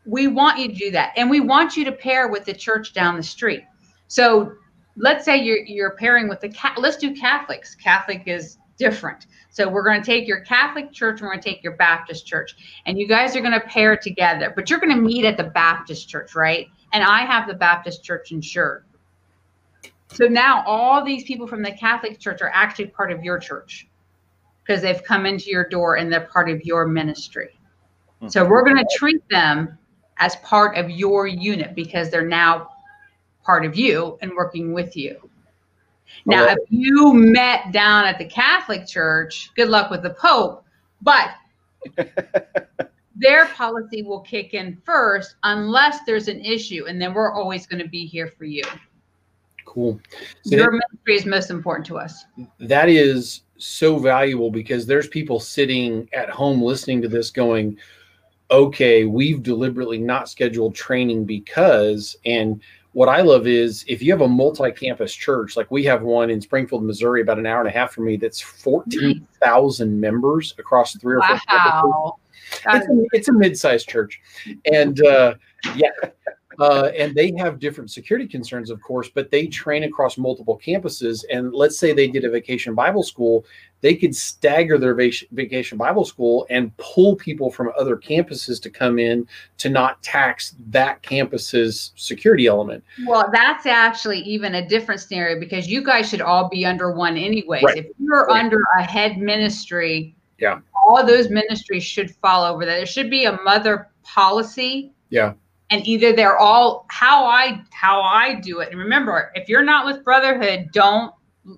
we 0.06 0.28
want 0.28 0.60
you 0.60 0.68
to 0.70 0.74
do 0.74 0.92
that, 0.92 1.14
and 1.18 1.30
we 1.30 1.40
want 1.40 1.76
you 1.76 1.84
to 1.86 1.92
pair 1.92 2.28
with 2.28 2.46
the 2.46 2.54
church 2.54 2.94
down 2.94 3.18
the 3.18 3.24
street. 3.24 3.64
So 4.08 4.54
let's 4.96 5.26
say 5.26 5.38
you're 5.38 5.66
you're 5.66 5.96
pairing 5.98 6.30
with 6.30 6.40
the 6.40 6.50
cat. 6.50 6.78
Let's 6.78 6.98
do 6.98 7.14
Catholics. 7.14 7.76
Catholic 7.76 8.24
is 8.28 8.58
different. 8.78 9.28
So 9.50 9.70
we're 9.70 9.84
going 9.84 10.02
to 10.02 10.06
take 10.06 10.28
your 10.28 10.42
Catholic 10.42 10.92
church 10.92 11.20
and 11.20 11.28
we're 11.28 11.34
going 11.34 11.42
to 11.42 11.50
take 11.50 11.64
your 11.64 11.78
Baptist 11.78 12.26
church, 12.26 12.56
and 12.86 13.00
you 13.00 13.08
guys 13.08 13.36
are 13.36 13.42
going 13.42 13.54
to 13.54 13.66
pair 13.68 13.96
together. 13.96 14.52
But 14.56 14.70
you're 14.70 14.80
going 14.80 14.96
to 14.96 15.02
meet 15.02 15.24
at 15.26 15.38
the 15.38 15.46
Baptist 15.46 16.10
church, 16.10 16.36
right? 16.36 16.68
And 16.92 17.04
I 17.04 17.26
have 17.26 17.48
the 17.48 17.54
Baptist 17.54 18.04
church 18.04 18.32
insured. 18.32 18.84
So 20.12 20.28
now 20.28 20.64
all 20.66 21.04
these 21.04 21.24
people 21.24 21.48
from 21.48 21.62
the 21.62 21.72
Catholic 21.72 22.20
church 22.20 22.42
are 22.42 22.52
actually 22.54 22.88
part 22.88 23.12
of 23.12 23.24
your 23.24 23.40
church 23.40 23.88
because 24.64 24.82
they've 24.82 25.04
come 25.04 25.26
into 25.26 25.50
your 25.50 25.68
door 25.68 25.96
and 25.96 26.12
they're 26.12 26.28
part 26.28 26.50
of 26.50 26.64
your 26.64 26.88
ministry. 26.88 27.58
Hmm. 28.22 28.28
So 28.28 28.46
we're 28.46 28.64
going 28.64 28.78
to 28.78 28.88
treat 28.96 29.28
them 29.30 29.78
as 30.18 30.36
part 30.38 30.78
of 30.78 30.90
your 30.90 31.28
unit 31.28 31.76
because 31.76 32.10
they're 32.10 32.28
now 32.28 32.70
part 33.44 33.66
of 33.66 33.76
you 33.76 34.18
and 34.22 34.32
working 34.36 34.74
with 34.74 34.96
you. 34.96 35.30
Now, 36.26 36.46
if 36.46 36.58
you 36.70 37.14
met 37.14 37.72
down 37.72 38.06
at 38.06 38.18
the 38.18 38.26
Catholic 38.26 38.88
Church, 38.88 39.52
good 39.56 39.70
luck 39.70 39.92
with 39.92 40.02
the 40.04 40.12
Pope, 40.12 40.66
but 41.02 41.30
their 43.16 43.46
policy 43.48 44.02
will 44.02 44.22
kick 44.22 44.54
in 44.54 44.78
first 44.84 45.36
unless 45.44 46.00
there's 46.06 46.28
an 46.28 46.40
issue, 46.42 46.86
and 46.88 47.02
then 47.02 47.14
we're 47.14 47.32
always 47.32 47.68
going 47.68 47.82
to 47.82 47.90
be 47.90 48.06
here 48.06 48.28
for 48.28 48.46
you. 48.46 48.64
cool 49.66 50.00
So 50.44 50.56
Your 50.56 50.72
ministry 50.72 51.16
is 51.16 51.26
most 51.26 51.50
important 51.50 51.86
to 51.88 51.98
us. 51.98 52.26
that 52.60 52.90
is 52.90 53.42
so 53.58 53.98
valuable 54.00 54.52
because 54.52 54.86
there's 54.86 55.08
people 55.08 55.40
sitting 55.40 56.10
at 56.14 56.30
home 56.30 56.62
listening 56.62 57.02
to 57.02 57.08
this 57.08 57.32
going 57.32 57.78
okay 58.52 59.06
we've 59.06 59.42
deliberately 59.42 59.98
not 59.98 60.28
scheduled 60.30 60.76
training 60.76 61.24
because 61.24 62.18
and 62.26 62.62
what 62.96 63.10
i 63.10 63.20
love 63.20 63.46
is 63.46 63.84
if 63.90 64.02
you 64.02 64.10
have 64.10 64.22
a 64.22 64.28
multi-campus 64.28 65.14
church 65.14 65.58
like 65.58 65.70
we 65.70 65.84
have 65.84 66.02
one 66.02 66.30
in 66.30 66.40
springfield 66.40 66.82
missouri 66.82 67.22
about 67.22 67.38
an 67.38 67.46
hour 67.46 67.60
and 67.60 67.68
a 67.68 67.72
half 67.72 67.92
from 67.92 68.06
me 68.06 68.16
that's 68.16 68.40
14000 68.40 70.00
members 70.00 70.56
across 70.58 70.96
three 70.96 71.18
or 71.18 71.22
four 71.22 71.38
campuses 71.38 71.84
Wow. 71.84 72.76
It's 72.76 72.88
a, 72.88 73.06
it's 73.12 73.28
a 73.28 73.34
mid-sized 73.34 73.90
church 73.90 74.22
and 74.72 75.06
uh, 75.06 75.34
yeah 75.76 75.90
uh, 76.60 76.92
and 76.98 77.14
they 77.16 77.34
have 77.38 77.60
different 77.60 77.92
security 77.92 78.28
concerns, 78.28 78.70
of 78.70 78.82
course, 78.82 79.10
but 79.10 79.32
they 79.32 79.48
train 79.48 79.84
across 79.84 80.18
multiple 80.18 80.60
campuses. 80.64 81.24
And 81.32 81.54
let's 81.54 81.78
say 81.78 81.94
they 81.94 82.08
did 82.08 82.26
a 82.26 82.30
vacation 82.30 82.74
Bible 82.76 83.04
school, 83.04 83.46
they 83.82 83.96
could 83.96 84.16
stagger 84.16 84.78
their 84.78 84.96
vacation 84.96 85.78
Bible 85.78 86.06
school 86.06 86.48
and 86.50 86.76
pull 86.78 87.16
people 87.16 87.52
from 87.52 87.72
other 87.78 87.96
campuses 87.98 88.62
to 88.64 88.70
come 88.70 88.98
in 88.98 89.28
to 89.58 89.70
not 89.70 90.02
tax 90.02 90.56
that 90.70 91.02
campus's 91.04 91.92
security 91.96 92.48
element. 92.48 92.84
Well, 93.06 93.30
that's 93.32 93.66
actually 93.66 94.20
even 94.22 94.56
a 94.56 94.68
different 94.68 95.02
scenario 95.02 95.40
because 95.40 95.68
you 95.68 95.84
guys 95.84 96.10
should 96.10 96.22
all 96.22 96.50
be 96.50 96.66
under 96.66 96.92
one 96.92 97.18
anyways. 97.18 97.64
Right. 97.64 97.78
If 97.78 97.88
you're 98.00 98.26
Right. 98.26 98.44
under 98.44 98.60
a 98.80 98.84
head 98.84 99.18
ministry, 99.18 100.16
Yeah. 100.40 100.60
all 100.88 101.06
those 101.06 101.30
ministries 101.30 101.84
should 101.84 102.10
fall 102.10 102.44
over 102.44 102.66
that. 102.66 102.78
There 102.78 102.86
should 102.86 103.10
be 103.10 103.26
a 103.26 103.40
mother 103.44 103.90
policy 104.04 104.92
Yeah. 105.10 105.34
And 105.70 105.86
either 105.88 106.14
they're 106.14 106.38
all 106.38 106.86
how 106.90 107.26
i 107.26 107.62
how 107.72 108.02
i 108.02 108.36
do 108.36 108.60
it. 108.60 108.70
And 108.72 108.80
remember 108.80 109.32
if 109.36 109.50
you're 109.50 109.64
not 109.64 109.86
with 109.86 110.04
brotherhood 110.04 110.70
don't 110.72 111.14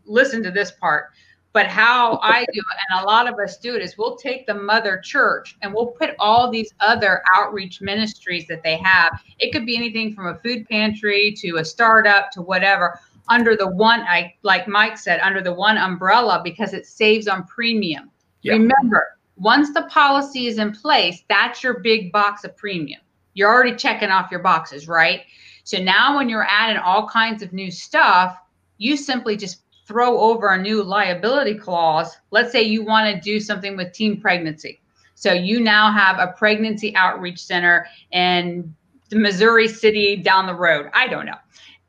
listen 0.05 0.43
to 0.43 0.51
this 0.51 0.71
part. 0.71 1.07
But 1.53 1.67
how 1.67 2.19
i 2.23 2.45
do 2.53 2.59
it 2.59 2.77
and 2.89 3.03
a 3.03 3.05
lot 3.05 3.27
of 3.27 3.37
us 3.39 3.57
do 3.57 3.75
it 3.75 3.81
is 3.81 3.97
we'll 3.97 4.17
take 4.17 4.45
the 4.47 4.53
mother 4.53 4.99
church 5.03 5.57
and 5.61 5.73
we'll 5.73 5.87
put 5.87 6.11
all 6.19 6.49
these 6.49 6.73
other 6.79 7.21
outreach 7.33 7.81
ministries 7.81 8.47
that 8.47 8.63
they 8.63 8.77
have. 8.77 9.19
It 9.39 9.51
could 9.51 9.65
be 9.65 9.75
anything 9.75 10.13
from 10.13 10.27
a 10.27 10.39
food 10.39 10.67
pantry 10.67 11.33
to 11.39 11.57
a 11.57 11.65
startup 11.65 12.31
to 12.31 12.41
whatever 12.41 12.99
under 13.29 13.55
the 13.55 13.67
one 13.67 14.01
i 14.01 14.33
like 14.43 14.67
mike 14.67 14.97
said 14.97 15.19
under 15.19 15.41
the 15.41 15.53
one 15.53 15.77
umbrella 15.77 16.41
because 16.43 16.73
it 16.73 16.85
saves 16.85 17.27
on 17.27 17.45
premium. 17.45 18.09
Yeah. 18.41 18.53
remember 18.53 19.17
once 19.35 19.73
the 19.73 19.83
policy 19.83 20.47
is 20.47 20.57
in 20.57 20.71
place 20.71 21.23
that's 21.27 21.61
your 21.61 21.79
big 21.79 22.11
box 22.11 22.45
of 22.45 22.55
premium 22.55 23.01
you're 23.37 23.53
already 23.53 23.75
checking 23.75 24.09
off 24.09 24.31
your 24.31 24.39
boxes, 24.39 24.87
right? 24.87 25.21
So 25.63 25.77
now 25.77 26.17
when 26.17 26.27
you're 26.27 26.47
adding 26.49 26.77
all 26.77 27.07
kinds 27.07 27.43
of 27.43 27.53
new 27.53 27.69
stuff, 27.69 28.35
you 28.79 28.97
simply 28.97 29.37
just 29.37 29.61
throw 29.85 30.19
over 30.19 30.49
a 30.49 30.61
new 30.61 30.81
liability 30.83 31.53
clause. 31.53 32.17
Let's 32.31 32.51
say 32.51 32.63
you 32.63 32.83
want 32.83 33.13
to 33.13 33.21
do 33.21 33.39
something 33.39 33.77
with 33.77 33.93
teen 33.93 34.19
pregnancy. 34.19 34.81
So 35.13 35.33
you 35.33 35.59
now 35.59 35.91
have 35.91 36.17
a 36.17 36.33
pregnancy 36.33 36.95
outreach 36.95 37.39
center 37.39 37.85
in 38.11 38.75
the 39.09 39.17
Missouri 39.17 39.67
city 39.67 40.15
down 40.15 40.47
the 40.47 40.55
road. 40.55 40.89
I 40.93 41.07
don't 41.07 41.27
know. 41.27 41.37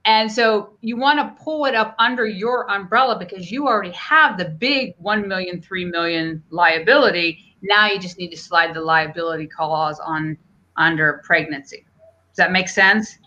And 0.04 0.30
so 0.30 0.76
you 0.82 0.98
want 0.98 1.18
to 1.18 1.42
pull 1.42 1.64
it 1.64 1.74
up 1.74 1.94
under 1.98 2.26
your 2.26 2.70
umbrella 2.70 3.18
because 3.18 3.50
you 3.50 3.66
already 3.66 3.92
have 3.92 4.36
the 4.36 4.50
big 4.50 4.94
1 4.98 5.26
million, 5.26 5.62
3 5.62 5.86
million 5.86 6.42
liability. 6.50 7.56
Now 7.62 7.86
you 7.86 7.98
just 7.98 8.18
need 8.18 8.30
to 8.30 8.36
slide 8.36 8.74
the 8.74 8.82
liability 8.82 9.46
clause 9.46 9.98
on 9.98 10.36
under 10.78 11.20
pregnancy. 11.24 11.84
Does 12.30 12.36
that 12.36 12.52
make 12.52 12.68
sense? 12.68 13.18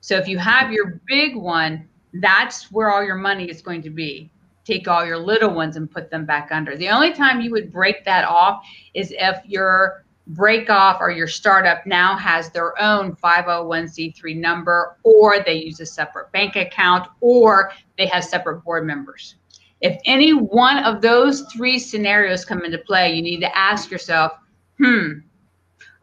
So 0.00 0.16
if 0.16 0.26
you 0.26 0.38
have 0.38 0.72
your 0.72 1.00
big 1.06 1.36
one, 1.36 1.88
that's 2.14 2.70
where 2.72 2.90
all 2.90 3.04
your 3.04 3.16
money 3.16 3.48
is 3.50 3.62
going 3.62 3.82
to 3.82 3.90
be. 3.90 4.30
Take 4.64 4.88
all 4.88 5.04
your 5.04 5.18
little 5.18 5.52
ones 5.52 5.76
and 5.76 5.90
put 5.90 6.10
them 6.10 6.24
back 6.24 6.48
under. 6.52 6.76
The 6.76 6.88
only 6.88 7.12
time 7.12 7.40
you 7.40 7.50
would 7.50 7.72
break 7.72 8.04
that 8.04 8.24
off 8.24 8.64
is 8.94 9.12
if 9.18 9.38
your 9.44 10.04
break 10.28 10.70
off 10.70 10.98
or 11.00 11.10
your 11.10 11.26
startup 11.26 11.84
now 11.86 12.16
has 12.16 12.50
their 12.50 12.80
own 12.80 13.16
501c3 13.16 14.36
number 14.36 14.96
or 15.02 15.40
they 15.40 15.54
use 15.54 15.80
a 15.80 15.86
separate 15.86 16.30
bank 16.32 16.56
account 16.56 17.08
or 17.20 17.72
they 17.98 18.06
have 18.06 18.24
separate 18.24 18.62
board 18.62 18.86
members. 18.86 19.36
If 19.80 20.00
any 20.04 20.32
one 20.32 20.78
of 20.84 21.02
those 21.02 21.42
three 21.52 21.78
scenarios 21.78 22.44
come 22.44 22.64
into 22.64 22.78
play, 22.78 23.14
you 23.14 23.22
need 23.22 23.40
to 23.40 23.56
ask 23.56 23.90
yourself, 23.90 24.32
hmm, 24.78 25.18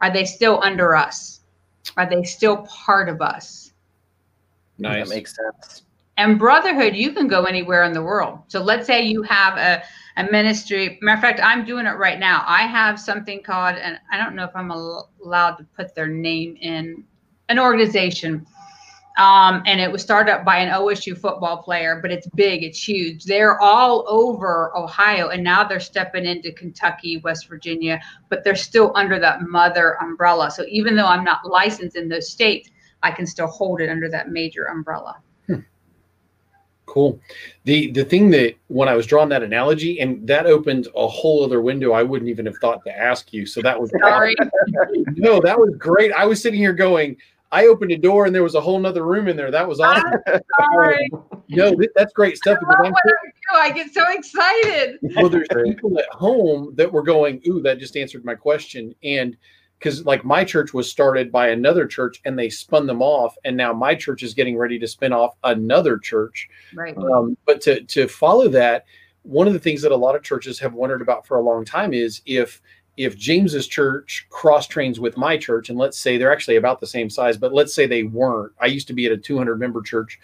are 0.00 0.12
they 0.12 0.24
still 0.24 0.60
under 0.62 0.96
us? 0.96 1.40
Are 1.96 2.08
they 2.08 2.22
still 2.24 2.66
part 2.68 3.08
of 3.08 3.20
us? 3.20 3.72
Nice. 4.78 5.08
That 5.08 5.14
makes 5.14 5.36
sense. 5.36 5.82
And 6.16 6.38
brotherhood, 6.38 6.94
you 6.94 7.12
can 7.12 7.28
go 7.28 7.44
anywhere 7.44 7.84
in 7.84 7.92
the 7.92 8.02
world. 8.02 8.40
So 8.48 8.62
let's 8.62 8.86
say 8.86 9.02
you 9.02 9.22
have 9.22 9.56
a, 9.56 9.82
a 10.18 10.30
ministry. 10.30 10.98
Matter 11.00 11.16
of 11.16 11.22
fact, 11.22 11.40
I'm 11.42 11.64
doing 11.64 11.86
it 11.86 11.96
right 11.96 12.18
now. 12.18 12.44
I 12.46 12.62
have 12.62 13.00
something 13.00 13.42
called, 13.42 13.76
and 13.76 13.98
I 14.12 14.18
don't 14.18 14.34
know 14.34 14.44
if 14.44 14.54
I'm 14.54 14.70
al- 14.70 15.08
allowed 15.24 15.56
to 15.56 15.64
put 15.76 15.94
their 15.94 16.08
name 16.08 16.58
in 16.60 17.04
an 17.48 17.58
organization. 17.58 18.46
Um, 19.20 19.62
and 19.66 19.82
it 19.82 19.92
was 19.92 20.00
started 20.00 20.32
up 20.32 20.46
by 20.46 20.56
an 20.56 20.72
OSU 20.72 21.16
football 21.16 21.62
player, 21.62 21.98
but 22.00 22.10
it's 22.10 22.26
big, 22.28 22.62
it's 22.62 22.82
huge. 22.82 23.24
They're 23.24 23.60
all 23.60 24.06
over 24.08 24.74
Ohio, 24.74 25.28
and 25.28 25.44
now 25.44 25.62
they're 25.62 25.78
stepping 25.78 26.24
into 26.24 26.52
Kentucky, 26.52 27.18
West 27.18 27.46
Virginia, 27.46 28.00
but 28.30 28.44
they're 28.44 28.56
still 28.56 28.92
under 28.94 29.18
that 29.18 29.42
mother 29.42 30.00
umbrella. 30.00 30.50
So 30.50 30.64
even 30.68 30.96
though 30.96 31.04
I'm 31.04 31.22
not 31.22 31.44
licensed 31.44 31.96
in 31.96 32.08
those 32.08 32.30
states, 32.30 32.70
I 33.02 33.10
can 33.10 33.26
still 33.26 33.46
hold 33.46 33.82
it 33.82 33.90
under 33.90 34.08
that 34.08 34.30
major 34.30 34.64
umbrella. 34.64 35.18
Cool. 36.90 37.20
The 37.64 37.92
the 37.92 38.04
thing 38.04 38.30
that 38.30 38.56
when 38.66 38.88
I 38.88 38.94
was 38.94 39.06
drawing 39.06 39.28
that 39.28 39.44
analogy, 39.44 40.00
and 40.00 40.26
that 40.26 40.46
opened 40.46 40.88
a 40.96 41.06
whole 41.06 41.44
other 41.44 41.60
window 41.60 41.92
I 41.92 42.02
wouldn't 42.02 42.28
even 42.28 42.46
have 42.46 42.56
thought 42.56 42.82
to 42.84 42.98
ask 42.98 43.32
you. 43.32 43.46
So 43.46 43.62
that 43.62 43.80
was 43.80 43.92
Sorry. 44.02 44.34
no, 45.14 45.40
that 45.40 45.56
was 45.56 45.72
great. 45.76 46.10
I 46.10 46.26
was 46.26 46.42
sitting 46.42 46.58
here 46.58 46.72
going, 46.72 47.16
I 47.52 47.66
opened 47.66 47.90
a 47.92 47.96
door 47.98 48.26
and 48.26 48.34
there 48.34 48.42
was 48.42 48.54
a 48.54 48.60
whole 48.60 48.78
nother 48.78 49.04
room 49.04 49.28
in 49.28 49.36
there. 49.36 49.50
That 49.50 49.66
was 49.66 49.80
awesome. 49.80 50.12
Sorry. 50.72 51.10
No, 51.52 51.74
that's 51.96 52.12
great 52.12 52.36
stuff. 52.36 52.58
I 52.58 52.60
Because 52.60 52.76
love 52.78 52.86
I'm 52.86 52.92
what 52.92 53.02
I 53.04 53.10
do. 53.32 53.58
I 53.58 53.70
get 53.72 53.92
so 53.92 54.04
excited. 54.08 54.98
well, 55.16 55.28
there's 55.28 55.48
people 55.64 55.98
at 55.98 56.08
home 56.10 56.72
that 56.76 56.92
were 56.92 57.02
going, 57.02 57.42
ooh, 57.48 57.60
that 57.62 57.80
just 57.80 57.96
answered 57.96 58.24
my 58.24 58.36
question. 58.36 58.94
And 59.02 59.36
because 59.80 60.04
like 60.04 60.24
my 60.24 60.44
church 60.44 60.72
was 60.72 60.88
started 60.88 61.32
by 61.32 61.48
another 61.48 61.86
church 61.88 62.20
and 62.24 62.38
they 62.38 62.50
spun 62.50 62.86
them 62.86 63.02
off, 63.02 63.34
and 63.44 63.56
now 63.56 63.72
my 63.72 63.96
church 63.96 64.22
is 64.22 64.32
getting 64.34 64.56
ready 64.56 64.78
to 64.78 64.86
spin 64.86 65.12
off 65.12 65.34
another 65.42 65.98
church. 65.98 66.48
Right. 66.72 66.96
Um, 66.96 67.36
but 67.46 67.60
to 67.62 67.82
to 67.82 68.06
follow 68.06 68.46
that, 68.48 68.84
one 69.22 69.46
of 69.46 69.52
the 69.54 69.58
things 69.58 69.82
that 69.82 69.90
a 69.90 69.96
lot 69.96 70.14
of 70.14 70.22
churches 70.22 70.58
have 70.60 70.74
wondered 70.74 71.02
about 71.02 71.26
for 71.26 71.38
a 71.38 71.42
long 71.42 71.64
time 71.64 71.92
is 71.92 72.22
if 72.26 72.60
if 73.00 73.16
James's 73.16 73.66
church 73.66 74.26
cross 74.28 74.66
trains 74.66 75.00
with 75.00 75.16
my 75.16 75.38
church, 75.38 75.70
and 75.70 75.78
let's 75.78 75.98
say 75.98 76.18
they're 76.18 76.30
actually 76.30 76.56
about 76.56 76.80
the 76.80 76.86
same 76.86 77.08
size, 77.08 77.38
but 77.38 77.54
let's 77.54 77.72
say 77.72 77.86
they 77.86 78.02
weren't. 78.02 78.52
I 78.60 78.66
used 78.66 78.86
to 78.88 78.92
be 78.92 79.06
at 79.06 79.12
a 79.12 79.16
200 79.16 79.58
member 79.58 79.80
church, 79.80 80.20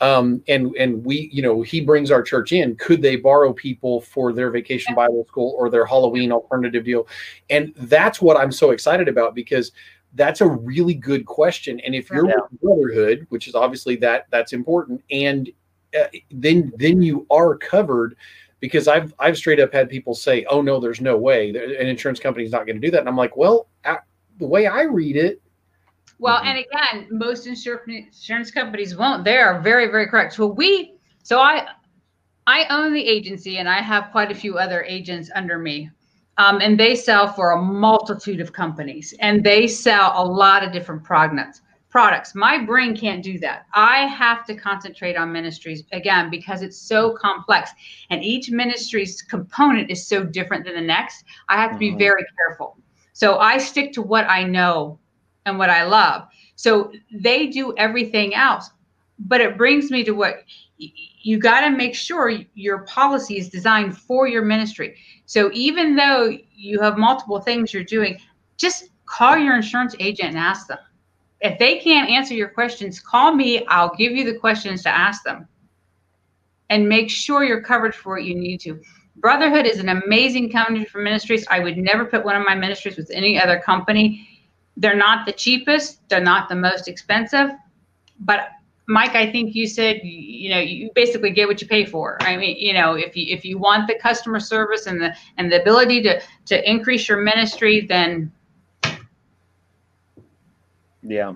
um, 0.00 0.42
and 0.48 0.74
and 0.76 1.04
we, 1.04 1.30
you 1.32 1.40
know, 1.40 1.62
he 1.62 1.80
brings 1.80 2.10
our 2.10 2.24
church 2.24 2.50
in. 2.50 2.74
Could 2.76 3.00
they 3.00 3.14
borrow 3.14 3.52
people 3.52 4.00
for 4.00 4.32
their 4.32 4.50
vacation 4.50 4.92
Bible 4.92 5.24
school 5.28 5.54
or 5.56 5.70
their 5.70 5.86
Halloween 5.86 6.32
alternative 6.32 6.84
deal? 6.84 7.06
And 7.48 7.72
that's 7.76 8.20
what 8.20 8.36
I'm 8.36 8.50
so 8.50 8.72
excited 8.72 9.06
about 9.06 9.36
because 9.36 9.70
that's 10.14 10.40
a 10.40 10.48
really 10.48 10.94
good 10.94 11.26
question. 11.26 11.78
And 11.80 11.94
if 11.94 12.10
you're 12.10 12.26
Yeah. 12.26 12.40
with 12.50 12.60
Brotherhood, 12.60 13.26
which 13.28 13.46
is 13.46 13.54
obviously 13.54 13.94
that 13.96 14.26
that's 14.32 14.52
important, 14.52 15.00
and 15.12 15.48
uh, 15.96 16.08
then 16.32 16.72
then 16.76 17.00
you 17.02 17.24
are 17.30 17.56
covered 17.56 18.16
because 18.60 18.88
I've 18.88 19.14
I've 19.18 19.36
straight 19.36 19.60
up 19.60 19.72
had 19.72 19.88
people 19.88 20.14
say, 20.14 20.44
"Oh 20.48 20.62
no, 20.62 20.80
there's 20.80 21.00
no 21.00 21.16
way 21.16 21.50
an 21.50 21.86
insurance 21.86 22.20
company's 22.20 22.52
not 22.52 22.66
going 22.66 22.80
to 22.80 22.86
do 22.86 22.90
that," 22.92 23.00
and 23.00 23.08
I'm 23.08 23.16
like, 23.16 23.36
"Well, 23.36 23.68
a 23.84 23.98
the 24.38 24.46
way 24.46 24.66
I 24.66 24.82
read 24.82 25.16
it, 25.16 25.40
Well, 26.18 26.40
Mhm. 26.40 26.46
and 26.46 26.58
again, 26.58 27.08
most 27.10 27.46
insur- 27.46 27.86
insurance 27.88 28.50
companies 28.50 28.96
won't. 28.96 29.24
They 29.24 29.36
are 29.38 29.60
very, 29.60 29.86
very 29.90 30.06
correct. 30.06 30.32
So 30.34 30.46
we, 30.46 30.94
so 31.22 31.40
I, 31.40 31.66
I 32.46 32.64
own 32.70 32.92
the 32.92 33.04
agency, 33.04 33.58
and 33.58 33.68
I 33.68 33.80
have 33.82 34.10
quite 34.12 34.30
a 34.30 34.34
few 34.34 34.56
other 34.58 34.82
agents 34.84 35.30
under 35.34 35.58
me, 35.58 35.90
um, 36.38 36.60
and 36.62 36.78
they 36.78 36.94
sell 36.94 37.32
for 37.32 37.52
a 37.52 37.62
multitude 37.62 38.40
of 38.40 38.52
companies, 38.52 39.14
and 39.20 39.42
they 39.44 39.66
sell 39.66 40.12
a 40.16 40.24
lot 40.24 40.62
of 40.64 40.72
different 40.72 41.02
products. 41.04 41.60
Products. 41.88 42.34
My 42.34 42.58
brain 42.62 42.96
can't 42.96 43.22
do 43.22 43.38
that. 43.38 43.66
I 43.72 44.06
have 44.06 44.44
to 44.46 44.54
concentrate 44.54 45.16
on 45.16 45.32
ministries 45.32 45.84
again 45.92 46.30
because 46.30 46.62
it's 46.62 46.76
so 46.76 47.14
complex, 47.14 47.70
and 48.10 48.22
each 48.22 48.50
ministry's 48.50 49.22
component 49.22 49.90
is 49.90 50.06
so 50.06 50.24
different 50.24 50.64
than 50.64 50.74
the 50.74 50.80
next. 50.80 51.24
I 51.48 51.56
have 51.56 51.72
to 51.72 51.78
be 51.78 51.92
Mhm. 51.92 51.98
very 51.98 52.24
careful. 52.36 52.76
So 53.12 53.38
I 53.38 53.56
stick 53.58 53.92
to 53.94 54.02
what 54.02 54.28
I 54.28 54.42
know 54.42 54.98
and 55.46 55.58
what 55.58 55.70
I 55.70 55.84
love. 55.84 56.28
So 56.56 56.92
they 57.12 57.46
do 57.46 57.74
everything 57.78 58.34
else. 58.34 58.70
But 59.18 59.40
it 59.40 59.56
brings 59.56 59.90
me 59.90 60.04
to 60.04 60.12
what 60.12 60.44
you 60.76 61.38
got 61.38 61.60
to 61.62 61.70
make 61.70 61.94
sure 61.94 62.30
your 62.54 62.80
policy 62.80 63.38
is 63.38 63.48
designed 63.48 63.96
for 63.96 64.28
your 64.28 64.42
ministry. 64.42 64.96
So 65.24 65.50
even 65.54 65.96
though 65.96 66.36
you 66.54 66.80
have 66.80 66.98
multiple 66.98 67.40
things 67.40 67.72
you're 67.72 67.82
doing, 67.82 68.18
just 68.58 68.90
call 69.06 69.38
your 69.38 69.56
insurance 69.56 69.94
agent 69.98 70.30
and 70.30 70.38
ask 70.38 70.66
them. 70.66 70.78
If 71.40 71.58
they 71.58 71.78
can't 71.78 72.10
answer 72.10 72.34
your 72.34 72.48
questions, 72.48 73.00
call 73.00 73.34
me. 73.34 73.66
I'll 73.66 73.94
give 73.94 74.12
you 74.12 74.24
the 74.24 74.38
questions 74.38 74.82
to 74.84 74.88
ask 74.88 75.22
them. 75.22 75.46
And 76.70 76.88
make 76.88 77.10
sure 77.10 77.44
you're 77.44 77.62
covered 77.62 77.94
for 77.94 78.14
what 78.14 78.24
you 78.24 78.34
need 78.34 78.58
to. 78.60 78.80
Brotherhood 79.16 79.66
is 79.66 79.78
an 79.78 79.88
amazing 79.88 80.50
company 80.50 80.84
for 80.84 81.00
ministries. 81.00 81.46
I 81.50 81.60
would 81.60 81.76
never 81.76 82.04
put 82.04 82.24
one 82.24 82.36
of 82.36 82.44
my 82.44 82.54
ministries 82.54 82.96
with 82.96 83.10
any 83.12 83.40
other 83.40 83.60
company 83.60 84.28
they're 84.76 84.96
not 84.96 85.26
the 85.26 85.32
cheapest 85.32 86.06
they're 86.08 86.20
not 86.20 86.48
the 86.48 86.54
most 86.54 86.88
expensive 86.88 87.50
but 88.20 88.50
mike 88.86 89.14
i 89.14 89.30
think 89.30 89.54
you 89.54 89.66
said 89.66 90.00
you 90.02 90.50
know 90.50 90.58
you 90.58 90.90
basically 90.94 91.30
get 91.30 91.48
what 91.48 91.60
you 91.60 91.66
pay 91.66 91.84
for 91.84 92.18
i 92.22 92.36
mean 92.36 92.56
you 92.58 92.72
know 92.72 92.94
if 92.94 93.16
you 93.16 93.34
if 93.34 93.44
you 93.44 93.58
want 93.58 93.86
the 93.88 93.98
customer 94.00 94.38
service 94.38 94.86
and 94.86 95.00
the 95.00 95.14
and 95.38 95.50
the 95.50 95.60
ability 95.60 96.02
to 96.02 96.20
to 96.44 96.70
increase 96.70 97.08
your 97.08 97.18
ministry 97.18 97.86
then 97.88 98.30
Yeah. 101.06 101.34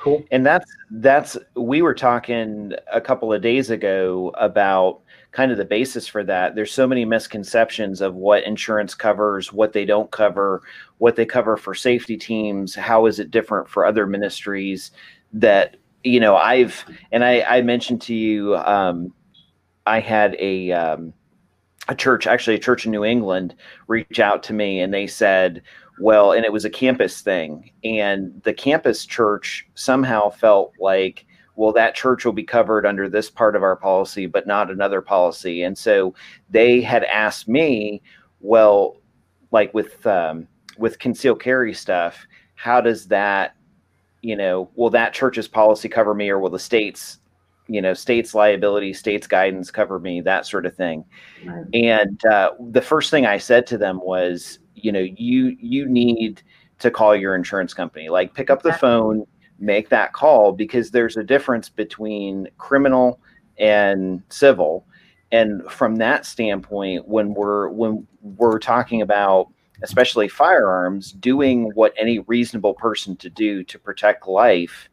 Cool. 0.00 0.24
And 0.30 0.46
that's 0.46 0.70
that's 0.90 1.36
we 1.56 1.82
were 1.82 1.94
talking 1.94 2.72
a 2.90 3.00
couple 3.00 3.32
of 3.32 3.42
days 3.42 3.68
ago 3.68 4.32
about 4.38 5.00
kind 5.32 5.52
of 5.52 5.58
the 5.58 5.64
basis 5.64 6.08
for 6.08 6.24
that. 6.24 6.54
There's 6.54 6.72
so 6.72 6.86
many 6.86 7.04
misconceptions 7.04 8.00
of 8.00 8.14
what 8.14 8.44
insurance 8.44 8.94
covers, 8.94 9.52
what 9.52 9.74
they 9.74 9.84
don't 9.84 10.10
cover, 10.10 10.62
what 10.98 11.16
they 11.16 11.26
cover 11.26 11.56
for 11.58 11.74
safety 11.74 12.16
teams, 12.16 12.74
how 12.74 13.06
is 13.06 13.18
it 13.18 13.30
different 13.30 13.68
for 13.68 13.84
other 13.84 14.06
ministries 14.06 14.90
that 15.34 15.76
you 16.02 16.18
know 16.18 16.34
I've 16.34 16.82
and 17.12 17.22
I, 17.22 17.42
I 17.42 17.62
mentioned 17.62 18.00
to 18.02 18.14
you 18.14 18.56
um, 18.56 19.12
I 19.86 20.00
had 20.00 20.34
a 20.38 20.72
um, 20.72 21.12
a 21.88 21.94
church 21.94 22.26
actually 22.26 22.56
a 22.56 22.60
church 22.60 22.86
in 22.86 22.92
New 22.92 23.04
England 23.04 23.54
reach 23.86 24.18
out 24.18 24.42
to 24.44 24.54
me 24.54 24.80
and 24.80 24.94
they 24.94 25.06
said 25.06 25.62
well, 26.00 26.32
and 26.32 26.44
it 26.44 26.52
was 26.52 26.64
a 26.64 26.70
campus 26.70 27.20
thing. 27.20 27.70
And 27.84 28.40
the 28.44 28.54
campus 28.54 29.06
church 29.06 29.68
somehow 29.74 30.30
felt 30.30 30.72
like, 30.80 31.26
well, 31.56 31.72
that 31.72 31.94
church 31.94 32.24
will 32.24 32.32
be 32.32 32.42
covered 32.42 32.86
under 32.86 33.08
this 33.08 33.28
part 33.28 33.54
of 33.54 33.62
our 33.62 33.76
policy, 33.76 34.26
but 34.26 34.46
not 34.46 34.70
another 34.70 35.02
policy. 35.02 35.62
And 35.62 35.76
so 35.76 36.14
they 36.48 36.80
had 36.80 37.04
asked 37.04 37.48
me, 37.48 38.00
well, 38.40 38.96
like 39.50 39.74
with 39.74 40.06
um, 40.06 40.48
with 40.78 40.98
conceal 40.98 41.34
carry 41.36 41.74
stuff, 41.74 42.26
how 42.54 42.80
does 42.80 43.08
that, 43.08 43.54
you 44.22 44.36
know, 44.36 44.70
will 44.74 44.90
that 44.90 45.12
church's 45.12 45.48
policy 45.48 45.88
cover 45.88 46.14
me, 46.14 46.30
or 46.30 46.38
will 46.38 46.50
the 46.50 46.58
state's, 46.58 47.18
you 47.66 47.82
know, 47.82 47.92
state's 47.92 48.34
liability, 48.34 48.94
state's 48.94 49.26
guidance 49.26 49.70
cover 49.70 49.98
me, 49.98 50.22
that 50.22 50.46
sort 50.46 50.64
of 50.64 50.74
thing. 50.74 51.04
Right. 51.44 51.66
And 51.74 52.24
uh, 52.24 52.52
the 52.70 52.80
first 52.80 53.10
thing 53.10 53.26
I 53.26 53.38
said 53.38 53.66
to 53.66 53.76
them 53.76 54.00
was, 54.02 54.60
you 54.74 54.92
know 54.92 55.06
you 55.16 55.56
you 55.60 55.86
need 55.86 56.42
to 56.78 56.90
call 56.90 57.14
your 57.14 57.34
insurance 57.34 57.74
company. 57.74 58.08
Like 58.08 58.34
pick 58.34 58.50
up 58.50 58.62
the 58.62 58.72
phone 58.72 59.26
make 59.60 59.90
that 59.90 60.12
call 60.12 60.52
because 60.52 60.90
there's 60.90 61.16
a 61.16 61.22
difference 61.22 61.68
between 61.68 62.48
criminal 62.58 63.20
and 63.58 64.22
civil. 64.30 64.86
And 65.32 65.70
from 65.70 65.96
that 65.96 66.26
standpoint 66.26 67.06
when 67.06 67.34
we're 67.34 67.68
when 67.68 68.06
we're 68.22 68.58
talking 68.58 69.02
about 69.02 69.48
especially 69.82 70.28
firearms 70.28 71.12
doing 71.12 71.70
what 71.74 71.94
any 71.96 72.18
reasonable 72.20 72.74
person 72.74 73.16
to 73.16 73.30
do 73.30 73.62
to 73.64 73.78
protect 73.78 74.26
life 74.26 74.88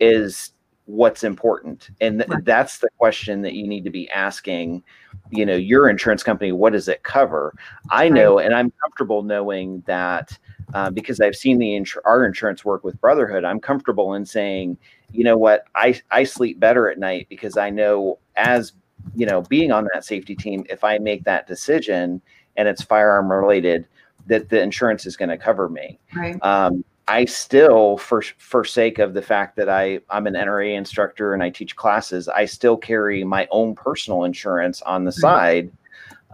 is 0.00 0.52
what's 0.86 1.22
important. 1.22 1.90
And 2.00 2.20
th- 2.20 2.42
that's 2.42 2.78
the 2.78 2.88
question 2.98 3.42
that 3.42 3.52
you 3.52 3.68
need 3.68 3.84
to 3.84 3.90
be 3.90 4.10
asking 4.10 4.82
you 5.30 5.44
know 5.44 5.56
your 5.56 5.88
insurance 5.88 6.22
company 6.22 6.52
what 6.52 6.72
does 6.72 6.88
it 6.88 7.02
cover? 7.02 7.54
I 7.90 8.08
know 8.08 8.38
and 8.38 8.54
i'm 8.54 8.72
comfortable 8.82 9.22
knowing 9.22 9.82
that 9.86 10.36
uh, 10.74 10.90
because 10.90 11.20
i've 11.20 11.36
seen 11.36 11.58
the 11.58 11.70
insur- 11.70 11.98
our 12.04 12.24
insurance 12.24 12.64
work 12.64 12.84
with 12.84 13.00
brotherhood 13.00 13.44
i'm 13.44 13.60
comfortable 13.60 14.14
in 14.14 14.24
saying 14.24 14.78
you 15.12 15.24
know 15.24 15.36
what? 15.36 15.64
I 15.74 16.00
i 16.10 16.24
sleep 16.24 16.58
better 16.58 16.90
at 16.90 16.98
night 16.98 17.26
because 17.28 17.56
i 17.56 17.70
know 17.70 18.18
as 18.36 18.72
you 19.14 19.26
know 19.26 19.42
being 19.42 19.72
on 19.72 19.88
that 19.94 20.04
safety 20.04 20.34
team 20.34 20.64
if 20.68 20.82
i 20.82 20.98
make 20.98 21.24
that 21.24 21.46
decision 21.46 22.20
and 22.56 22.68
it's 22.68 22.82
firearm 22.82 23.30
related 23.30 23.86
that 24.26 24.48
the 24.48 24.60
insurance 24.60 25.06
is 25.06 25.16
going 25.16 25.28
to 25.28 25.38
cover 25.38 25.68
me. 25.68 25.98
Right. 26.14 26.42
Um, 26.42 26.84
I 27.08 27.24
still, 27.24 27.98
for 27.98 28.22
for 28.38 28.64
sake 28.64 28.98
of 28.98 29.14
the 29.14 29.22
fact 29.22 29.56
that 29.56 29.68
I 29.68 30.00
I'm 30.10 30.26
an 30.26 30.34
NRA 30.34 30.76
instructor 30.76 31.34
and 31.34 31.42
I 31.42 31.50
teach 31.50 31.76
classes, 31.76 32.28
I 32.28 32.46
still 32.46 32.76
carry 32.76 33.22
my 33.22 33.46
own 33.50 33.74
personal 33.74 34.24
insurance 34.24 34.82
on 34.82 35.04
the 35.04 35.10
mm-hmm. 35.10 35.20
side. 35.20 35.72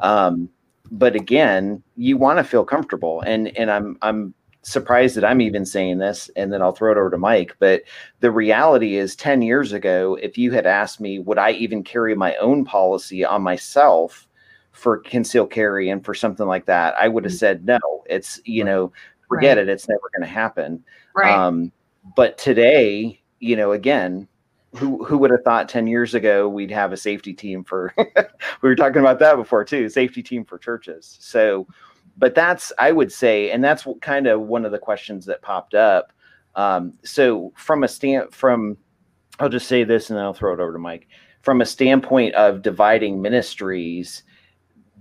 Um, 0.03 0.49
but 0.91 1.15
again, 1.15 1.83
you 1.97 2.17
want 2.17 2.39
to 2.39 2.45
feel 2.45 2.65
comfortable, 2.65 3.21
and 3.23 3.57
and 3.59 3.71
I'm 3.71 3.99
I'm 4.01 4.35
surprised 4.63 5.17
that 5.17 5.25
I'm 5.25 5.43
even 5.43 5.67
saying 5.67 5.99
this, 5.99 6.31
and 6.37 6.53
then 6.53 6.63
I'll 6.63 6.73
throw 6.73 6.93
it 6.93 6.99
over 6.99 7.11
to 7.11 7.19
Mike. 7.19 7.55
But 7.59 7.83
the 8.21 8.31
reality 8.31 8.97
is, 8.97 9.15
ten 9.15 9.43
years 9.43 9.73
ago, 9.73 10.19
if 10.23 10.39
you 10.39 10.53
had 10.53 10.67
asked 10.67 11.01
me, 11.01 11.19
would 11.19 11.39
I 11.39 11.53
even 11.53 11.85
carry 11.85 12.15
my 12.15 12.35
own 12.37 12.65
policy 12.65 13.25
on 13.25 13.43
myself? 13.43 14.27
for 14.73 14.97
conceal 14.97 15.47
carry 15.47 15.91
and 15.91 16.03
for 16.03 16.15
something 16.15 16.47
like 16.47 16.65
that, 16.65 16.95
I 16.97 17.07
would 17.07 17.25
have 17.25 17.33
mm-hmm. 17.33 17.39
said 17.39 17.67
no. 17.67 17.79
It's 18.07 18.41
you 18.45 18.65
know 18.65 18.91
forget 19.35 19.57
right. 19.57 19.69
it. 19.69 19.71
It's 19.71 19.89
never 19.89 20.11
going 20.17 20.27
to 20.27 20.33
happen. 20.33 20.85
Right. 21.15 21.33
Um, 21.33 21.73
but 22.17 22.39
today, 22.39 23.21
you 23.41 23.57
know, 23.57 23.73
again, 23.73 24.29
who 24.75 25.05
who 25.05 25.19
would 25.19 25.31
have 25.31 25.43
thought 25.45 25.69
10 25.69 25.87
years 25.87 26.15
ago 26.15 26.49
we'd 26.49 26.71
have 26.71 26.93
a 26.93 26.97
safety 26.97 27.35
team 27.35 27.63
for 27.63 27.93
we 27.99 28.69
were 28.69 28.75
talking 28.75 29.01
about 29.01 29.19
that 29.19 29.37
before 29.37 29.65
too 29.65 29.89
safety 29.89 30.23
team 30.23 30.45
for 30.45 30.59
churches 30.59 31.19
so 31.21 31.67
but 32.17 32.35
that's 32.35 32.73
i 32.79 32.91
would 32.91 33.13
say 33.13 33.51
and 33.51 33.63
that's 33.63 33.85
what, 33.85 34.01
kind 34.01 34.27
of 34.27 34.41
one 34.41 34.65
of 34.65 34.73
the 34.73 34.79
questions 34.79 35.27
that 35.27 35.43
popped 35.43 35.75
up 35.75 36.13
um, 36.55 36.95
so 37.05 37.53
from 37.57 37.85
a 37.85 37.89
stand 37.89 38.33
from 38.33 38.77
i'll 39.41 39.49
just 39.49 39.69
say 39.69 39.85
this 39.85 40.09
and 40.09 40.19
then 40.19 40.25
i'll 40.25 40.35
throw 40.35 40.55
it 40.55 40.61
over 40.61 40.73
to 40.73 40.79
mike 40.79 41.07
from 41.43 41.61
a 41.61 41.67
standpoint 41.67 42.35
of 42.35 42.63
dividing 42.63 43.21
ministries 43.21 44.23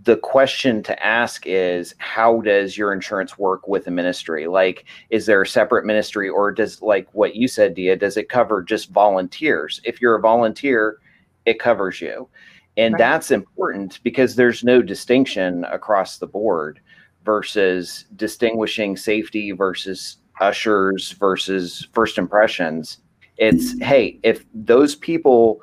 the 0.03 0.17
question 0.17 0.81
to 0.83 1.05
ask 1.05 1.43
is 1.45 1.93
how 1.99 2.41
does 2.41 2.77
your 2.77 2.93
insurance 2.93 3.37
work 3.37 3.67
with 3.67 3.87
a 3.87 3.91
ministry? 3.91 4.47
Like 4.47 4.85
is 5.09 5.25
there 5.25 5.41
a 5.41 5.47
separate 5.47 5.85
ministry 5.85 6.29
or 6.29 6.51
does 6.51 6.81
like 6.81 7.07
what 7.13 7.35
you 7.35 7.47
said 7.47 7.75
dia 7.75 7.95
does 7.95 8.17
it 8.17 8.29
cover 8.29 8.63
just 8.63 8.89
volunteers? 8.91 9.81
If 9.83 10.01
you're 10.01 10.15
a 10.15 10.21
volunteer 10.21 10.97
it 11.45 11.59
covers 11.59 12.01
you. 12.01 12.29
And 12.77 12.93
right. 12.93 12.99
that's 12.99 13.31
important 13.31 13.99
because 14.03 14.35
there's 14.35 14.63
no 14.63 14.81
distinction 14.81 15.65
across 15.65 16.17
the 16.17 16.27
board 16.27 16.79
versus 17.25 18.05
distinguishing 18.15 18.95
safety 18.95 19.51
versus 19.51 20.17
ushers 20.39 21.11
versus 21.11 21.87
first 21.93 22.17
impressions. 22.17 22.99
It's 23.37 23.79
hey 23.81 24.19
if 24.23 24.45
those 24.53 24.95
people 24.95 25.61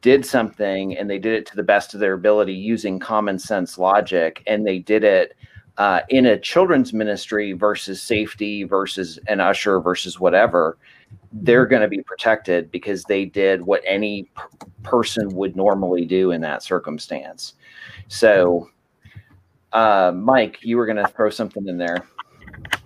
did 0.00 0.26
something 0.26 0.96
and 0.96 1.08
they 1.08 1.18
did 1.18 1.32
it 1.32 1.46
to 1.46 1.56
the 1.56 1.62
best 1.62 1.94
of 1.94 2.00
their 2.00 2.14
ability 2.14 2.52
using 2.52 2.98
common 2.98 3.38
sense 3.38 3.78
logic 3.78 4.42
and 4.46 4.66
they 4.66 4.78
did 4.78 5.04
it 5.04 5.36
uh, 5.78 6.00
in 6.08 6.26
a 6.26 6.38
children's 6.38 6.92
ministry 6.92 7.52
versus 7.52 8.02
safety 8.02 8.64
versus 8.64 9.18
an 9.28 9.40
usher 9.40 9.78
versus 9.80 10.18
whatever 10.18 10.76
they're 11.32 11.64
mm-hmm. 11.64 11.70
going 11.70 11.82
to 11.82 11.88
be 11.88 12.02
protected 12.02 12.70
because 12.72 13.04
they 13.04 13.24
did 13.24 13.62
what 13.62 13.80
any 13.86 14.24
p- 14.24 14.66
person 14.82 15.28
would 15.36 15.54
normally 15.54 16.04
do 16.04 16.32
in 16.32 16.40
that 16.40 16.64
circumstance 16.64 17.54
so 18.08 18.68
uh, 19.72 20.10
mike 20.14 20.58
you 20.62 20.76
were 20.76 20.86
going 20.86 20.96
to 20.96 21.06
throw 21.08 21.30
something 21.30 21.68
in 21.68 21.78
there 21.78 22.08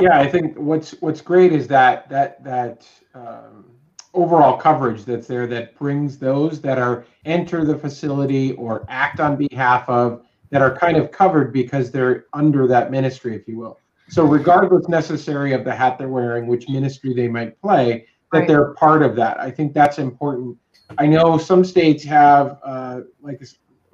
yeah 0.01 0.19
i 0.19 0.29
think 0.29 0.55
what's 0.59 0.91
what's 1.01 1.23
great 1.23 1.53
is 1.53 1.67
that 1.67 2.07
that 2.11 2.43
that 2.45 2.87
um, 3.15 3.70
overall 4.15 4.57
coverage 4.57 5.05
that's 5.05 5.27
there 5.27 5.47
that 5.47 5.77
brings 5.79 6.19
those 6.19 6.61
that 6.61 6.79
are 6.79 7.05
enter 7.25 7.65
the 7.65 7.77
facility 7.77 8.53
or 8.53 8.85
act 8.89 9.21
on 9.21 9.37
behalf 9.37 9.89
of 9.89 10.25
that 10.51 10.63
are 10.63 10.77
kind 10.77 10.97
of 10.97 11.11
covered 11.13 11.53
because 11.53 11.91
they're 11.91 12.27
under 12.33 12.67
that 12.67 12.91
ministry, 12.91 13.37
if 13.37 13.47
you 13.47 13.57
will. 13.57 13.79
So 14.09 14.25
regardless 14.25 14.89
necessary 14.89 15.53
of 15.53 15.65
the 15.65 15.73
hat 15.73 15.97
they're 15.97 16.09
wearing, 16.09 16.49
which 16.49 16.69
ministry 16.69 17.15
they 17.15 17.29
might 17.29 17.61
play, 17.61 18.07
that 18.33 18.41
right. 18.41 18.49
they're 18.49 18.75
part 18.75 19.03
of 19.03 19.15
that. 19.17 19.39
I 19.39 19.51
think 19.51 19.73
that's 19.73 19.99
important. 19.99 20.59
I 20.99 21.07
know 21.07 21.39
some 21.39 21.65
states 21.65 22.03
have, 22.05 22.59
uh, 22.65 23.03
like, 23.23 23.41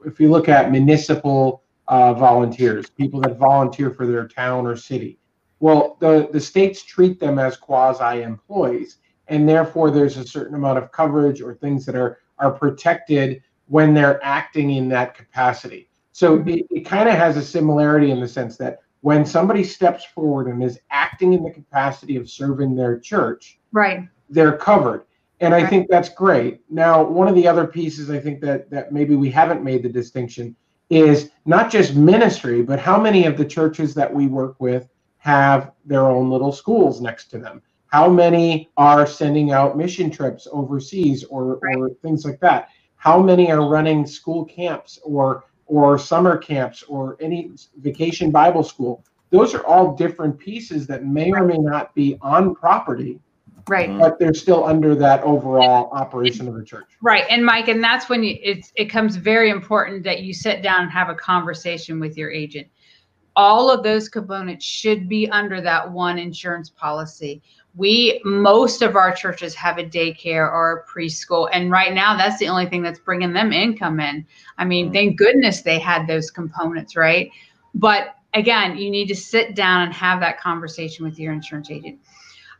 if 0.06 0.18
you 0.18 0.30
look 0.30 0.48
at 0.48 0.70
municipal 0.70 1.62
uh, 1.88 2.14
volunteers, 2.14 2.88
people 2.88 3.20
that 3.20 3.36
volunteer 3.36 3.90
for 3.90 4.06
their 4.06 4.26
town 4.26 4.66
or 4.66 4.76
city. 4.76 5.18
Well, 5.60 5.98
the, 6.00 6.28
the 6.32 6.40
states 6.40 6.82
treat 6.82 7.20
them 7.20 7.38
as 7.38 7.56
quasi 7.56 8.22
employees 8.22 8.98
and 9.28 9.48
therefore 9.48 9.90
there's 9.90 10.16
a 10.16 10.26
certain 10.26 10.54
amount 10.54 10.78
of 10.78 10.92
coverage 10.92 11.40
or 11.40 11.54
things 11.54 11.84
that 11.86 11.94
are 11.94 12.18
are 12.38 12.52
protected 12.52 13.42
when 13.68 13.94
they're 13.94 14.22
acting 14.24 14.70
in 14.72 14.88
that 14.88 15.14
capacity. 15.14 15.88
So 16.12 16.38
mm-hmm. 16.38 16.48
it, 16.48 16.66
it 16.70 16.80
kind 16.80 17.08
of 17.08 17.14
has 17.14 17.36
a 17.36 17.42
similarity 17.42 18.10
in 18.10 18.20
the 18.20 18.28
sense 18.28 18.56
that 18.58 18.80
when 19.00 19.24
somebody 19.24 19.64
steps 19.64 20.04
forward 20.04 20.46
and 20.48 20.62
is 20.62 20.78
acting 20.90 21.32
in 21.32 21.42
the 21.42 21.50
capacity 21.50 22.16
of 22.16 22.30
serving 22.30 22.74
their 22.74 22.98
church, 22.98 23.58
right, 23.72 24.08
they're 24.30 24.56
covered. 24.56 25.04
And 25.40 25.54
I 25.54 25.66
think 25.66 25.88
that's 25.90 26.08
great. 26.08 26.62
Now, 26.70 27.02
one 27.02 27.28
of 27.28 27.34
the 27.34 27.46
other 27.46 27.66
pieces 27.66 28.10
I 28.10 28.18
think 28.18 28.40
that 28.40 28.70
that 28.70 28.92
maybe 28.92 29.16
we 29.16 29.30
haven't 29.30 29.62
made 29.62 29.82
the 29.82 29.88
distinction 29.88 30.56
is 30.88 31.30
not 31.44 31.70
just 31.70 31.94
ministry, 31.94 32.62
but 32.62 32.78
how 32.78 33.00
many 33.00 33.26
of 33.26 33.36
the 33.36 33.44
churches 33.44 33.92
that 33.94 34.12
we 34.12 34.28
work 34.28 34.56
with 34.60 34.88
have 35.18 35.72
their 35.84 36.06
own 36.06 36.30
little 36.30 36.52
schools 36.52 37.00
next 37.00 37.26
to 37.26 37.38
them 37.38 37.60
how 37.89 38.09
many 38.09 38.68
are 38.76 39.07
sending 39.07 39.53
out 39.53 39.76
mission 39.76 40.11
trips 40.11 40.49
overseas 40.51 41.24
or, 41.24 41.57
right. 41.57 41.76
or 41.76 41.91
things 42.03 42.24
like 42.24 42.41
that? 42.41 42.68
How 42.97 43.22
many 43.22 43.53
are 43.53 43.68
running 43.68 44.07
school 44.07 44.45
camps 44.45 44.99
or 45.05 45.45
or 45.68 45.99
summer 45.99 46.37
camps 46.37 46.84
or 46.84 47.16
any 47.20 47.51
vacation 47.78 48.30
Bible 48.30 48.62
school? 48.62 49.05
Those 49.30 49.55
are 49.55 49.64
all 49.66 49.97
different 49.97 50.39
pieces 50.39 50.87
that 50.87 51.05
may 51.05 51.32
or 51.32 51.45
may 51.45 51.59
not 51.59 51.95
be 51.95 52.16
on 52.22 52.55
property, 52.55 53.20
right 53.68 53.99
but 53.99 54.18
they're 54.18 54.34
still 54.34 54.64
under 54.64 54.95
that 54.95 55.22
overall 55.22 55.91
operation 55.93 56.47
of 56.49 56.55
the 56.55 56.64
church 56.64 56.87
right 57.03 57.24
and 57.30 57.45
mike 57.45 57.68
and 57.68 57.82
that's 57.82 58.09
when 58.09 58.22
you, 58.22 58.39
it's 58.43 58.72
it 58.76 58.87
comes 58.87 59.16
very 59.16 59.51
important 59.51 60.05
that 60.05 60.22
you 60.22 60.32
sit 60.32 60.62
down 60.62 60.82
and 60.82 60.91
have 60.91 61.09
a 61.09 61.14
conversation 61.14 61.99
with 61.99 62.16
your 62.16 62.30
agent 62.30 62.66
all 63.34 63.70
of 63.70 63.82
those 63.82 64.09
components 64.09 64.64
should 64.64 65.09
be 65.09 65.28
under 65.30 65.61
that 65.61 65.91
one 65.91 66.18
insurance 66.18 66.70
policy 66.70 67.43
we 67.76 68.20
most 68.24 68.80
of 68.80 68.96
our 68.96 69.14
churches 69.14 69.54
have 69.54 69.78
a 69.78 69.84
daycare 69.84 70.50
or 70.50 70.72
a 70.78 70.90
preschool 70.90 71.48
and 71.52 71.70
right 71.70 71.92
now 71.92 72.16
that's 72.16 72.38
the 72.38 72.48
only 72.48 72.66
thing 72.66 72.82
that's 72.82 72.98
bringing 72.98 73.32
them 73.32 73.52
income 73.52 74.00
in 74.00 74.26
i 74.58 74.64
mean 74.64 74.92
thank 74.92 75.16
goodness 75.18 75.62
they 75.62 75.78
had 75.78 76.06
those 76.06 76.30
components 76.30 76.96
right 76.96 77.30
but 77.74 78.16
again 78.34 78.76
you 78.76 78.90
need 78.90 79.06
to 79.06 79.14
sit 79.14 79.54
down 79.54 79.82
and 79.82 79.92
have 79.92 80.20
that 80.20 80.40
conversation 80.40 81.04
with 81.04 81.18
your 81.18 81.32
insurance 81.32 81.70
agent 81.70 81.98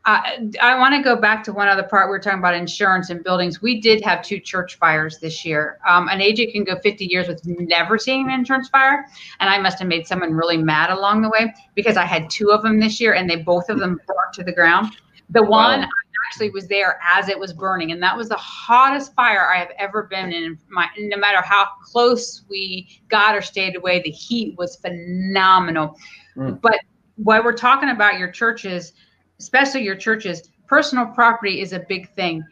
uh, 0.05 0.21
I 0.61 0.79
want 0.79 0.95
to 0.95 1.03
go 1.03 1.17
back 1.17 1.43
to 1.43 1.51
one 1.51 1.67
other 1.67 1.83
part. 1.83 2.09
We 2.09 2.15
are 2.15 2.19
talking 2.19 2.39
about 2.39 2.55
insurance 2.55 3.09
and 3.09 3.21
buildings. 3.25 3.61
We 3.61 3.81
did 3.81 4.01
have 4.05 4.23
two 4.23 4.39
church 4.39 4.77
fires 4.77 5.19
this 5.19 5.43
year. 5.43 5.79
Um, 5.85 6.07
an 6.07 6.21
agent 6.21 6.53
can 6.53 6.63
go 6.63 6.79
50 6.79 7.05
years 7.05 7.27
with 7.27 7.45
never 7.45 7.97
seeing 7.97 8.25
an 8.27 8.31
insurance 8.31 8.69
fire, 8.69 9.05
and 9.41 9.49
I 9.49 9.59
must 9.59 9.79
have 9.79 9.87
made 9.89 10.07
someone 10.07 10.33
really 10.33 10.55
mad 10.55 10.91
along 10.91 11.23
the 11.23 11.29
way 11.29 11.53
because 11.75 11.97
I 11.97 12.05
had 12.05 12.29
two 12.29 12.51
of 12.51 12.63
them 12.63 12.79
this 12.79 13.01
year, 13.01 13.15
and 13.15 13.29
they 13.29 13.35
both 13.35 13.69
of 13.69 13.79
them 13.79 13.99
burnt 14.07 14.33
to 14.35 14.45
the 14.45 14.53
ground. 14.53 14.95
The 15.29 15.43
one 15.43 15.81
wow. 15.81 15.87
actually 16.27 16.51
was 16.51 16.67
there 16.67 16.99
as 17.03 17.29
it 17.29 17.37
was 17.37 17.53
burning, 17.53 17.91
and 17.91 18.01
that 18.01 18.15
was 18.15 18.29
the 18.29 18.35
hottest 18.35 19.13
fire 19.13 19.51
I 19.53 19.57
have 19.59 19.71
ever 19.77 20.03
been 20.03 20.31
in. 20.31 20.57
My 20.69 20.87
no 20.97 21.17
matter 21.17 21.41
how 21.41 21.67
close 21.83 22.43
we 22.49 23.01
got 23.09 23.35
or 23.35 23.41
stayed 23.41 23.75
away, 23.75 24.01
the 24.01 24.09
heat 24.09 24.57
was 24.57 24.77
phenomenal. 24.77 25.97
Mm. 26.35 26.61
But 26.61 26.79
while 27.15 27.43
we're 27.43 27.53
talking 27.53 27.89
about 27.89 28.17
your 28.17 28.31
churches, 28.31 28.93
especially 29.39 29.83
your 29.83 29.95
churches, 29.95 30.49
personal 30.67 31.07
property 31.07 31.61
is 31.61 31.73
a 31.73 31.79
big 31.79 32.13
thing. 32.15 32.43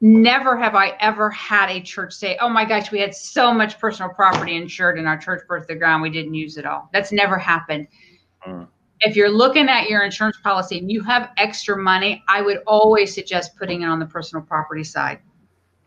Never 0.00 0.56
have 0.56 0.74
I 0.74 0.96
ever 1.00 1.30
had 1.30 1.70
a 1.70 1.80
church 1.80 2.14
say, 2.14 2.38
"Oh 2.40 2.48
my 2.48 2.64
gosh, 2.64 2.90
we 2.90 3.00
had 3.00 3.14
so 3.14 3.52
much 3.52 3.78
personal 3.78 4.10
property 4.12 4.56
insured 4.56 4.98
in 4.98 5.06
our 5.06 5.18
church 5.18 5.42
birth 5.48 5.66
the 5.66 5.74
ground, 5.74 6.02
we 6.02 6.10
didn't 6.10 6.34
use 6.34 6.56
it 6.56 6.64
all." 6.64 6.88
That's 6.92 7.12
never 7.12 7.36
happened. 7.36 7.88
Mm 8.46 8.68
if 9.00 9.16
you're 9.16 9.30
looking 9.30 9.68
at 9.68 9.88
your 9.88 10.02
insurance 10.02 10.38
policy 10.42 10.78
and 10.78 10.90
you 10.90 11.02
have 11.02 11.30
extra 11.36 11.76
money, 11.76 12.24
I 12.28 12.40
would 12.42 12.58
always 12.66 13.14
suggest 13.14 13.56
putting 13.56 13.82
it 13.82 13.86
on 13.86 13.98
the 13.98 14.06
personal 14.06 14.44
property 14.44 14.84
side. 14.84 15.20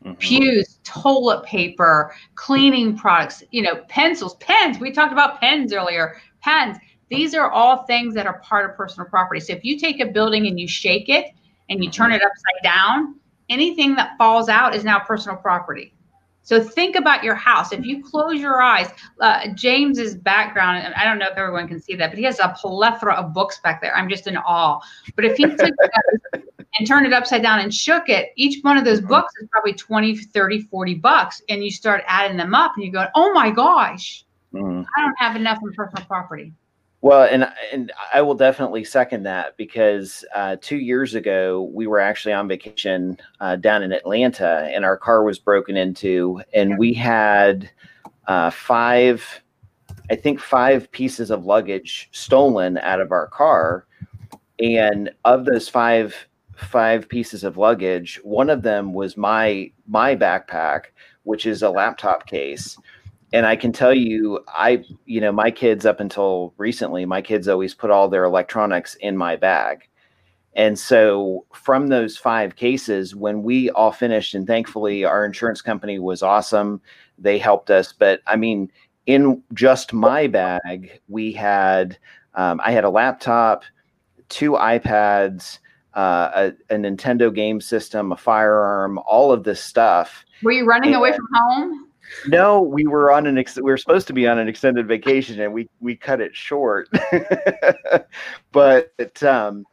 Mm-hmm. 0.03 0.13
Pews, 0.15 0.79
toilet 0.83 1.43
paper, 1.43 2.13
cleaning 2.35 2.97
products, 2.97 3.43
you 3.51 3.61
know, 3.61 3.75
pencils, 3.89 4.35
pens. 4.35 4.79
We 4.79 4.91
talked 4.91 5.11
about 5.11 5.41
pens 5.41 5.73
earlier. 5.73 6.21
Pens. 6.41 6.77
These 7.09 7.33
are 7.33 7.49
all 7.49 7.85
things 7.85 8.13
that 8.13 8.27
are 8.27 8.39
part 8.39 8.69
of 8.69 8.77
personal 8.77 9.09
property. 9.09 9.39
So 9.39 9.53
if 9.53 9.63
you 9.63 9.79
take 9.79 9.99
a 9.99 10.05
building 10.05 10.47
and 10.47 10.59
you 10.59 10.67
shake 10.67 11.09
it 11.09 11.31
and 11.69 11.83
you 11.83 11.89
turn 11.89 12.11
mm-hmm. 12.11 12.15
it 12.15 12.21
upside 12.21 12.63
down, 12.63 13.15
anything 13.49 13.95
that 13.95 14.15
falls 14.17 14.47
out 14.47 14.75
is 14.75 14.83
now 14.83 14.99
personal 14.99 15.37
property. 15.37 15.93
So 16.49 16.63
think 16.63 16.95
about 16.95 17.23
your 17.23 17.35
house. 17.35 17.71
If 17.71 17.85
you 17.85 18.03
close 18.03 18.39
your 18.39 18.59
eyes, 18.59 18.89
uh, 19.21 19.49
James's 19.53 20.15
background, 20.15 20.83
and 20.83 20.95
I 20.95 21.03
don't 21.03 21.19
know 21.19 21.27
if 21.27 21.37
everyone 21.37 21.67
can 21.67 21.79
see 21.79 21.93
that, 21.93 22.09
but 22.09 22.17
he 22.17 22.23
has 22.25 22.39
a 22.39 22.55
plethora 22.59 23.13
of 23.13 23.35
books 23.35 23.59
back 23.59 23.83
there. 23.83 23.95
I'm 23.95 24.09
just 24.09 24.25
in 24.25 24.35
awe. 24.35 24.79
But 25.15 25.25
if 25.25 25.37
he 25.37 25.45
took 25.45 25.59
and 26.33 26.87
turned 26.87 27.05
it 27.05 27.13
upside 27.13 27.43
down 27.43 27.59
and 27.59 27.71
shook 27.71 28.09
it, 28.09 28.29
each 28.35 28.63
one 28.63 28.79
of 28.79 28.83
those 28.83 28.99
books 28.99 29.31
is 29.39 29.47
probably 29.51 29.73
20, 29.73 30.17
30, 30.17 30.61
40 30.61 30.95
bucks. 30.95 31.39
And 31.49 31.63
you 31.63 31.69
start 31.69 32.03
adding 32.07 32.35
them 32.35 32.55
up 32.55 32.71
and 32.75 32.83
you 32.83 32.91
go, 32.91 33.05
oh 33.13 33.31
my 33.31 33.51
gosh, 33.51 34.25
mm. 34.51 34.83
I 34.97 35.01
don't 35.01 35.19
have 35.19 35.35
enough 35.35 35.59
in 35.61 35.71
personal 35.73 36.03
property. 36.05 36.51
Well, 37.01 37.23
and 37.23 37.47
and 37.71 37.93
I 38.13 38.21
will 38.21 38.35
definitely 38.35 38.83
second 38.83 39.23
that 39.23 39.55
because 39.55 40.25
uh, 40.35 40.57
two 40.59 40.77
years 40.77 41.15
ago 41.15 41.69
we 41.73 41.87
were 41.87 41.99
actually 41.99 42.33
on 42.33 42.49
vacation 42.49 43.17
uh, 43.39 43.55
down 43.55 43.83
in 43.83 43.93
Atlanta, 43.93 44.69
and 44.73 44.83
our 44.83 44.97
car 44.97 45.23
was 45.23 45.39
broken 45.39 45.77
into, 45.77 46.41
and 46.53 46.77
we 46.77 46.93
had 46.93 47.69
uh, 48.27 48.49
five, 48.49 49.41
I 50.11 50.15
think 50.15 50.41
five 50.41 50.91
pieces 50.91 51.31
of 51.31 51.45
luggage 51.45 52.09
stolen 52.11 52.77
out 52.79 52.99
of 52.99 53.13
our 53.13 53.27
car, 53.27 53.85
and 54.59 55.09
of 55.23 55.45
those 55.45 55.69
five 55.69 56.27
five 56.57 57.07
pieces 57.07 57.45
of 57.45 57.55
luggage, 57.55 58.19
one 58.23 58.49
of 58.49 58.61
them 58.61 58.91
was 58.91 59.15
my 59.15 59.71
my 59.87 60.17
backpack, 60.17 60.87
which 61.23 61.45
is 61.45 61.63
a 61.63 61.69
laptop 61.69 62.27
case 62.27 62.77
and 63.31 63.45
I 63.45 63.55
can 63.55 63.71
tell 63.71 63.93
you, 63.93 64.43
I, 64.47 64.83
you 65.05 65.21
know, 65.21 65.31
my 65.31 65.51
kids 65.51 65.85
up 65.85 65.99
until 65.99 66.53
recently, 66.57 67.05
my 67.05 67.21
kids 67.21 67.47
always 67.47 67.73
put 67.73 67.91
all 67.91 68.07
their 68.07 68.23
electronics 68.23 68.95
in 68.95 69.17
my 69.17 69.35
bag. 69.35 69.87
And 70.55 70.77
so 70.79 71.45
from 71.53 71.87
those 71.87 72.17
five 72.17 72.55
cases, 72.55 73.15
when 73.15 73.43
we 73.43 73.69
all 73.71 73.91
finished, 73.91 74.33
and 74.33 74.47
thankfully 74.47 75.05
our 75.05 75.23
insurance 75.25 75.61
company 75.61 75.99
was 75.99 76.23
awesome, 76.23 76.81
they 77.19 77.37
helped 77.37 77.69
us. 77.69 77.93
But 77.93 78.21
I 78.25 78.35
mean, 78.35 78.71
in 79.05 79.43
just 79.53 79.93
my 79.93 80.27
bag, 80.27 80.99
we 81.07 81.31
had, 81.31 81.97
um, 82.33 82.59
I 82.63 82.71
had 82.71 82.83
a 82.83 82.89
laptop, 82.89 83.63
two 84.29 84.51
iPads, 84.51 85.59
uh, 85.93 86.51
a, 86.69 86.73
a, 86.73 86.77
Nintendo 86.77 87.33
game 87.33 87.59
system, 87.59 88.11
a 88.11 88.17
firearm, 88.17 88.99
all 89.05 89.31
of 89.31 89.43
this 89.43 89.61
stuff. 89.61 90.23
Were 90.43 90.51
you 90.51 90.65
running 90.65 90.93
and, 90.93 90.97
away 90.97 91.11
from 91.11 91.27
home? 91.33 91.88
No, 92.27 92.61
we 92.61 92.87
were 92.87 93.11
on 93.11 93.27
an 93.27 93.37
ex- 93.37 93.55
we 93.57 93.63
were 93.63 93.77
supposed 93.77 94.07
to 94.07 94.13
be 94.13 94.27
on 94.27 94.39
an 94.39 94.47
extended 94.47 94.87
vacation 94.87 95.39
and 95.41 95.53
we 95.53 95.69
we 95.79 95.95
cut 95.95 96.21
it 96.21 96.35
short. 96.35 96.89
but 98.51 99.23
um 99.23 99.65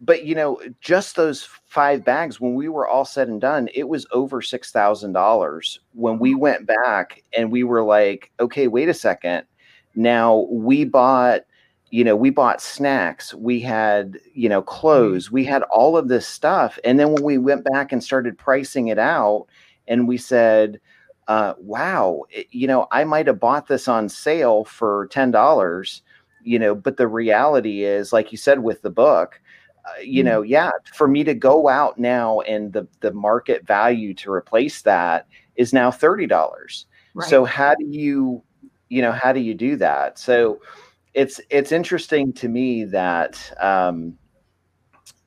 but 0.00 0.24
you 0.24 0.34
know, 0.34 0.60
just 0.80 1.16
those 1.16 1.46
five 1.66 2.04
bags 2.04 2.40
when 2.40 2.54
we 2.54 2.68
were 2.68 2.88
all 2.88 3.04
said 3.04 3.28
and 3.28 3.40
done, 3.40 3.68
it 3.74 3.88
was 3.88 4.06
over 4.12 4.40
$6,000 4.40 5.78
when 5.92 6.18
we 6.18 6.34
went 6.34 6.66
back 6.66 7.22
and 7.36 7.52
we 7.52 7.64
were 7.64 7.82
like, 7.82 8.30
okay, 8.40 8.66
wait 8.66 8.88
a 8.88 8.94
second. 8.94 9.44
Now 9.94 10.46
we 10.50 10.84
bought 10.84 11.42
you 11.90 12.04
know, 12.04 12.14
we 12.14 12.30
bought 12.30 12.62
snacks, 12.62 13.34
we 13.34 13.58
had, 13.60 14.18
you 14.32 14.48
know, 14.48 14.62
clothes, 14.62 15.30
we 15.30 15.44
had 15.44 15.62
all 15.64 15.96
of 15.96 16.06
this 16.06 16.26
stuff. 16.26 16.78
And 16.84 17.00
then 17.00 17.12
when 17.12 17.24
we 17.24 17.36
went 17.36 17.64
back 17.64 17.90
and 17.90 18.02
started 18.02 18.38
pricing 18.38 18.88
it 18.88 18.98
out 18.98 19.46
and 19.88 20.06
we 20.06 20.16
said, 20.16 20.80
uh, 21.28 21.54
wow, 21.58 22.22
it, 22.30 22.46
you 22.50 22.66
know, 22.66 22.86
I 22.90 23.04
might 23.04 23.26
have 23.26 23.40
bought 23.40 23.68
this 23.68 23.88
on 23.88 24.08
sale 24.08 24.64
for 24.64 25.08
$10, 25.08 26.00
you 26.42 26.58
know, 26.58 26.74
but 26.74 26.96
the 26.96 27.06
reality 27.06 27.84
is, 27.84 28.12
like 28.12 28.32
you 28.32 28.38
said 28.38 28.60
with 28.60 28.82
the 28.82 28.90
book, 28.90 29.40
uh, 29.84 30.00
you 30.02 30.22
mm-hmm. 30.22 30.28
know, 30.28 30.42
yeah, 30.42 30.70
for 30.94 31.08
me 31.08 31.24
to 31.24 31.34
go 31.34 31.68
out 31.68 31.98
now 31.98 32.40
and 32.40 32.72
the, 32.72 32.86
the 33.00 33.12
market 33.12 33.66
value 33.66 34.12
to 34.14 34.32
replace 34.32 34.82
that 34.82 35.26
is 35.56 35.72
now 35.72 35.90
$30. 35.90 36.84
Right. 37.14 37.28
So 37.28 37.44
how 37.44 37.74
do 37.74 37.86
you, 37.86 38.42
you 38.88 39.02
know, 39.02 39.12
how 39.12 39.32
do 39.32 39.40
you 39.40 39.54
do 39.54 39.76
that? 39.76 40.18
So 40.18 40.60
it's, 41.14 41.40
it's 41.50 41.72
interesting 41.72 42.32
to 42.34 42.48
me 42.48 42.84
that, 42.84 43.52
um, 43.60 44.18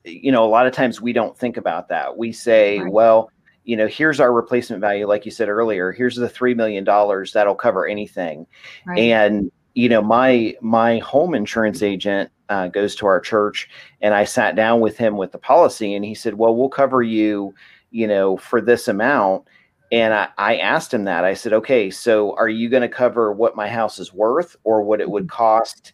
you 0.04 0.30
know, 0.30 0.44
a 0.44 0.48
lot 0.48 0.66
of 0.66 0.72
times 0.72 1.00
we 1.00 1.12
don't 1.12 1.36
think 1.36 1.56
about 1.56 1.88
that. 1.88 2.16
We 2.16 2.30
say, 2.32 2.78
right. 2.78 2.92
well, 2.92 3.30
you 3.64 3.76
know, 3.76 3.86
here's 3.86 4.20
our 4.20 4.32
replacement 4.32 4.80
value, 4.80 5.06
like 5.06 5.24
you 5.24 5.30
said 5.30 5.48
earlier. 5.48 5.90
Here's 5.90 6.16
the 6.16 6.28
three 6.28 6.54
million 6.54 6.84
dollars 6.84 7.32
that'll 7.32 7.54
cover 7.54 7.86
anything. 7.86 8.46
Right. 8.86 8.98
And 8.98 9.50
you 9.74 9.88
know, 9.88 10.02
my 10.02 10.54
my 10.60 10.98
home 10.98 11.34
insurance 11.34 11.82
agent 11.82 12.30
uh, 12.48 12.68
goes 12.68 12.94
to 12.96 13.06
our 13.06 13.20
church, 13.20 13.68
and 14.00 14.14
I 14.14 14.24
sat 14.24 14.54
down 14.54 14.80
with 14.80 14.96
him 14.96 15.16
with 15.16 15.32
the 15.32 15.38
policy, 15.38 15.94
and 15.94 16.04
he 16.04 16.14
said, 16.14 16.34
"Well, 16.34 16.54
we'll 16.54 16.68
cover 16.68 17.02
you, 17.02 17.54
you 17.90 18.06
know, 18.06 18.36
for 18.36 18.60
this 18.60 18.86
amount." 18.86 19.46
And 19.92 20.14
I, 20.14 20.28
I 20.38 20.56
asked 20.56 20.92
him 20.92 21.04
that. 21.04 21.24
I 21.24 21.34
said, 21.34 21.52
"Okay, 21.54 21.90
so 21.90 22.36
are 22.36 22.48
you 22.48 22.68
going 22.68 22.82
to 22.82 22.88
cover 22.88 23.32
what 23.32 23.56
my 23.56 23.68
house 23.68 23.98
is 23.98 24.12
worth, 24.12 24.56
or 24.64 24.82
what 24.82 25.00
it 25.00 25.10
would 25.10 25.24
mm-hmm. 25.24 25.36
cost 25.36 25.92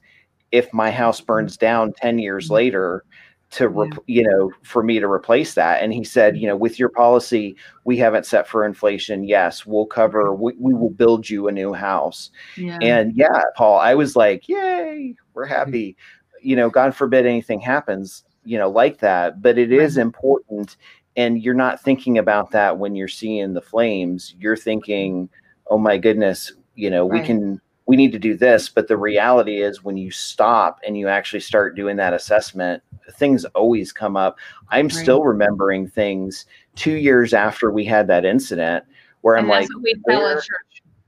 if 0.53 0.73
my 0.75 0.91
house 0.91 1.21
burns 1.21 1.57
down 1.57 1.93
ten 1.93 2.19
years 2.19 2.47
mm-hmm. 2.47 2.55
later?" 2.55 3.05
To 3.51 3.69
re- 3.69 3.91
you 4.07 4.23
know 4.23 4.51
for 4.63 4.83
me 4.83 5.01
to 5.01 5.07
replace 5.07 5.55
that. 5.55 5.83
And 5.83 5.93
he 5.93 6.05
said 6.05 6.37
you 6.37 6.47
know 6.47 6.57
with 6.57 6.79
your 6.79 6.89
policy 6.89 7.57
we 7.85 7.97
haven't 7.97 8.27
set 8.27 8.47
for 8.47 8.65
inflation. 8.65 9.25
Yes 9.25 9.67
we'll 9.67 9.87
cover 9.87 10.35
we, 10.35 10.55
we 10.59 10.75
will 10.75 10.91
build 10.91 11.29
you 11.29 11.49
a 11.49 11.53
new 11.53 11.73
house. 11.73 12.31
Yeah. 12.57 12.79
and 12.81 13.15
yeah 13.15 13.43
paul 13.57 13.79
i 13.79 13.95
was 13.95 14.17
like 14.17 14.49
yay 14.49 15.15
we're 15.35 15.45
mm-hmm. 15.45 15.55
happy. 15.55 15.97
You 16.43 16.57
know 16.57 16.71
god 16.71 16.95
forbid 16.95 17.27
anything 17.27 17.61
happens 17.61 18.25
you 18.45 18.59
know 18.59 18.71
like 18.71 18.99
that 19.01 19.43
but 19.43 19.59
it 19.59 19.73
is 19.73 19.99
important 19.99 20.77
and 21.17 21.43
you're 21.43 21.55
not 21.55 21.83
thinking 21.83 22.19
about 22.19 22.51
that 22.53 22.79
when 22.79 22.95
you're 22.95 23.09
seeing 23.09 23.53
the 23.53 23.61
flames. 23.61 24.35
You're 24.39 24.57
thinking 24.57 25.29
oh 25.69 25.79
my 25.79 25.99
goodness 25.99 26.53
you 26.75 26.91
know 26.91 27.09
right. 27.09 27.21
we 27.21 27.27
can 27.27 27.61
we 27.91 27.97
need 27.97 28.13
to 28.13 28.21
do 28.21 28.37
this. 28.37 28.69
But 28.69 28.87
the 28.87 28.97
reality 28.97 29.63
is, 29.63 29.83
when 29.83 29.97
you 29.97 30.13
stop 30.13 30.79
and 30.87 30.97
you 30.97 31.09
actually 31.09 31.41
start 31.41 31.75
doing 31.75 31.97
that 31.97 32.15
assessment, 32.15 32.85
things 33.15 33.45
always 33.47 33.93
come 33.93 34.17
up. 34.17 34.39
I'm 34.69 34.87
right. 34.87 34.95
still 34.95 35.25
remembering 35.25 35.89
things 35.89 36.47
two 36.77 36.95
years 36.95 37.35
after 37.35 37.73
we 37.73 37.85
had 37.85 38.07
that 38.07 38.25
incident 38.25 38.85
where 39.23 39.35
and 39.35 39.45
I'm 39.45 39.51
like, 39.51 39.69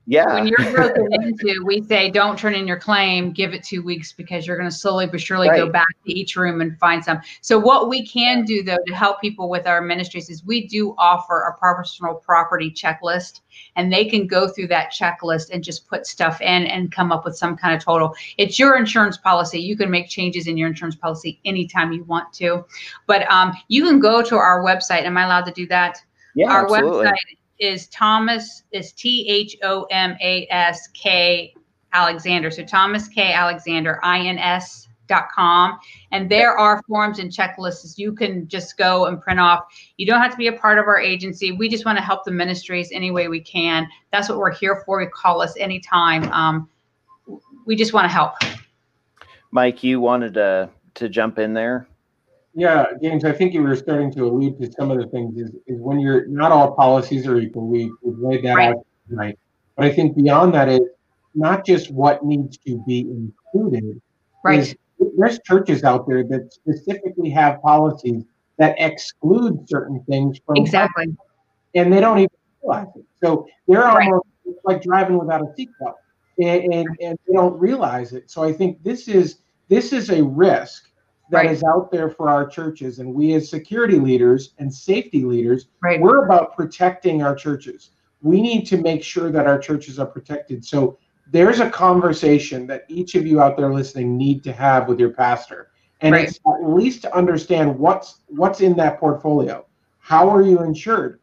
Yeah. 0.05 0.33
When 0.33 0.47
you're 0.47 0.71
broken 0.71 1.07
into, 1.11 1.63
we 1.63 1.81
say 1.83 2.11
don't 2.11 2.37
turn 2.37 2.55
in 2.55 2.67
your 2.67 2.79
claim, 2.79 3.31
give 3.31 3.53
it 3.53 3.63
two 3.63 3.81
weeks 3.81 4.11
because 4.11 4.45
you're 4.45 4.57
going 4.57 4.69
to 4.69 4.75
slowly 4.75 5.07
but 5.07 5.21
surely 5.21 5.47
go 5.47 5.69
back 5.69 5.87
to 6.05 6.11
each 6.11 6.35
room 6.35 6.59
and 6.59 6.77
find 6.77 7.03
some. 7.03 7.21
So 7.41 7.57
what 7.57 7.87
we 7.87 8.05
can 8.05 8.43
do 8.43 8.63
though 8.63 8.77
to 8.85 8.93
help 8.93 9.21
people 9.21 9.49
with 9.49 9.65
our 9.65 9.81
ministries 9.81 10.29
is 10.29 10.43
we 10.43 10.67
do 10.67 10.93
offer 10.97 11.41
a 11.43 11.57
personal 11.57 12.15
property 12.15 12.69
checklist, 12.69 13.41
and 13.77 13.93
they 13.93 14.05
can 14.05 14.27
go 14.27 14.47
through 14.49 14.67
that 14.67 14.91
checklist 14.91 15.51
and 15.51 15.63
just 15.63 15.87
put 15.87 16.05
stuff 16.05 16.41
in 16.41 16.65
and 16.67 16.91
come 16.91 17.11
up 17.11 17.23
with 17.23 17.37
some 17.37 17.55
kind 17.55 17.73
of 17.75 17.81
total. 17.81 18.13
It's 18.37 18.59
your 18.59 18.75
insurance 18.75 19.17
policy. 19.17 19.59
You 19.59 19.77
can 19.77 19.89
make 19.89 20.09
changes 20.09 20.47
in 20.47 20.57
your 20.57 20.67
insurance 20.67 20.95
policy 20.95 21.39
anytime 21.45 21.93
you 21.93 22.03
want 22.03 22.33
to, 22.33 22.65
but 23.07 23.29
um, 23.31 23.53
you 23.69 23.85
can 23.85 23.99
go 23.99 24.21
to 24.21 24.35
our 24.35 24.63
website. 24.63 25.03
Am 25.03 25.17
I 25.17 25.23
allowed 25.23 25.45
to 25.45 25.53
do 25.53 25.65
that? 25.67 25.99
Yeah, 26.35 26.51
our 26.51 26.63
absolutely. 26.63 27.05
website 27.05 27.37
is 27.59 27.87
Thomas 27.87 28.63
is 28.71 28.91
T 28.93 29.27
H 29.29 29.57
O 29.63 29.83
M 29.91 30.15
A 30.21 30.47
S 30.49 30.87
K 30.87 31.53
Alexander. 31.93 32.51
So 32.51 32.63
Thomas 32.63 33.07
K 33.07 33.33
Alexander 33.33 33.99
INS 34.03 34.87
dot 35.07 35.25
com. 35.33 35.77
And 36.11 36.29
there 36.29 36.57
are 36.57 36.81
forms 36.87 37.19
and 37.19 37.31
checklists 37.31 37.97
you 37.97 38.13
can 38.13 38.47
just 38.47 38.77
go 38.77 39.05
and 39.05 39.21
print 39.21 39.39
off. 39.39 39.65
You 39.97 40.05
don't 40.05 40.21
have 40.21 40.31
to 40.31 40.37
be 40.37 40.47
a 40.47 40.53
part 40.53 40.79
of 40.79 40.85
our 40.85 40.99
agency. 40.99 41.51
We 41.51 41.69
just 41.69 41.85
want 41.85 41.97
to 41.97 42.03
help 42.03 42.23
the 42.23 42.31
ministries 42.31 42.89
any 42.91 43.11
way 43.11 43.27
we 43.27 43.41
can. 43.41 43.87
That's 44.11 44.29
what 44.29 44.37
we're 44.37 44.53
here 44.53 44.81
for. 44.85 45.01
You 45.01 45.09
call 45.09 45.41
us 45.41 45.55
anytime. 45.57 46.23
Um, 46.31 46.69
we 47.65 47.75
just 47.75 47.93
want 47.93 48.05
to 48.05 48.09
help. 48.09 48.35
Mike, 49.51 49.83
you 49.83 49.99
wanted 49.99 50.33
to 50.35 50.69
to 50.95 51.09
jump 51.09 51.39
in 51.39 51.53
there. 51.53 51.87
Yeah, 52.55 52.85
James, 53.01 53.25
I 53.25 53.31
think 53.31 53.53
you 53.53 53.63
were 53.63 53.75
starting 53.75 54.11
to 54.13 54.25
allude 54.25 54.59
to 54.61 54.71
some 54.71 54.91
of 54.91 54.99
the 54.99 55.07
things 55.07 55.37
is, 55.37 55.49
is 55.65 55.79
when 55.79 55.99
you're 55.99 56.27
not 56.27 56.51
all 56.51 56.75
policies 56.75 57.25
are 57.27 57.37
equal. 57.37 57.67
We, 57.67 57.91
we've 58.03 58.19
laid 58.19 58.45
that 58.45 58.55
Right. 58.55 58.69
out 58.75 58.85
tonight. 59.09 59.39
But 59.75 59.85
I 59.85 59.91
think 59.91 60.15
beyond 60.15 60.53
that 60.53 60.69
is 60.69 60.81
not 61.33 61.65
just 61.65 61.91
what 61.91 62.23
needs 62.23 62.57
to 62.59 62.83
be 62.85 63.01
included. 63.01 63.99
right 64.43 64.59
is 64.59 64.75
there's 65.17 65.39
churches 65.39 65.83
out 65.83 66.07
there 66.07 66.23
that 66.23 66.53
specifically 66.53 67.29
have 67.31 67.61
policies 67.61 68.23
that 68.57 68.75
exclude 68.77 69.67
certain 69.67 70.03
things 70.07 70.39
from 70.45 70.57
exactly 70.57 71.15
and 71.75 71.91
they 71.91 71.99
don't 71.99 72.19
even 72.19 72.29
realize 72.61 72.87
it. 72.95 73.05
So 73.21 73.47
they're 73.67 73.87
almost 73.87 74.27
it's 74.45 74.59
like 74.63 74.81
driving 74.81 75.17
without 75.17 75.41
a 75.41 75.45
seatbelt, 75.45 75.95
and, 76.39 76.73
and 76.73 76.87
and 77.01 77.17
they 77.27 77.33
don't 77.33 77.57
realize 77.59 78.13
it. 78.13 78.29
So 78.29 78.43
I 78.43 78.53
think 78.53 78.83
this 78.83 79.07
is 79.07 79.39
this 79.69 79.93
is 79.93 80.09
a 80.09 80.23
risk 80.23 80.89
that 81.29 81.45
is 81.45 81.61
Right. 81.63 81.69
out 81.75 81.91
there 81.91 82.09
for 82.09 82.29
our 82.29 82.45
churches, 82.47 82.99
and 82.99 83.13
we 83.13 83.33
as 83.33 83.49
security 83.49 83.99
leaders 83.99 84.53
and 84.59 84.73
safety 84.73 85.23
leaders, 85.23 85.67
right 85.81 85.99
we're 86.01 86.25
about 86.25 86.55
protecting 86.55 87.23
our 87.23 87.35
churches. 87.35 87.91
We 88.21 88.41
need 88.41 88.65
to 88.67 88.77
make 88.77 89.03
sure 89.03 89.31
that 89.31 89.47
our 89.47 89.57
churches 89.59 89.99
are 89.99 90.05
protected. 90.05 90.63
So 90.63 90.97
there's 91.31 91.59
a 91.59 91.69
conversation 91.69 92.67
that 92.67 92.83
each 92.87 93.15
of 93.15 93.25
you 93.25 93.41
out 93.41 93.57
there 93.57 93.73
listening 93.73 94.17
need 94.17 94.43
to 94.43 94.51
have 94.53 94.87
with 94.87 94.99
your 94.99 95.11
pastor. 95.11 95.69
And 96.01 96.13
Right. 96.13 96.27
it's 96.27 96.39
at 96.45 96.69
least 96.69 97.01
to 97.03 97.15
understand 97.15 97.77
what's 97.79 98.19
what's 98.27 98.59
in 98.61 98.75
that 98.77 98.99
portfolio. 98.99 99.65
How 99.99 100.29
are 100.29 100.41
you 100.41 100.61
insured? 100.63 101.19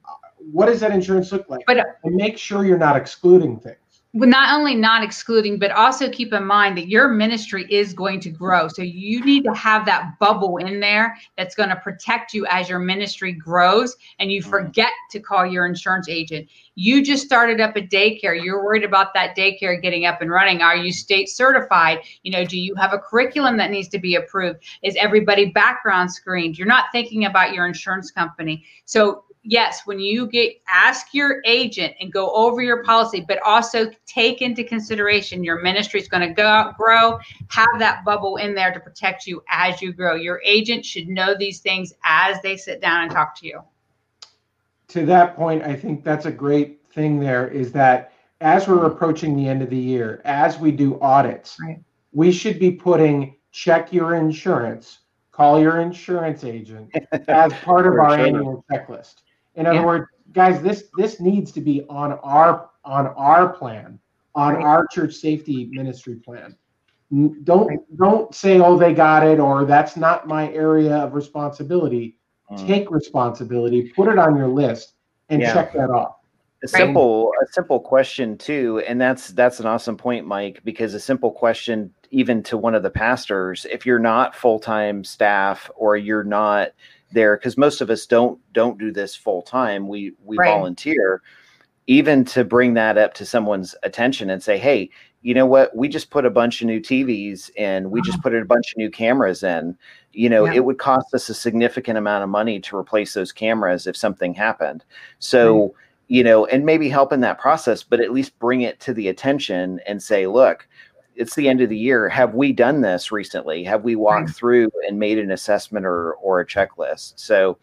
What 0.53 0.67
does 0.67 0.81
that 0.81 0.93
insurance 0.93 1.33
look 1.33 1.49
like? 1.51 1.61
But- 1.67 1.79
uh, 1.79 1.85
and 2.05 2.15
make 2.17 2.39
sure 2.39 2.65
you're 2.65 2.79
not 2.79 2.97
excluding 2.97 3.59
things. 3.61 3.77
Well, 4.13 4.29
not 4.29 4.59
only 4.59 4.75
not 4.75 5.05
excluding, 5.05 5.61
but 5.61 5.71
also 5.71 6.11
keep 6.11 6.33
in 6.33 6.45
mind 6.45 6.77
that 6.77 6.89
your 6.89 7.07
ministry 7.07 7.65
is 7.71 7.93
going 7.93 8.19
to 8.21 8.31
grow. 8.31 8.67
So 8.67 8.83
you 8.83 9.25
need 9.25 9.45
to 9.45 9.53
have 9.55 9.87
that 9.87 10.19
bubble 10.19 10.57
in 10.57 10.81
there 10.81 11.17
that's 11.39 11.55
going 11.55 11.69
to 11.69 11.77
protect 11.77 12.35
you 12.35 12.45
as 12.47 12.69
your 12.69 12.81
ministry 12.81 13.33
grows 13.33 13.97
and 14.19 14.33
you 14.33 14.43
Mhm. 14.43 14.51
forget 14.51 14.91
to 15.13 15.21
call 15.21 15.47
your 15.47 15.65
insurance 15.65 16.09
agent. 16.09 16.49
You 16.75 17.05
just 17.05 17.25
started 17.25 17.61
up 17.61 17.77
a 17.77 17.83
daycare. 17.83 18.43
You're 18.43 18.65
worried 18.65 18.83
about 18.83 19.15
that 19.15 19.37
daycare 19.37 19.81
getting 19.81 20.07
up 20.07 20.21
and 20.21 20.31
running. 20.31 20.61
Are 20.61 20.77
you 20.77 20.91
state 20.91 21.29
certified? 21.29 22.01
You 22.25 22.33
know, 22.33 22.45
do 22.45 22.59
you 22.59 22.75
have 22.75 22.93
a 22.93 22.99
curriculum 22.99 23.57
that 23.59 23.71
needs 23.71 23.89
to 23.91 24.01
be 24.01 24.17
approved? 24.17 24.65
Is 24.83 24.97
everybody 24.97 25.53
background 25.53 26.13
screened? 26.13 26.59
You're 26.59 26.67
not 26.67 26.87
thinking 26.91 27.27
about 27.27 27.55
your 27.55 27.65
insurance 27.65 28.11
company. 28.11 28.65
So 28.87 29.23
yes, 29.43 29.83
when 29.87 29.99
you 29.99 30.27
get 30.27 30.61
ask 30.69 31.09
your 31.13 31.41
agent 31.45 31.95
and 32.01 32.13
go 32.13 32.31
over 32.31 32.63
your 32.63 32.83
policy, 32.85 33.25
but 33.27 33.41
also 33.45 33.91
take 34.07 34.43
into 34.43 34.65
consideration 34.65 35.45
your 35.45 35.61
ministry 35.63 36.01
is 36.01 36.09
going 36.09 36.27
to 36.27 36.35
go 36.35 36.47
out, 36.47 36.77
grow. 36.77 37.19
Have 37.49 37.79
that 37.79 38.05
bubble 38.05 38.37
in 38.37 38.55
there 38.55 38.73
to 38.73 38.81
protect 38.81 39.27
you 39.27 39.43
as 39.49 39.81
you 39.81 39.93
grow. 39.93 40.15
Your 40.15 40.41
agent 40.45 40.85
should 40.85 41.09
know 41.09 41.35
these 41.39 41.61
things 41.61 41.93
as 42.05 42.41
they 42.43 42.57
sit 42.57 42.81
down 42.81 43.03
and 43.03 43.11
talk 43.11 43.35
to 43.41 43.47
you. 43.47 43.61
To 44.89 45.07
that 45.07 45.37
point, 45.37 45.63
I 45.63 45.77
think 45.77 46.05
that's 46.05 46.27
a 46.27 46.33
great 46.33 46.81
thing 46.93 47.21
there 47.21 47.47
is 47.49 47.73
that 47.73 48.13
as 48.41 48.67
we're 48.67 48.87
approaching 48.87 49.37
the 49.37 49.47
end 49.47 49.63
of 49.63 49.71
the 49.71 49.77
year, 49.77 50.21
as 50.25 50.59
we 50.59 50.73
do 50.73 51.01
audits, 51.01 51.57
Right. 51.65 51.79
we 52.13 52.33
should 52.33 52.59
be 52.59 52.73
putting 52.73 53.37
check 53.53 53.93
your 53.93 54.15
insurance, 54.15 55.01
call 55.33 55.61
your 55.61 55.81
insurance 55.81 56.45
agent 56.45 56.91
as 57.29 57.53
part 57.55 57.87
of 57.87 57.95
our 57.95 58.17
sure. 58.17 58.27
annual 58.27 58.65
checklist. 58.71 59.17
In 59.61 59.67
other 59.67 59.81
Yeah. 59.81 59.85
words, 59.85 60.07
guys, 60.33 60.63
this 60.63 60.89
this 60.97 61.21
needs 61.21 61.53
to 61.53 61.61
be 61.61 61.85
on 61.91 62.13
our 62.23 62.71
on 62.87 63.09
our 63.09 63.51
plan, 63.51 64.01
on 64.35 64.55
Right. 64.55 64.65
our 64.65 64.87
church 64.91 65.15
safety 65.15 65.69
ministry 65.71 66.17
plan. 66.17 66.57
Don't 67.45 67.79
don't 67.99 68.35
say, 68.35 68.59
oh, 68.59 68.79
they 68.79 68.95
got 68.95 69.27
it, 69.27 69.39
or 69.39 69.67
that's 69.67 69.99
not 69.99 70.27
my 70.27 70.51
area 70.53 70.97
of 70.97 71.15
responsibility. 71.15 72.17
Mm. 72.51 72.67
Take 72.67 72.91
responsibility, 72.91 73.93
put 73.95 74.09
it 74.09 74.19
on 74.19 74.35
your 74.35 74.49
list, 74.49 74.95
and 75.29 75.43
Yeah. 75.43 75.53
check 75.53 75.75
that 75.75 75.91
off. 75.91 76.17
A 76.63 76.69
simple 76.69 77.33
a 77.43 77.47
simple 77.53 77.81
question 77.81 78.39
too, 78.39 78.83
and 78.89 78.99
that's 78.99 79.29
that's 79.29 79.61
an 79.61 79.67
awesome 79.67 79.97
point, 79.99 80.27
Mike, 80.27 80.63
because 80.65 80.95
a 80.95 81.01
simple 81.01 81.31
question 81.31 81.93
even 82.11 82.43
to 82.45 82.57
one 82.57 82.75
of 82.75 82.83
the 82.83 82.91
pastors, 82.91 83.67
if 83.71 83.85
you're 83.85 83.99
not 83.99 84.35
full-time 84.35 85.05
staff 85.05 85.71
or 85.77 85.97
you're 85.97 86.25
not 86.25 86.71
there, 87.13 87.37
because 87.37 87.57
most 87.57 87.81
of 87.81 87.91
us 87.91 88.07
don't 88.07 88.39
don't 88.53 88.79
do 88.79 88.93
this 88.93 89.15
full 89.15 89.43
time, 89.43 89.89
we 89.89 90.13
we 90.25 90.37
Right. 90.37 90.51
volunteer, 90.51 91.23
even 91.87 92.25
to 92.27 92.45
bring 92.45 92.75
that 92.75 92.99
up 92.99 93.15
to 93.15 93.27
someone's 93.27 93.75
attention 93.83 94.31
and 94.31 94.43
say, 94.43 94.59
hey, 94.59 94.91
you 95.23 95.35
know 95.35 95.47
what, 95.47 95.75
we 95.77 95.89
just 95.89 96.11
put 96.11 96.25
a 96.25 96.31
bunch 96.31 96.61
of 96.63 96.67
new 96.67 96.81
TVs 96.81 97.51
and 97.59 97.91
we 97.91 98.01
just 98.01 98.19
uh-huh. 98.19 98.31
put 98.31 98.35
a 98.35 98.45
bunch 98.45 98.73
of 98.73 98.79
new 98.79 98.91
cameras 98.91 99.43
in. 99.43 99.77
You 100.13 100.29
know, 100.31 100.47
Yeah. 100.47 100.55
it 100.55 100.65
would 100.65 100.79
cost 100.79 101.15
us 101.15 101.29
a 101.29 101.35
significant 101.35 101.99
amount 101.99 102.25
of 102.25 102.31
money 102.31 102.59
to 102.61 102.77
replace 102.77 103.13
those 103.15 103.33
cameras 103.33 103.87
if 103.87 103.97
something 103.97 104.35
happened. 104.35 104.85
So 105.19 105.75
you 106.11 106.25
know, 106.25 106.45
and 106.47 106.67
maybe 106.67 106.89
help 106.89 107.13
in 107.13 107.21
that 107.21 107.39
process, 107.39 107.85
but 107.85 108.01
at 108.01 108.13
least 108.13 108.37
bring 108.41 108.63
it 108.63 108.81
to 108.81 108.93
the 108.93 109.07
attention 109.07 109.79
and 109.87 110.03
say, 110.03 110.27
look, 110.27 110.67
it's 111.21 111.35
the 111.35 111.49
end 111.49 111.61
of 111.61 111.69
the 111.69 111.77
year. 111.79 112.09
Have 112.09 112.35
we 112.35 112.53
done 112.53 112.81
this 112.81 113.13
recently? 113.13 113.63
Have 113.65 113.85
we 113.85 113.95
walked 113.95 114.31
through 114.31 114.71
and 114.89 114.99
made 114.99 115.19
an 115.19 115.31
assessment 115.31 115.85
or 115.87 116.15
or 116.15 116.41
a 116.41 116.47
checklist? 116.47 117.13
So 117.17 117.59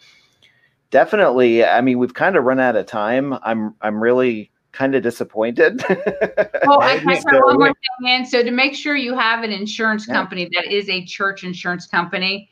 definitely, 0.92 1.66
I 1.66 1.82
mean, 1.82 1.98
we've 2.00 2.14
kind 2.14 2.36
of 2.36 2.44
run 2.44 2.60
out 2.60 2.76
of 2.76 2.86
time. 2.86 3.34
I'm 3.44 3.76
I'm 3.82 4.02
really 4.02 4.52
kind 4.72 4.94
of 4.96 5.04
disappointed. 5.04 5.84
Well, 6.66 6.82
I 6.82 7.02
I 7.08 7.20
So- 7.20 7.46
one 7.46 7.58
more 7.60 7.68
thing 8.00 8.10
in. 8.14 8.26
So 8.26 8.44
to 8.44 8.52
make 8.52 8.76
sure 8.76 8.96
you 8.96 9.18
have 9.18 9.44
an 9.44 9.52
insurance 9.52 10.06
Yeah. 10.08 10.16
company 10.16 10.50
that 10.54 10.66
is 10.72 10.90
a 10.90 11.06
church 11.06 11.44
insurance 11.46 11.86
company, 11.88 12.50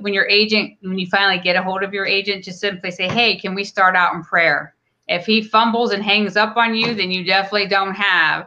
when 0.00 0.14
your 0.14 0.28
agent, 0.28 0.74
when 0.82 0.98
you 0.98 1.08
finally 1.08 1.40
get 1.42 1.56
a 1.56 1.62
hold 1.62 1.82
of 1.82 1.92
your 1.92 2.06
agent, 2.06 2.44
just 2.44 2.60
simply 2.60 2.90
say, 2.92 3.08
"Hey, 3.08 3.36
can 3.36 3.54
we 3.54 3.64
start 3.64 3.96
out 3.96 4.14
in 4.14 4.22
prayer?" 4.22 4.74
If 5.08 5.26
he 5.26 5.42
fumbles 5.42 5.92
and 5.92 6.02
hangs 6.02 6.36
up 6.36 6.56
on 6.56 6.74
you, 6.74 6.94
then 6.94 7.10
you 7.10 7.24
definitely 7.24 7.66
don't 7.68 7.94
have 7.94 8.46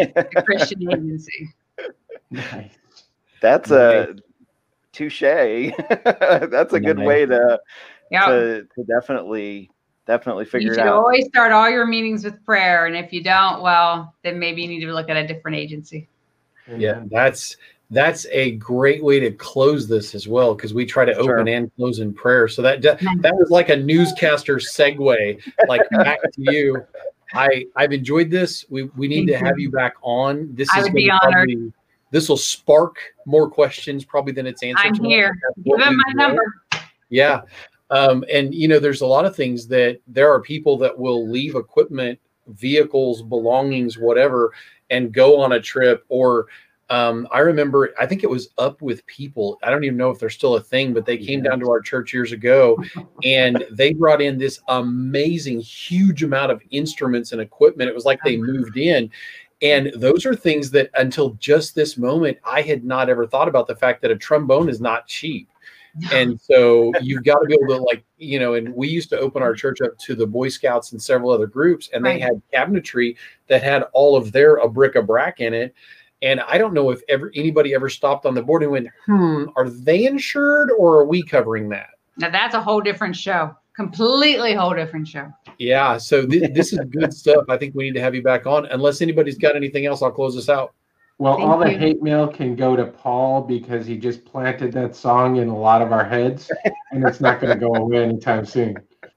a 0.00 0.42
Christian 0.42 0.90
agency. 0.90 1.50
Nice. 2.30 2.72
That's 3.40 3.70
a 3.70 4.16
touche. 4.92 5.20
That's 6.04 6.72
a 6.72 6.80
good 6.80 6.96
Nice. 6.98 7.06
way 7.06 7.26
to, 7.26 7.60
Yeah. 8.10 8.26
to 8.26 8.66
to 8.74 8.84
definitely 8.84 9.70
definitely 10.06 10.44
You 10.44 10.50
figure 10.50 10.72
it 10.72 10.76
should 10.76 10.86
out. 10.86 10.94
always 10.94 11.26
start 11.26 11.52
all 11.52 11.68
your 11.68 11.86
meetings 11.86 12.24
with 12.24 12.42
prayer, 12.44 12.86
and 12.86 12.96
if 12.96 13.12
you 13.12 13.22
don't, 13.22 13.60
well, 13.62 14.14
then 14.22 14.38
maybe 14.38 14.62
you 14.62 14.68
need 14.68 14.80
to 14.84 14.92
look 14.92 15.10
at 15.10 15.16
a 15.16 15.26
different 15.26 15.56
agency. 15.56 16.08
Yeah, 16.76 17.02
that's 17.10 17.56
that's 17.90 18.26
a 18.32 18.52
great 18.52 19.04
way 19.04 19.20
to 19.20 19.30
close 19.30 19.86
this 19.86 20.14
as 20.16 20.26
well 20.26 20.54
because 20.56 20.74
we 20.74 20.84
try 20.84 21.04
to 21.04 21.14
Sure. 21.14 21.38
open 21.38 21.46
and 21.48 21.70
close 21.76 22.00
in 22.00 22.12
prayer. 22.12 22.48
So 22.48 22.60
that 22.62 22.82
that 22.82 23.34
was 23.36 23.50
like 23.50 23.68
a 23.68 23.76
newscaster 23.76 24.56
segue, 24.56 25.40
like 25.68 25.82
back 25.90 26.20
to 26.22 26.30
you. 26.36 26.84
I 27.34 27.66
I've 27.76 27.92
enjoyed 27.92 28.30
this. 28.30 28.64
We 28.68 28.84
we 28.96 29.08
need 29.08 29.28
Thank 29.28 29.40
to 29.40 29.44
have 29.46 29.58
you. 29.58 29.70
back 29.70 29.94
on. 30.02 30.48
This 30.54 30.68
I 30.72 30.78
is 30.80 30.84
would 30.84 30.94
be 30.94 31.10
honored. 31.10 31.48
probably- 31.48 31.72
This 32.12 32.28
will 32.28 32.36
spark 32.36 32.96
more 33.26 33.50
questions 33.50 34.04
probably 34.04 34.32
than 34.32 34.46
it's 34.46 34.62
answered. 34.62 34.86
I'm 34.86 35.04
here. 35.04 35.36
Give 35.64 35.78
him 35.80 35.96
my 35.96 36.12
do. 36.12 36.16
number. 36.18 36.62
Yeah. 37.10 37.42
Um, 37.90 38.24
and 38.32 38.54
you 38.54 38.68
know, 38.68 38.78
there's 38.78 39.00
a 39.02 39.06
lot 39.06 39.24
of 39.24 39.34
things 39.36 39.66
that 39.68 40.00
there 40.06 40.32
are 40.32 40.40
people 40.40 40.76
that 40.78 40.96
will 40.96 41.28
leave 41.28 41.54
equipment, 41.56 42.18
vehicles, 42.48 43.22
belongings, 43.22 43.98
whatever, 43.98 44.52
and 44.90 45.12
go 45.12 45.40
on 45.40 45.52
a 45.52 45.60
trip 45.60 46.04
or 46.08 46.46
Um, 46.88 47.26
I 47.32 47.40
remember, 47.40 47.92
I 47.98 48.06
think 48.06 48.22
it 48.22 48.30
was 48.30 48.50
Up 48.58 48.80
with 48.80 49.04
People. 49.06 49.58
I 49.62 49.70
don't 49.70 49.82
even 49.84 49.96
know 49.96 50.10
if 50.10 50.18
they're 50.20 50.30
still 50.30 50.54
a 50.56 50.60
thing, 50.60 50.94
but 50.94 51.04
they 51.04 51.16
came 51.16 51.42
down 51.42 51.58
to 51.60 51.70
our 51.70 51.80
church 51.80 52.14
years 52.14 52.32
ago 52.32 52.78
and 53.24 53.64
they 53.72 53.92
brought 53.92 54.22
in 54.22 54.38
this 54.38 54.60
amazing, 54.68 55.60
huge 55.60 56.22
amount 56.22 56.52
of 56.52 56.62
instruments 56.70 57.32
and 57.32 57.40
equipment. 57.40 57.90
It 57.90 57.94
was 57.94 58.04
like 58.04 58.20
they 58.22 58.36
moved 58.36 58.76
in. 58.76 59.10
And 59.62 59.90
those 59.96 60.26
are 60.26 60.34
things 60.36 60.70
that 60.72 60.90
until 60.94 61.30
just 61.40 61.74
this 61.74 61.96
moment, 61.96 62.38
I 62.44 62.60
had 62.62 62.84
not 62.84 63.08
ever 63.08 63.26
thought 63.26 63.48
about 63.48 63.66
the 63.66 63.74
fact 63.74 64.02
that 64.02 64.10
a 64.10 64.16
trombone 64.16 64.68
is 64.68 64.80
not 64.80 65.06
cheap. 65.06 65.48
And 66.12 66.38
so 66.38 66.92
you've 67.00 67.24
got 67.24 67.38
to 67.38 67.46
be 67.46 67.54
able 67.54 67.74
to 67.74 67.82
like, 67.82 68.04
you 68.18 68.38
know, 68.38 68.52
and 68.54 68.74
we 68.74 68.86
used 68.86 69.08
to 69.10 69.18
open 69.18 69.42
our 69.42 69.54
church 69.54 69.80
up 69.80 69.96
to 70.00 70.14
the 70.14 70.26
Boy 70.26 70.50
Scouts 70.50 70.92
and 70.92 71.00
several 71.00 71.30
other 71.30 71.46
groups, 71.46 71.88
and 71.94 72.04
Right. 72.04 72.14
they 72.14 72.20
had 72.20 72.42
cabinetry 72.52 73.16
that 73.48 73.62
had 73.62 73.84
all 73.94 74.14
of 74.14 74.30
their 74.30 74.56
a 74.56 74.68
bric-a-brac 74.68 75.40
in 75.40 75.54
it. 75.54 75.74
And 76.22 76.40
I 76.40 76.58
don't 76.58 76.72
know 76.72 76.90
if 76.90 77.00
ever 77.08 77.30
anybody 77.34 77.74
ever 77.74 77.88
stopped 77.88 78.26
on 78.26 78.34
the 78.34 78.42
board 78.42 78.62
and 78.62 78.72
went, 78.72 78.88
hmm, 79.04 79.44
are 79.56 79.68
they 79.68 80.06
insured 80.06 80.70
or 80.78 80.94
are 81.00 81.04
we 81.04 81.22
covering 81.22 81.68
that? 81.70 81.90
Now 82.16 82.30
that's 82.30 82.54
a 82.54 82.60
whole 82.60 82.80
different 82.80 83.14
show. 83.14 83.54
Completely 83.74 84.54
whole 84.54 84.74
different 84.74 85.06
show. 85.06 85.30
Yeah. 85.58 85.98
So 85.98 86.26
th- 86.26 86.54
this 86.54 86.72
is 86.72 86.80
good 86.90 87.12
stuff. 87.14 87.44
I 87.50 87.58
think 87.58 87.74
we 87.74 87.84
need 87.84 87.94
to 87.94 88.00
have 88.00 88.14
you 88.14 88.22
back 88.22 88.46
on. 88.46 88.64
Unless 88.66 89.02
anybody's 89.02 89.36
got 89.36 89.54
anything 89.54 89.84
else, 89.84 90.00
I'll 90.02 90.10
close 90.10 90.34
this 90.34 90.48
out. 90.48 90.74
Well, 91.18 91.36
Thank 91.36 91.48
all 91.48 91.58
the 91.58 91.70
hate 91.70 92.02
mail 92.02 92.28
can 92.28 92.56
go 92.56 92.76
to 92.76 92.84
Paul 92.84 93.40
because 93.40 93.86
he 93.86 93.96
just 93.96 94.24
planted 94.24 94.72
that 94.72 94.94
song 94.94 95.36
in 95.36 95.48
a 95.48 95.56
lot 95.56 95.80
of 95.80 95.90
our 95.90 96.04
heads, 96.04 96.50
and 96.92 97.06
it's 97.06 97.22
not 97.22 97.40
going 97.40 97.54
to 97.54 97.58
go 97.58 97.74
away 97.74 98.02
anytime 98.02 98.44
soon. 98.44 98.76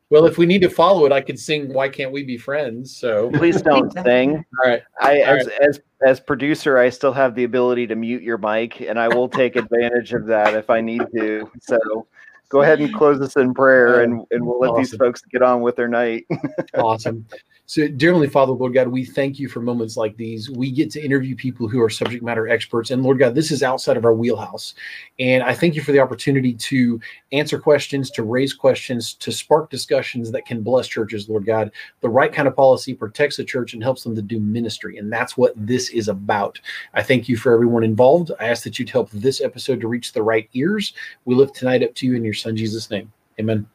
Well, 0.10 0.26
if 0.26 0.38
we 0.40 0.46
need 0.48 0.62
to 0.64 0.70
follow 0.70 1.06
it, 1.06 1.12
I 1.12 1.22
could 1.22 1.40
sing 1.40 1.72
"Why 1.72 1.88
Can't 1.88 2.12
We 2.12 2.24
Be 2.24 2.38
Friends?" 2.38 2.96
So, 2.96 3.30
Please 3.32 3.62
don't 3.62 3.92
sing. 4.04 4.44
all 4.64 4.70
right. 4.70 4.82
I 5.00 5.22
All 5.22 5.38
as 5.38 5.48
as 5.62 5.80
as 6.06 6.20
producer, 6.20 6.78
I 6.78 6.90
still 6.90 7.14
have 7.14 7.36
the 7.36 7.44
ability 7.44 7.86
to 7.88 7.96
mute 7.96 8.24
your 8.24 8.38
mic, 8.38 8.82
and 8.82 9.00
I 9.00 9.08
will 9.08 9.30
take 9.30 9.56
advantage 9.56 10.14
of 10.14 10.26
that 10.26 10.56
if 10.56 10.70
I 10.70 10.82
need 10.82 11.04
to. 11.16 11.52
So, 11.62 12.08
go 12.50 12.62
ahead 12.62 12.80
and 12.80 12.94
close 12.94 13.22
us 13.22 13.36
in 13.36 13.54
prayer, 13.54 14.02
and 14.02 14.22
oh, 14.22 14.28
and 14.32 14.46
we'll 14.46 14.60
let 14.60 14.76
these 14.76 14.96
folks 14.96 15.22
get 15.22 15.42
on 15.42 15.62
with 15.62 15.76
their 15.76 15.88
night. 15.88 16.26
awesome. 16.74 17.26
So, 17.70 17.88
dear 17.88 18.10
Heavenly 18.10 18.30
Father, 18.30 18.52
Lord 18.52 18.74
God, 18.74 18.88
we 18.88 19.06
thank 19.06 19.38
you 19.38 19.48
for 19.48 19.62
moments 19.62 19.96
like 19.96 20.18
these. 20.18 20.50
We 20.50 20.72
get 20.72 20.90
to 20.90 21.06
interview 21.06 21.36
people 21.36 21.68
who 21.68 21.80
are 21.84 21.90
subject 21.90 22.24
matter 22.24 22.50
experts. 22.50 22.90
And 22.90 23.04
Lord 23.04 23.20
God, 23.20 23.36
this 23.36 23.52
is 23.52 23.62
outside 23.62 23.96
of 23.96 24.06
our 24.06 24.14
wheelhouse. 24.16 24.74
And 25.20 25.44
I 25.44 25.54
thank 25.54 25.76
you 25.76 25.84
for 25.84 25.92
the 25.92 26.00
opportunity 26.00 26.56
to 26.56 27.00
answer 27.32 27.60
questions, 27.60 28.10
to 28.10 28.24
raise 28.24 28.56
questions, 28.56 29.14
to 29.14 29.32
spark 29.32 29.70
discussions 29.70 30.32
that 30.32 30.48
can 30.48 30.64
bless 30.64 30.88
churches, 30.88 31.30
Lord 31.30 31.46
God. 31.46 31.72
The 32.02 32.10
right 32.10 32.34
kind 32.34 32.48
of 32.48 32.56
policy 32.56 32.96
protects 32.96 33.38
the 33.38 33.44
church 33.44 33.76
and 33.76 33.84
helps 33.84 34.04
them 34.04 34.16
to 34.16 34.24
do 34.24 34.40
ministry. 34.40 34.98
And 34.98 35.14
that's 35.14 35.38
what 35.38 35.54
this 35.56 35.90
is 35.90 36.08
about. 36.08 36.60
I 36.96 37.04
thank 37.04 37.30
you 37.30 37.38
for 37.38 37.54
everyone 37.54 37.84
involved. 37.84 38.32
I 38.40 38.48
ask 38.48 38.64
that 38.64 38.80
you'd 38.80 38.90
help 38.90 39.12
this 39.12 39.42
episode 39.42 39.80
to 39.82 39.88
reach 39.88 40.12
the 40.12 40.24
right 40.24 40.50
ears. 40.54 40.94
We 41.26 41.36
lift 41.36 41.56
tonight 41.56 41.84
up 41.84 41.94
to 41.94 42.08
you 42.08 42.16
in 42.16 42.24
your 42.24 42.34
son, 42.42 42.56
Jesus' 42.56 42.90
name. 42.90 43.12
Amen. 43.40 43.68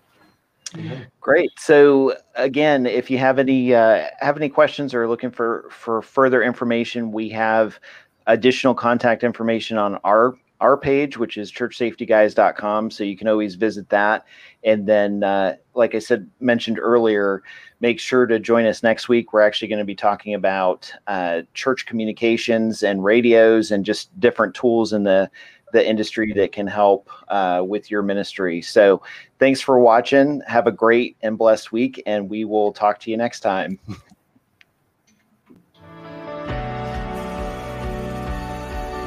Great. 1.20 1.52
So 1.58 2.16
again, 2.34 2.86
if 2.86 3.10
you 3.10 3.18
have 3.18 3.38
any 3.38 3.74
uh, 3.74 4.08
have 4.18 4.36
any 4.36 4.48
questions 4.48 4.92
or 4.92 5.08
looking 5.08 5.30
for 5.30 5.68
for 5.70 6.02
further 6.02 6.42
information, 6.42 7.12
we 7.12 7.28
have 7.30 7.78
additional 8.26 8.74
contact 8.74 9.22
information 9.22 9.78
on 9.78 9.96
our 10.04 10.34
our 10.60 10.76
page, 10.76 11.18
which 11.18 11.36
is 11.36 11.52
churchsafetyguys.com. 11.52 12.90
So 12.90 13.04
you 13.04 13.16
can 13.16 13.28
always 13.28 13.54
visit 13.54 13.88
that. 13.90 14.24
And 14.62 14.86
then, 14.86 15.22
uh, 15.22 15.56
like 15.74 15.94
I 15.94 15.98
said, 15.98 16.30
mentioned 16.40 16.78
earlier, 16.78 17.42
make 17.80 18.00
sure 18.00 18.24
to 18.26 18.38
join 18.38 18.64
us 18.64 18.82
next 18.82 19.08
week. 19.08 19.32
We're 19.32 19.42
actually 19.42 19.68
going 19.68 19.80
to 19.80 19.84
be 19.84 19.96
talking 19.96 20.32
about 20.32 20.90
uh, 21.06 21.42
church 21.52 21.86
communications 21.86 22.82
and 22.82 23.04
radios 23.04 23.70
and 23.70 23.84
just 23.84 24.18
different 24.20 24.54
tools 24.54 24.92
in 24.92 25.02
the 25.02 25.30
the 25.74 25.86
industry 25.86 26.32
that 26.32 26.52
can 26.52 26.68
help 26.68 27.10
uh, 27.28 27.62
with 27.66 27.90
your 27.90 28.00
ministry. 28.00 28.62
So 28.62 29.02
thanks 29.38 29.60
for 29.60 29.78
watching. 29.78 30.40
Have 30.46 30.68
a 30.68 30.72
great 30.72 31.16
and 31.20 31.36
blessed 31.36 31.72
week, 31.72 32.00
and 32.06 32.30
we 32.30 32.44
will 32.44 32.72
talk 32.72 33.00
to 33.00 33.10
you 33.10 33.16
next 33.16 33.40
time. 33.40 33.78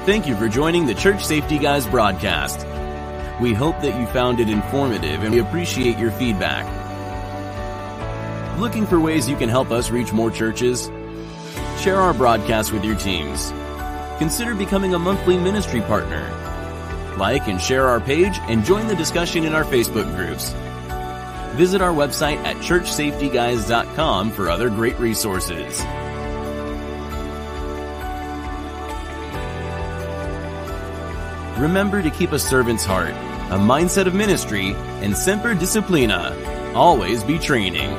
Thank 0.07 0.25
you 0.25 0.37
for 0.37 0.47
joining 0.47 0.85
the 0.85 0.93
Church 0.93 1.25
Safety 1.25 1.57
Guys 1.57 1.85
broadcast. 1.85 2.65
We 3.41 3.53
hope 3.53 3.81
that 3.81 3.99
you 3.99 4.07
found 4.07 4.39
it 4.39 4.47
informative 4.47 5.21
and 5.23 5.33
we 5.33 5.39
appreciate 5.39 5.97
your 5.97 6.11
feedback. 6.11 6.65
Looking 8.57 8.87
for 8.87 9.01
ways 9.01 9.27
you 9.27 9.35
can 9.35 9.49
help 9.49 9.69
us 9.69 9.91
reach 9.91 10.13
more 10.13 10.31
churches? 10.31 10.89
Share 11.77 11.97
our 11.97 12.13
broadcast 12.13 12.71
with 12.71 12.85
your 12.85 12.95
teams. 12.95 13.51
Consider 14.17 14.55
becoming 14.55 14.93
a 14.93 14.99
monthly 14.99 15.37
ministry 15.37 15.81
partner. 15.81 16.36
Like 17.17 17.47
and 17.47 17.59
share 17.59 17.87
our 17.87 17.99
page 17.99 18.37
and 18.43 18.63
join 18.63 18.87
the 18.87 18.95
discussion 18.95 19.43
in 19.43 19.53
our 19.53 19.63
Facebook 19.63 20.13
groups. 20.15 20.53
Visit 21.55 21.81
our 21.81 21.91
website 21.91 22.37
at 22.43 22.55
churchsafetyguys.com 22.57 24.31
for 24.31 24.49
other 24.49 24.69
great 24.69 24.99
resources. 24.99 25.81
Remember 31.59 32.03
to 32.03 32.11
keep 32.11 32.33
a 32.33 32.39
servant's 32.39 32.85
heart, 32.85 33.09
a 33.49 33.57
mindset 33.57 34.05
of 34.05 34.13
ministry, 34.13 34.75
and 35.01 35.17
semper 35.17 35.55
disciplina. 35.55 36.75
Always 36.75 37.23
be 37.23 37.39
training. 37.39 37.89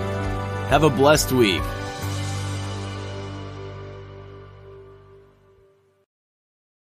Have 0.71 0.85
a 0.85 0.91
blessed 0.91 1.33
week. 1.33 1.63